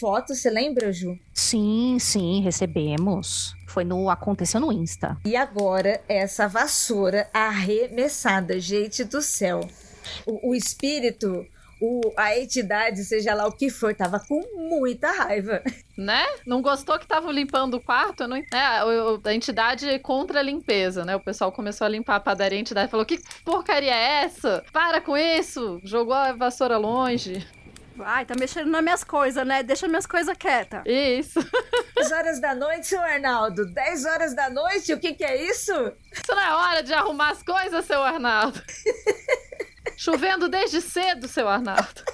Foto, 0.00 0.34
você 0.34 0.50
lembra, 0.50 0.92
Ju? 0.92 1.16
Sim, 1.32 1.98
sim, 2.00 2.40
recebemos. 2.42 3.54
Foi 3.66 3.84
no. 3.84 4.10
Aconteceu 4.10 4.60
no 4.60 4.72
Insta. 4.72 5.16
E 5.24 5.36
agora, 5.36 6.00
essa 6.08 6.48
vassoura 6.48 7.28
arremessada, 7.32 8.58
gente 8.58 9.04
do 9.04 9.22
céu. 9.22 9.60
O, 10.26 10.50
o 10.50 10.54
espírito 10.54 11.46
o, 11.80 12.00
a 12.16 12.36
entidade, 12.38 13.04
seja 13.04 13.34
lá 13.34 13.46
o 13.46 13.52
que 13.52 13.70
for, 13.70 13.94
tava 13.94 14.20
com 14.20 14.40
muita 14.56 15.10
raiva. 15.10 15.62
Né? 15.96 16.24
Não 16.46 16.62
gostou 16.62 16.98
que 16.98 17.04
estavam 17.04 17.30
limpando 17.30 17.74
o 17.74 17.80
quarto? 17.80 18.26
Não... 18.26 18.36
É, 18.36 18.44
a 19.24 19.34
entidade 19.34 19.98
contra 19.98 20.40
a 20.40 20.42
limpeza, 20.42 21.04
né? 21.04 21.16
O 21.16 21.20
pessoal 21.20 21.50
começou 21.50 21.84
a 21.84 21.88
limpar 21.88 22.16
a 22.16 22.20
padaria, 22.20 22.58
a 22.58 22.60
entidade 22.60 22.90
falou: 22.90 23.04
que 23.04 23.20
porcaria 23.44 23.94
é 23.94 24.24
essa? 24.24 24.64
Para 24.72 25.00
com 25.00 25.16
isso! 25.16 25.80
Jogou 25.82 26.14
a 26.14 26.32
vassoura 26.32 26.76
longe. 26.76 27.46
Ai, 28.00 28.24
tá 28.24 28.34
mexendo 28.38 28.70
nas 28.70 28.82
minhas 28.82 29.02
coisas, 29.02 29.44
né? 29.46 29.62
Deixa 29.62 29.88
minhas 29.88 30.06
coisas 30.06 30.36
quietas. 30.36 30.82
Isso. 30.86 31.40
10 31.96 32.12
horas 32.12 32.40
da 32.40 32.54
noite, 32.54 32.86
seu 32.86 33.00
Arnaldo. 33.00 33.66
10 33.66 34.04
horas 34.04 34.34
da 34.36 34.48
noite? 34.48 34.92
O 34.92 35.00
que 35.00 35.14
que 35.14 35.24
é 35.24 35.50
isso? 35.50 35.72
Isso 36.12 36.28
não 36.28 36.40
é 36.40 36.54
hora 36.54 36.82
de 36.82 36.92
arrumar 36.92 37.30
as 37.30 37.42
coisas, 37.42 37.84
seu 37.84 38.02
Arnaldo. 38.02 38.62
Chovendo 39.98 40.48
desde 40.48 40.80
cedo, 40.80 41.26
seu 41.26 41.48
Arnaldo. 41.48 42.04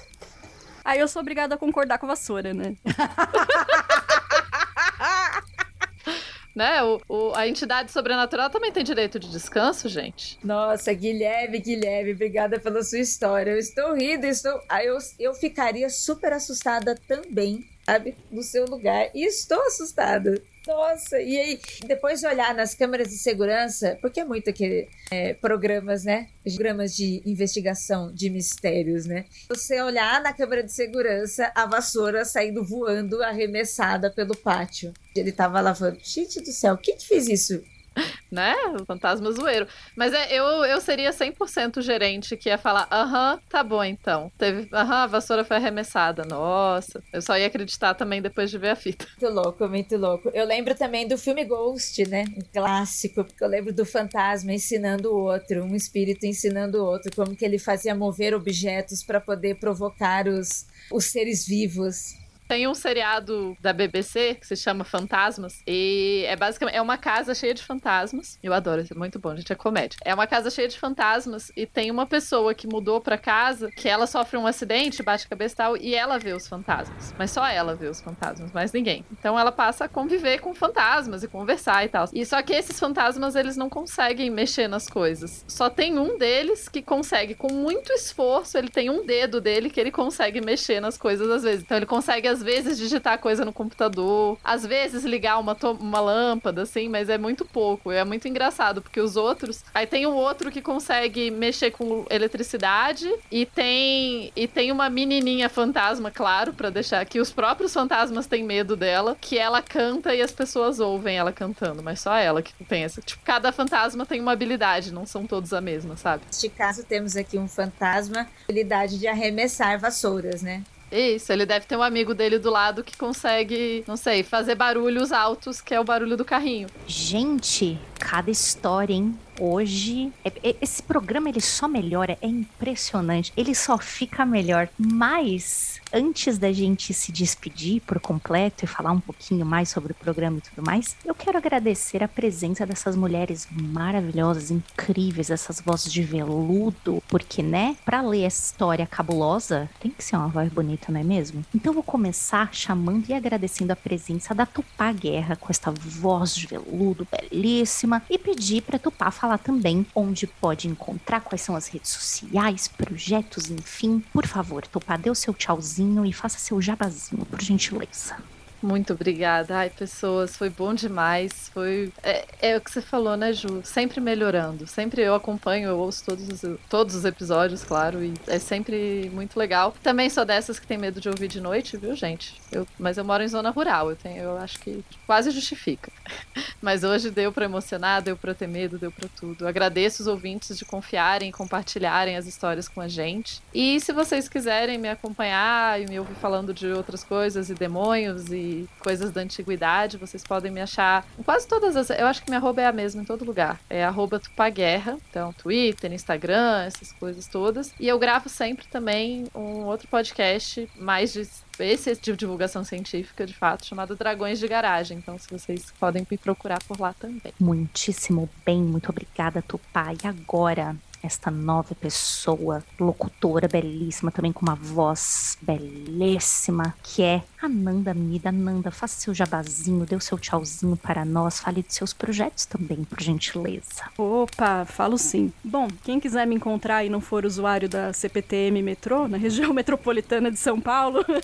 Aí 0.82 1.01
eu 1.01 1.07
sou 1.07 1.20
obrigada 1.20 1.55
a 1.55 1.59
concordar 1.59 1.99
com 1.99 2.07
a 2.07 2.14
vassoura, 2.14 2.55
né? 2.55 2.74
né? 6.57 6.82
O, 6.82 6.99
o, 7.07 7.35
a 7.35 7.47
entidade 7.47 7.93
sobrenatural 7.93 8.49
também 8.49 8.72
tem 8.72 8.82
direito 8.82 9.18
de 9.18 9.30
descanso, 9.30 9.87
gente. 9.87 10.39
Nossa, 10.43 10.95
Guilherme, 10.95 11.59
Guilherme, 11.59 12.14
obrigada 12.14 12.59
pela 12.59 12.82
sua 12.82 13.01
história. 13.01 13.51
Eu 13.51 13.59
estou 13.59 13.93
rindo, 13.93 14.24
estou. 14.24 14.59
Aí 14.66 14.87
eu, 14.87 14.97
eu 15.20 15.35
ficaria 15.35 15.91
super 15.91 16.32
assustada 16.32 16.95
também, 17.07 17.66
sabe? 17.85 18.16
No 18.30 18.43
seu 18.43 18.64
lugar. 18.64 19.11
E 19.14 19.26
estou 19.26 19.61
assustada. 19.66 20.43
Nossa, 20.66 21.20
e 21.20 21.36
aí, 21.36 21.60
depois 21.86 22.20
de 22.20 22.26
olhar 22.26 22.54
nas 22.54 22.74
câmeras 22.74 23.08
de 23.08 23.18
segurança, 23.18 23.98
porque 24.00 24.20
é 24.20 24.24
muito 24.24 24.48
aquele 24.48 24.88
é, 25.10 25.34
programas, 25.34 26.04
né? 26.04 26.28
Programas 26.42 26.96
de 26.96 27.22
investigação 27.26 28.12
de 28.12 28.30
mistérios, 28.30 29.04
né? 29.04 29.26
Você 29.48 29.82
olhar 29.82 30.22
na 30.22 30.32
câmera 30.32 30.62
de 30.62 30.72
segurança 30.72 31.52
a 31.54 31.66
vassoura 31.66 32.24
saindo 32.24 32.64
voando, 32.64 33.22
arremessada 33.22 34.10
pelo 34.10 34.34
pátio. 34.34 34.94
Ele 35.14 35.32
tava 35.32 35.60
lavando. 35.60 35.98
Gente 36.02 36.40
do 36.40 36.50
céu, 36.50 36.78
quem 36.78 36.96
que 36.96 37.06
fez 37.06 37.28
isso? 37.28 37.62
né? 38.30 38.55
O 38.80 38.84
fantasma 38.84 39.30
zoeiro. 39.32 39.66
Mas 39.97 40.12
é, 40.12 40.32
eu, 40.32 40.45
eu 40.64 40.80
seria 40.80 41.11
100% 41.11 41.80
gerente 41.80 42.36
que 42.36 42.49
ia 42.49 42.59
falar: 42.59 42.86
aham, 42.90 43.38
tá 43.49 43.62
bom 43.62 43.82
então. 43.84 44.30
Teve, 44.36 44.68
aham, 44.72 45.05
a 45.05 45.07
vassoura 45.07 45.45
foi 45.45 45.57
arremessada. 45.57 46.24
Nossa, 46.24 47.03
eu 47.12 47.22
só 47.22 47.36
ia 47.38 47.47
acreditar 47.47 47.95
também 47.95 48.20
depois 48.20 48.51
de 48.51 48.59
ver 48.59 48.70
a 48.70 48.76
fita. 48.76 49.07
Muito 49.20 49.34
louco, 49.34 49.68
muito 49.68 49.97
louco. 49.97 50.30
Eu 50.34 50.47
lembro 50.47 50.74
também 50.74 51.07
do 51.07 51.16
filme 51.16 51.45
Ghost, 51.45 52.09
né? 52.09 52.24
Um 52.36 52.42
clássico, 52.53 53.24
porque 53.24 53.42
eu 53.42 53.49
lembro 53.49 53.72
do 53.72 53.84
fantasma 53.84 54.53
ensinando 54.53 55.12
o 55.12 55.24
outro, 55.24 55.64
um 55.64 55.74
espírito 55.74 56.26
ensinando 56.26 56.82
o 56.82 56.84
outro, 56.84 57.14
como 57.14 57.36
que 57.36 57.45
ele 57.45 57.59
fazia 57.59 57.95
mover 57.95 58.34
objetos 58.34 59.03
para 59.03 59.20
poder 59.20 59.57
provocar 59.57 60.26
os, 60.26 60.66
os 60.90 61.07
seres 61.07 61.47
vivos. 61.47 62.24
Tem 62.47 62.68
um 62.68 62.74
seriado 62.74 63.57
da 63.61 63.72
BBC 63.72 64.34
que 64.34 64.47
se 64.47 64.57
chama 64.57 64.84
Fantasmas. 64.84 65.62
E 65.66 66.24
é 66.26 66.36
basicamente 66.36 66.76
é 66.76 66.82
uma 66.82 66.99
casa 66.99 67.34
cheia 67.34 67.55
de 67.55 67.62
fantasmas. 67.62 68.38
Eu 68.42 68.53
adoro, 68.53 68.84
é 68.88 68.95
muito 68.95 69.18
bom, 69.18 69.34
gente. 69.34 69.53
É 69.53 69.57
comédia. 69.57 69.99
É 70.05 70.14
uma 70.14 70.26
casa 70.26 70.51
cheia 70.51 70.68
de 70.68 70.78
fantasmas 70.78 71.51
e 71.57 71.66
tem 71.66 71.90
uma 71.90 72.07
pessoa 72.07 72.55
que 72.55 72.66
mudou 72.66 73.01
pra 73.01 73.16
casa 73.16 73.70
que 73.70 73.88
ela 73.88 74.07
sofre 74.07 74.36
um 74.36 74.47
acidente, 74.47 75.03
bate 75.03 75.26
a 75.26 75.28
cabeça 75.28 75.55
e 75.55 75.57
tal, 75.57 75.76
e 75.76 75.95
ela 75.95 76.18
vê 76.18 76.32
os 76.32 76.47
fantasmas. 76.47 77.14
Mas 77.18 77.30
só 77.30 77.47
ela 77.47 77.74
vê 77.74 77.86
os 77.86 78.01
fantasmas, 78.01 78.53
mais 78.53 78.72
ninguém. 78.72 79.05
Então 79.12 79.38
ela 79.38 79.51
passa 79.51 79.86
a 79.86 79.88
conviver 79.88 80.40
com 80.40 80.55
fantasmas 80.55 81.22
e 81.22 81.28
conversar 81.28 81.84
e 81.84 81.88
tal. 81.88 82.09
E 82.12 82.24
só 82.26 82.42
que 82.42 82.53
esses 82.53 82.78
fantasmas, 82.78 83.36
eles 83.36 83.57
não 83.57 83.70
conseguem 83.70 84.30
mexer 84.30 84.68
nas 84.68 84.88
coisas. 84.88 85.45
Só 85.49 85.70
tem 85.70 85.99
um 85.99 86.18
deles 86.18 86.68
que 86.68 86.82
consegue, 86.82 87.34
com 87.34 87.53
muito 87.53 87.92
esforço, 87.92 88.59
ele 88.59 88.68
tem 88.68 88.90
um 88.90 89.05
dedo 89.05 89.40
dele 89.40 89.70
que 89.70 89.80
ele 89.80 89.90
consegue 89.90 90.40
mexer 90.40 90.80
nas 90.80 90.99
coisas 90.99 91.30
às 91.30 91.42
vezes. 91.42 91.62
Então 91.62 91.76
ele 91.76 91.86
consegue 91.86 92.28
às 92.35 92.43
vezes 92.43 92.76
digitar 92.76 93.18
coisa 93.18 93.45
no 93.45 93.53
computador, 93.53 94.37
às 94.43 94.66
vezes 94.66 95.05
ligar 95.05 95.39
uma, 95.39 95.57
uma 95.78 96.01
lâmpada, 96.01 96.62
assim, 96.62 96.89
mas 96.89 97.09
é 97.09 97.16
muito 97.16 97.45
pouco. 97.45 97.93
É 97.93 98.05
muito 98.05 98.26
engraçado, 98.26 98.82
porque 98.82 99.01
os 99.01 99.16
outros. 99.16 99.64
Aí 99.72 99.87
tem 99.87 100.07
um 100.07 100.14
outro 100.14 100.51
que 100.51 100.61
consegue 100.61 101.30
mexer 101.30 101.70
com 101.70 102.05
eletricidade 102.11 103.09
e 103.30 103.47
tem 103.47 104.32
e 104.35 104.49
tem 104.49 104.72
uma 104.72 104.91
menininha 104.91 105.49
fantasma, 105.49 106.11
claro, 106.11 106.53
para 106.53 106.70
deixar 106.70 107.05
que 107.07 107.20
os 107.20 107.32
próprios 107.32 107.72
fantasmas 107.72 108.26
têm 108.26 108.43
medo 108.43 108.76
dela, 108.76 109.16
que 109.20 109.39
ela 109.39 109.62
canta 109.62 110.14
e 110.14 110.20
as 110.20 110.32
pessoas 110.32 110.80
ouvem 110.80 111.16
ela 111.16 111.32
cantando, 111.32 111.82
mas 111.82 112.01
só 112.01 112.16
ela 112.16 112.43
que 112.43 112.53
tem 112.64 112.82
essa. 112.82 113.01
Tipo, 113.01 113.22
cada 113.24 113.53
fantasma 113.53 114.05
tem 114.05 114.20
uma 114.20 114.32
habilidade, 114.32 114.93
não 114.93 115.07
são 115.07 115.26
todos 115.26 115.53
a 115.53 115.61
mesma, 115.61 115.97
sabe? 115.97 116.24
Neste 116.26 116.49
caso, 116.49 116.85
temos 116.85 117.16
aqui 117.16 117.39
um 117.39 117.47
fantasma, 117.47 118.26
habilidade 118.45 118.99
de 118.99 119.07
arremessar 119.07 119.78
vassouras, 119.78 120.43
né? 120.43 120.64
Isso, 120.95 121.32
ele 121.32 121.45
deve 121.45 121.66
ter 121.66 121.76
um 121.76 121.82
amigo 121.82 122.14
dele 122.14 122.38
do 122.38 122.51
lado 122.51 122.84
que 122.84 122.97
consegue, 122.97 123.82
não 123.86 123.97
sei, 123.97 124.22
fazer 124.22 124.55
barulhos 124.55 125.11
altos, 125.11 125.61
que 125.61 125.74
é 125.74 125.80
o 125.80 125.84
barulho 125.84 126.16
do 126.16 126.24
carrinho. 126.24 126.68
Gente, 126.86 127.76
cada 127.99 128.30
história, 128.30 128.95
hein? 128.95 129.18
Hoje, 129.40 130.12
é, 130.24 130.32
é, 130.51 130.57
esse 130.62 130.80
programa 130.80 131.28
ele 131.28 131.40
só 131.40 131.66
melhora, 131.66 132.16
é 132.22 132.26
impressionante. 132.28 133.32
Ele 133.36 133.55
só 133.57 133.76
fica 133.76 134.24
melhor. 134.24 134.68
Mas 134.78 135.80
antes 135.95 136.36
da 136.36 136.53
gente 136.53 136.92
se 136.92 137.12
despedir 137.12 137.80
por 137.82 138.01
completo 138.01 138.64
e 138.64 138.68
falar 138.68 138.90
um 138.90 139.01
pouquinho 139.01 139.47
mais 139.47 139.68
sobre 139.68 139.92
o 139.92 139.95
programa 139.95 140.38
e 140.38 140.40
tudo 140.40 140.66
mais, 140.66 140.97
eu 141.05 141.14
quero 141.14 141.38
agradecer 141.38 142.03
a 142.03 142.09
presença 142.09 142.66
dessas 142.66 142.97
mulheres 142.97 143.47
maravilhosas, 143.53 144.51
incríveis, 144.51 145.30
essas 145.30 145.61
vozes 145.61 145.92
de 145.92 146.03
veludo, 146.03 147.01
porque, 147.09 147.42
né, 147.42 147.76
para 147.84 148.03
ler 148.03 148.24
essa 148.24 148.47
história 148.47 148.86
cabulosa, 148.86 149.70
tem 149.78 149.90
que 149.90 150.03
ser 150.03 150.16
uma 150.16 150.26
voz 150.26 150.53
bonita, 150.53 150.90
não 150.90 151.01
é 151.01 151.05
mesmo? 151.05 151.45
Então 151.55 151.72
vou 151.72 151.82
começar 151.82 152.53
chamando 152.53 153.09
e 153.09 153.14
agradecendo 153.14 153.72
a 153.72 153.76
presença 153.76 154.34
da 154.34 154.45
Tupá 154.45 154.92
Guerra 154.92 155.36
com 155.36 155.47
esta 155.51 155.70
voz 155.70 156.34
de 156.34 156.49
veludo 156.49 157.07
belíssima 157.11 158.03
e 158.11 158.18
pedir 158.18 158.62
para 158.62 158.78
Tupá 158.78 159.12
falar 159.12 159.38
também 159.38 159.86
onde 159.95 160.26
pode 160.26 160.66
encontrar, 160.66 161.20
quais 161.20 161.42
são 161.42 161.55
as 161.55 161.68
redes 161.68 161.90
sociais, 161.90 162.66
projetos, 162.66 163.49
enfim. 163.51 164.03
Por 164.12 164.26
favor, 164.26 164.66
Tupá, 164.66 164.97
dê 164.97 165.09
o 165.09 165.14
seu 165.14 165.32
tchauzinho 165.32 165.84
e 166.07 166.12
faça 166.12 166.39
seu 166.39 166.61
jabazinho, 166.61 167.24
por 167.26 167.41
gentileza. 167.41 168.16
Muito 168.64 168.94
obrigada. 168.94 169.58
Ai, 169.58 169.68
pessoas, 169.68 170.38
foi 170.38 170.48
bom 170.48 170.72
demais. 170.72 171.50
Foi. 171.52 171.92
É, 172.02 172.24
é, 172.40 172.56
o 172.56 172.60
que 172.62 172.70
você 172.70 172.80
falou, 172.80 173.14
né, 173.14 173.30
Ju? 173.30 173.60
Sempre 173.62 174.00
melhorando. 174.00 174.66
Sempre 174.66 175.02
eu 175.02 175.14
acompanho, 175.14 175.68
eu 175.68 175.78
ouço 175.78 176.02
todos 176.02 176.42
os, 176.42 176.58
todos 176.66 176.94
os 176.94 177.04
episódios, 177.04 177.62
claro, 177.62 178.02
e 178.02 178.14
é 178.26 178.38
sempre 178.38 179.10
muito 179.12 179.38
legal. 179.38 179.74
Também 179.82 180.08
sou 180.08 180.24
dessas 180.24 180.58
que 180.58 180.66
tem 180.66 180.78
medo 180.78 180.98
de 180.98 181.10
ouvir 181.10 181.28
de 181.28 181.42
noite, 181.42 181.76
viu, 181.76 181.94
gente? 181.94 182.40
Eu, 182.50 182.66
mas 182.78 182.96
eu 182.96 183.04
moro 183.04 183.22
em 183.22 183.28
zona 183.28 183.50
rural, 183.50 183.90
eu, 183.90 183.96
tenho, 183.96 184.22
eu 184.22 184.38
acho 184.38 184.58
que 184.60 184.82
quase 185.06 185.30
justifica. 185.30 185.92
mas 186.62 186.84
hoje 186.84 187.10
deu 187.10 187.30
pra 187.30 187.44
emocionar, 187.44 188.00
deu 188.00 188.16
pra 188.16 188.32
ter 188.32 188.48
medo, 188.48 188.78
deu 188.78 188.90
pra 188.90 189.10
tudo. 189.20 189.46
Agradeço 189.46 190.00
os 190.00 190.06
ouvintes 190.06 190.56
de 190.56 190.64
confiarem, 190.64 191.30
compartilharem 191.30 192.16
as 192.16 192.26
histórias 192.26 192.66
com 192.66 192.80
a 192.80 192.88
gente. 192.88 193.42
E 193.52 193.78
se 193.80 193.92
vocês 193.92 194.26
quiserem 194.26 194.78
me 194.78 194.88
acompanhar 194.88 195.78
e 195.82 195.86
me 195.86 195.98
ouvir 195.98 196.14
falando 196.14 196.54
de 196.54 196.68
outras 196.68 197.04
coisas 197.04 197.50
e 197.50 197.54
demônios 197.54 198.32
e 198.32 198.53
coisas 198.78 199.11
da 199.11 199.20
antiguidade, 199.20 199.96
vocês 199.96 200.22
podem 200.22 200.50
me 200.50 200.61
achar 200.61 201.07
em 201.18 201.22
quase 201.22 201.46
todas 201.46 201.76
as. 201.76 201.90
Eu 201.90 202.07
acho 202.07 202.22
que 202.22 202.30
minha 202.30 202.38
arroba 202.38 202.62
é 202.62 202.66
a 202.66 202.72
mesma 202.72 203.02
em 203.02 203.05
todo 203.05 203.24
lugar. 203.24 203.61
É 203.68 203.84
arroba 203.84 204.18
Tupaguerra. 204.18 204.96
Então, 205.11 205.32
Twitter, 205.32 205.92
Instagram, 205.92 206.64
essas 206.64 206.92
coisas 206.92 207.26
todas. 207.26 207.72
E 207.78 207.88
eu 207.88 207.98
gravo 207.98 208.28
sempre 208.28 208.66
também 208.66 209.26
um 209.34 209.64
outro 209.64 209.88
podcast 209.88 210.68
mais 210.76 211.12
de 211.12 211.24
esse 211.59 211.90
é 211.90 211.94
de 211.94 212.16
divulgação 212.16 212.64
científica, 212.64 213.24
de 213.24 213.34
fato, 213.34 213.64
chamado 213.64 213.94
Dragões 213.94 214.38
de 214.38 214.48
Garagem. 214.48 214.98
Então, 214.98 215.16
se 215.18 215.28
vocês 215.30 215.72
podem 215.78 216.07
me 216.11 216.18
procurar 216.18 216.59
por 216.66 216.80
lá 216.80 216.92
também. 216.94 217.32
Muitíssimo 217.38 218.28
bem, 218.44 218.61
muito 218.61 218.90
obrigada, 218.90 219.42
Tupá. 219.42 219.92
E 219.92 220.07
agora, 220.07 220.76
esta 221.05 221.30
nova 221.30 221.74
pessoa, 221.74 222.64
locutora 222.80 223.46
belíssima, 223.46 224.11
também 224.11 224.32
com 224.32 224.40
uma 224.44 224.55
voz 224.55 225.36
belíssima, 225.42 226.74
que 226.82 227.02
é 227.02 227.22
a 227.40 227.48
Nanda 227.48 227.92
Mida. 227.92 228.32
Nanda, 228.32 228.70
faça 228.70 228.98
seu 228.98 229.12
jabazinho, 229.14 229.84
dê 229.84 229.94
o 229.94 230.00
seu 230.00 230.18
tchauzinho 230.18 230.76
para 230.76 231.05
nós, 231.05 231.40
fale 231.40 231.62
de 231.62 231.74
seus 231.74 231.92
projetos 231.92 232.46
também, 232.46 232.84
por 232.84 233.00
gentileza. 233.00 233.84
Opa, 233.98 234.64
falo 234.64 234.96
sim. 234.96 235.32
Bom, 235.44 235.68
quem 235.82 236.00
quiser 236.00 236.26
me 236.26 236.34
encontrar 236.34 236.84
e 236.84 236.88
não 236.88 237.00
for 237.00 237.26
usuário 237.26 237.68
da 237.68 237.92
CPTM 237.92 238.62
Metrô, 238.62 239.07
na 239.07 239.18
região 239.18 239.52
metropolitana 239.55 240.30
de 240.30 240.38
São 240.38 240.61
Paulo. 240.61 241.05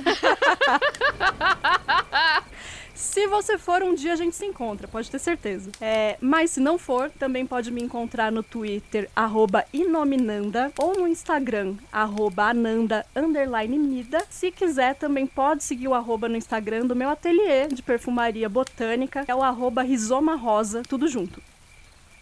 Se 3.00 3.26
você 3.26 3.56
for, 3.56 3.82
um 3.82 3.94
dia 3.94 4.12
a 4.12 4.16
gente 4.16 4.36
se 4.36 4.44
encontra, 4.44 4.86
pode 4.86 5.10
ter 5.10 5.18
certeza. 5.18 5.70
É, 5.80 6.18
mas 6.20 6.50
se 6.50 6.60
não 6.60 6.78
for, 6.78 7.10
também 7.10 7.46
pode 7.46 7.70
me 7.70 7.82
encontrar 7.82 8.30
no 8.30 8.42
Twitter, 8.42 9.10
inominanda, 9.72 10.70
ou 10.78 10.94
no 10.94 11.08
Instagram, 11.08 11.76
arroba 11.90 12.50
ananda, 12.50 13.04
mida. 13.78 14.22
Se 14.28 14.52
quiser, 14.52 14.94
também 14.96 15.26
pode 15.26 15.64
seguir 15.64 15.88
o 15.88 15.94
arroba 15.94 16.28
no 16.28 16.36
Instagram 16.36 16.86
do 16.86 16.94
meu 16.94 17.08
ateliê 17.08 17.68
de 17.68 17.82
perfumaria 17.82 18.48
botânica, 18.50 19.24
é 19.26 19.34
o 19.34 19.42
arroba 19.42 19.82
rizoma 19.82 20.36
rosa, 20.36 20.82
tudo 20.86 21.08
junto. 21.08 21.42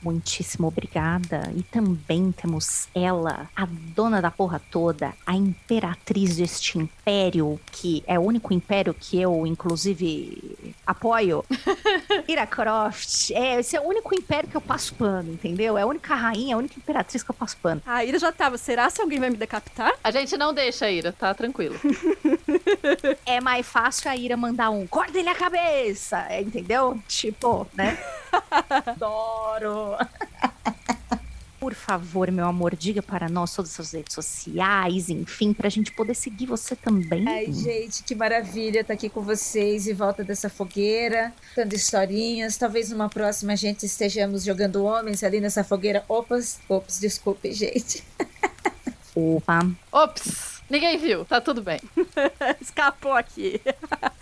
Muitíssimo 0.02 0.68
obrigada. 0.68 1.52
E 1.56 1.62
também 1.62 2.32
temos 2.32 2.88
ela, 2.94 3.48
a 3.54 3.66
dona 3.66 4.22
da 4.22 4.30
porra 4.30 4.60
toda, 4.70 5.12
a 5.26 5.34
imperatriz 5.34 6.36
deste 6.36 6.78
império, 6.78 7.60
que 7.72 8.04
é 8.06 8.18
o 8.18 8.22
único 8.22 8.52
império 8.52 8.94
que 8.94 9.20
eu, 9.20 9.46
inclusive, 9.46 10.74
apoio. 10.86 11.44
Ira 12.28 12.46
Croft. 12.46 13.32
É, 13.32 13.60
esse 13.60 13.76
é 13.76 13.80
o 13.80 13.84
único 13.84 14.14
império 14.14 14.48
que 14.48 14.56
eu 14.56 14.60
passo 14.60 14.94
pano, 14.94 15.32
entendeu? 15.32 15.76
É 15.76 15.82
a 15.82 15.86
única 15.86 16.14
rainha, 16.14 16.54
a 16.54 16.58
única 16.58 16.78
imperatriz 16.78 17.22
que 17.22 17.30
eu 17.30 17.34
passo 17.34 17.56
pano. 17.56 17.82
A 17.84 18.04
Ira 18.04 18.18
já 18.18 18.30
tava. 18.30 18.56
Será 18.56 18.88
se 18.90 19.00
alguém 19.00 19.18
vai 19.18 19.30
me 19.30 19.36
decapitar? 19.36 19.92
A 20.02 20.10
gente 20.10 20.36
não 20.36 20.54
deixa 20.54 20.86
a 20.86 20.90
Ira, 20.90 21.12
tá 21.12 21.34
tranquilo. 21.34 21.76
é 23.26 23.40
mais 23.40 23.66
fácil 23.66 24.10
a 24.10 24.16
Ira 24.16 24.36
mandar 24.36 24.70
um 24.70 24.86
corta 24.86 25.18
ele 25.18 25.28
a 25.28 25.34
cabeça, 25.34 26.26
entendeu? 26.40 26.98
Tipo, 27.08 27.66
né? 27.74 27.98
Adoro! 28.70 29.96
Por 31.60 31.74
favor, 31.74 32.30
meu 32.30 32.46
amor, 32.46 32.76
diga 32.76 33.02
para 33.02 33.28
nós 33.28 33.52
todas 33.54 33.70
as 33.72 33.76
suas 33.76 33.92
redes 33.92 34.14
sociais, 34.14 35.10
enfim, 35.10 35.52
para 35.52 35.66
a 35.66 35.70
gente 35.70 35.90
poder 35.92 36.14
seguir 36.14 36.46
você 36.46 36.76
também. 36.76 37.26
Ai, 37.26 37.52
gente, 37.52 38.04
que 38.04 38.14
maravilha 38.14 38.80
estar 38.80 38.94
aqui 38.94 39.08
com 39.08 39.22
vocês 39.22 39.88
em 39.88 39.92
volta 39.92 40.22
dessa 40.22 40.48
fogueira, 40.48 41.32
dando 41.56 41.74
historinhas. 41.74 42.56
Talvez 42.56 42.90
numa 42.90 43.08
próxima 43.08 43.54
a 43.54 43.56
gente 43.56 43.84
estejamos 43.84 44.44
jogando 44.44 44.84
homens 44.84 45.24
ali 45.24 45.40
nessa 45.40 45.64
fogueira. 45.64 46.04
Opas, 46.08 46.60
ops, 46.68 47.00
desculpe, 47.00 47.52
gente. 47.52 48.04
Opa. 49.14 49.68
Ops! 49.90 50.57
Ninguém 50.68 50.98
viu, 50.98 51.24
tá 51.24 51.40
tudo 51.40 51.62
bem. 51.62 51.80
Escapou 52.60 53.12
aqui. 53.12 53.60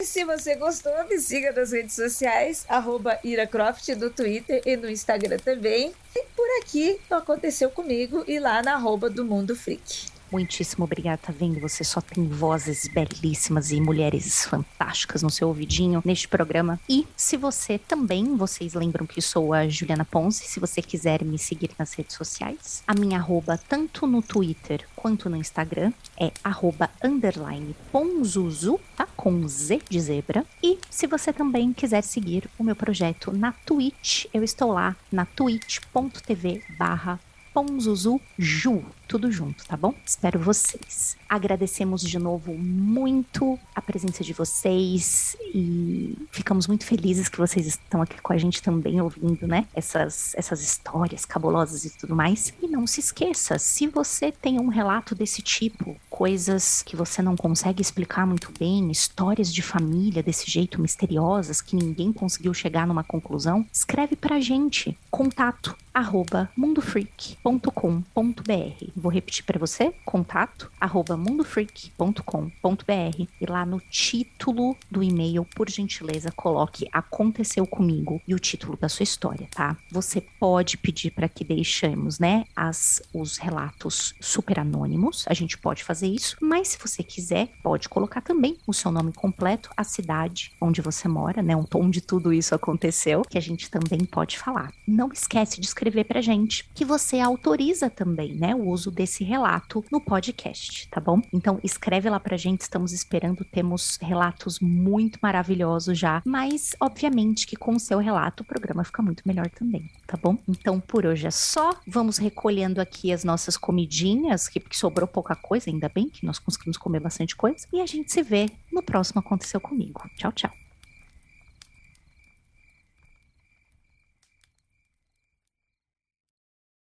Se 0.01 0.25
você 0.25 0.55
gostou, 0.55 0.93
me 1.09 1.19
siga 1.19 1.53
nas 1.53 1.73
redes 1.73 1.95
sociais, 1.95 2.65
arroba 2.69 3.19
IraCroft 3.25 3.89
no 3.91 4.11
Twitter 4.11 4.63
e 4.65 4.77
no 4.77 4.89
Instagram 4.89 5.39
também. 5.39 5.93
E 6.15 6.25
por 6.37 6.47
aqui 6.63 7.01
aconteceu 7.11 7.71
comigo 7.71 8.25
e 8.29 8.39
lá 8.39 8.63
na 8.63 8.75
arroba 8.75 9.11
do 9.11 9.25
Mundo 9.25 9.57
Freak. 9.57 10.16
Muitíssimo 10.31 10.85
obrigada, 10.85 11.19
tá 11.19 11.33
vendo? 11.33 11.61
Você 11.61 11.85
só 11.85 12.01
tem 12.01 12.27
vozes 12.27 12.89
belíssimas 12.89 13.71
e 13.71 13.81
mulheres 13.81 14.45
fantásticas 14.45 15.23
no 15.23 15.31
seu 15.31 15.49
ouvidinho 15.49 16.03
neste 16.05 16.27
programa. 16.27 16.81
E 16.89 17.07
se 17.17 17.37
você 17.37 17.79
também, 17.79 18.37
vocês 18.37 18.75
lembram 18.75 19.07
que 19.07 19.21
sou 19.21 19.55
a 19.55 19.69
Juliana 19.69 20.05
Ponce, 20.05 20.45
se 20.47 20.59
você 20.59 20.83
quiser 20.83 21.25
me 21.25 21.39
seguir 21.39 21.71
nas 21.79 21.93
redes 21.95 22.17
sociais, 22.17 22.83
a 22.87 22.95
minha 22.95 23.19
arroba, 23.19 23.59
tanto 23.69 24.07
no 24.07 24.21
Twitter 24.21 24.87
quanto 24.97 25.31
no 25.31 25.37
Instagram, 25.37 25.93
é 26.19 26.33
arroba 26.43 26.91
underline 27.03 27.77
ponzuzu, 27.93 28.81
tá? 28.97 29.07
Com 29.17 29.47
Z 29.47 29.83
de 29.89 30.01
zebra. 30.01 30.45
E 30.63 30.79
se 30.91 31.07
você 31.07 31.33
também 31.33 31.73
quiser 31.73 32.03
seguir 32.03 32.51
o 32.59 32.65
meu 32.65 32.75
projeto 32.75 33.33
na 33.33 33.53
Twitch, 33.53 34.27
eu 34.35 34.43
estou 34.43 34.73
lá 34.73 34.97
na 35.13 35.25
twitch.tv 35.25 36.63
barra 36.77 37.21
Ponzuzu 37.57 38.21
Ju 38.37 38.85
tudo 39.07 39.31
junto, 39.31 39.65
tá 39.65 39.77
bom? 39.77 39.95
Espero 40.05 40.39
vocês. 40.39 41.17
Agradecemos 41.29 42.03
de 42.03 42.19
novo 42.19 42.53
muito 42.53 43.59
a 43.75 43.81
presença 43.81 44.25
de 44.25 44.33
vocês 44.33 45.37
e 45.55 46.17
ficamos 46.31 46.67
muito 46.67 46.85
felizes 46.85 47.29
que 47.29 47.39
vocês 47.39 47.67
estão 47.67 48.03
aqui 48.03 48.21
com 48.21 48.33
a 48.33 48.37
gente 48.37 48.63
também 48.63 49.01
ouvindo, 49.01 49.47
né? 49.47 49.67
Essas, 49.75 50.35
essas 50.35 50.61
histórias 50.61 51.25
cabulosas 51.25 51.85
e 51.85 51.91
tudo 51.97 52.15
mais. 52.15 52.53
E 52.61 52.67
não 52.67 52.87
se 52.87 53.01
esqueça, 53.01 53.59
se 53.59 53.87
você 53.87 54.33
tem 54.33 54.61
um 54.61 54.69
relato 54.69 55.15
desse 55.15 55.41
tipo, 55.41 55.97
coisas 56.11 56.83
que 56.83 56.97
você 56.97 57.23
não 57.23 57.37
consegue 57.37 57.81
explicar 57.81 58.27
muito 58.27 58.53
bem, 58.59 58.91
histórias 58.91 59.53
de 59.53 59.63
família 59.63 60.23
desse 60.23 60.51
jeito 60.51 60.81
misteriosas 60.81 61.61
que 61.61 61.77
ninguém 61.77 62.13
conseguiu 62.13 62.53
chegar 62.53 62.87
numa 62.87 63.05
conclusão, 63.05 63.65
escreve 63.73 64.17
pra 64.17 64.41
gente. 64.41 64.99
Contato 65.11 65.77
arroba 65.97 66.51
mundofreak.com.br 66.55 68.85
Vou 68.95 69.11
repetir 69.11 69.43
para 69.45 69.59
você: 69.59 69.95
contato 70.05 70.71
arroba 70.79 71.17
mundofreak.com.br 71.17 73.27
e 73.41 73.47
lá 73.49 73.65
no 73.65 73.81
título 73.81 74.77
do 74.91 75.03
e-mail, 75.03 75.47
por 75.57 75.71
gentileza, 75.71 76.31
coloque 76.31 76.87
aconteceu 76.93 77.67
comigo 77.67 78.21
e 78.29 78.35
o 78.35 78.39
título 78.39 78.77
da 78.77 78.91
sua 78.91 79.05
história, 79.05 79.49
tá? 79.51 79.75
Você 79.91 80.21
pode 80.21 80.77
pedir 80.77 81.13
para 81.13 81.31
que 81.31 81.43
deixemos, 81.43 82.19
né, 82.19 82.45
as 82.55 83.01
os 83.15 83.39
relatos 83.39 84.15
super 84.21 84.59
anônimos. 84.59 85.25
A 85.27 85.33
gente 85.33 85.57
pode 85.57 85.83
fazer 85.83 86.09
isso, 86.09 86.37
mas 86.43 86.69
se 86.69 86.79
você 86.79 87.03
quiser, 87.03 87.49
pode 87.63 87.89
colocar 87.89 88.21
também 88.21 88.59
o 88.67 88.75
seu 88.75 88.93
nome 88.93 89.15
completo, 89.15 89.71
a 89.75 89.83
cidade 89.83 90.53
onde 90.61 90.83
você 90.83 91.09
mora, 91.09 91.43
né, 91.43 91.55
onde 91.75 92.03
tudo 92.03 92.35
isso 92.35 92.55
aconteceu, 92.55 93.23
que 93.23 93.39
a 93.39 93.41
gente 93.41 93.71
também 93.71 94.05
pode 94.05 94.39
falar. 94.39 94.71
Não 94.87 95.11
esquece 95.11 95.59
de 95.59 95.67
escrever 95.67 95.86
pra 96.05 96.21
gente 96.21 96.69
que 96.75 96.85
você 96.85 97.21
autoriza 97.21 97.89
também, 97.89 98.35
né, 98.35 98.55
o 98.55 98.69
uso 98.69 98.91
desse 98.91 99.25
relato 99.25 99.85
no 99.91 100.01
podcast, 100.01 100.89
tá 100.89 101.01
bom? 101.01 101.21
Então 101.33 101.59
escreve 101.63 102.09
lá 102.11 102.19
pra 102.21 102.37
gente, 102.37 102.63
estamos 102.63 102.93
esperando, 102.93 103.45
temos 103.45 103.99
relatos 104.01 104.61
muito 104.61 105.19
maravilhosos 105.23 105.99
já, 105.99 106.23
mas 106.25 106.75
obviamente 106.81 107.47
que 107.47 107.57
com 107.57 107.73
o 107.73 107.81
seu 107.81 107.99
relato 107.99 108.43
o 108.43 108.47
programa 108.47 108.85
fica 108.85 109.03
muito 109.03 109.23
melhor 109.27 109.49
também, 109.51 109.91
tá 110.07 110.17
bom? 110.17 110.37
Então 110.49 110.81
por 110.81 111.07
hoje 111.07 111.27
é 111.27 111.31
só, 111.31 111.71
vamos 111.87 112.19
recolhendo 112.19 112.81
aqui 112.81 113.13
as 113.13 113.25
nossas 113.25 113.57
comidinhas, 113.57 114.49
que 114.49 114.63
sobrou 114.73 115.07
pouca 115.07 115.35
coisa, 115.35 115.71
ainda 115.71 115.89
bem 115.89 116.09
que 116.09 116.27
nós 116.27 116.39
conseguimos 116.39 116.77
comer 116.77 117.01
bastante 117.01 117.37
coisa, 117.37 117.67
e 117.73 117.81
a 117.81 117.87
gente 117.87 118.13
se 118.13 118.23
vê 118.23 118.51
no 118.73 118.83
próximo 118.83 119.21
Aconteceu 119.21 119.61
Comigo. 119.61 120.03
Tchau, 120.17 120.33
tchau. 120.33 120.66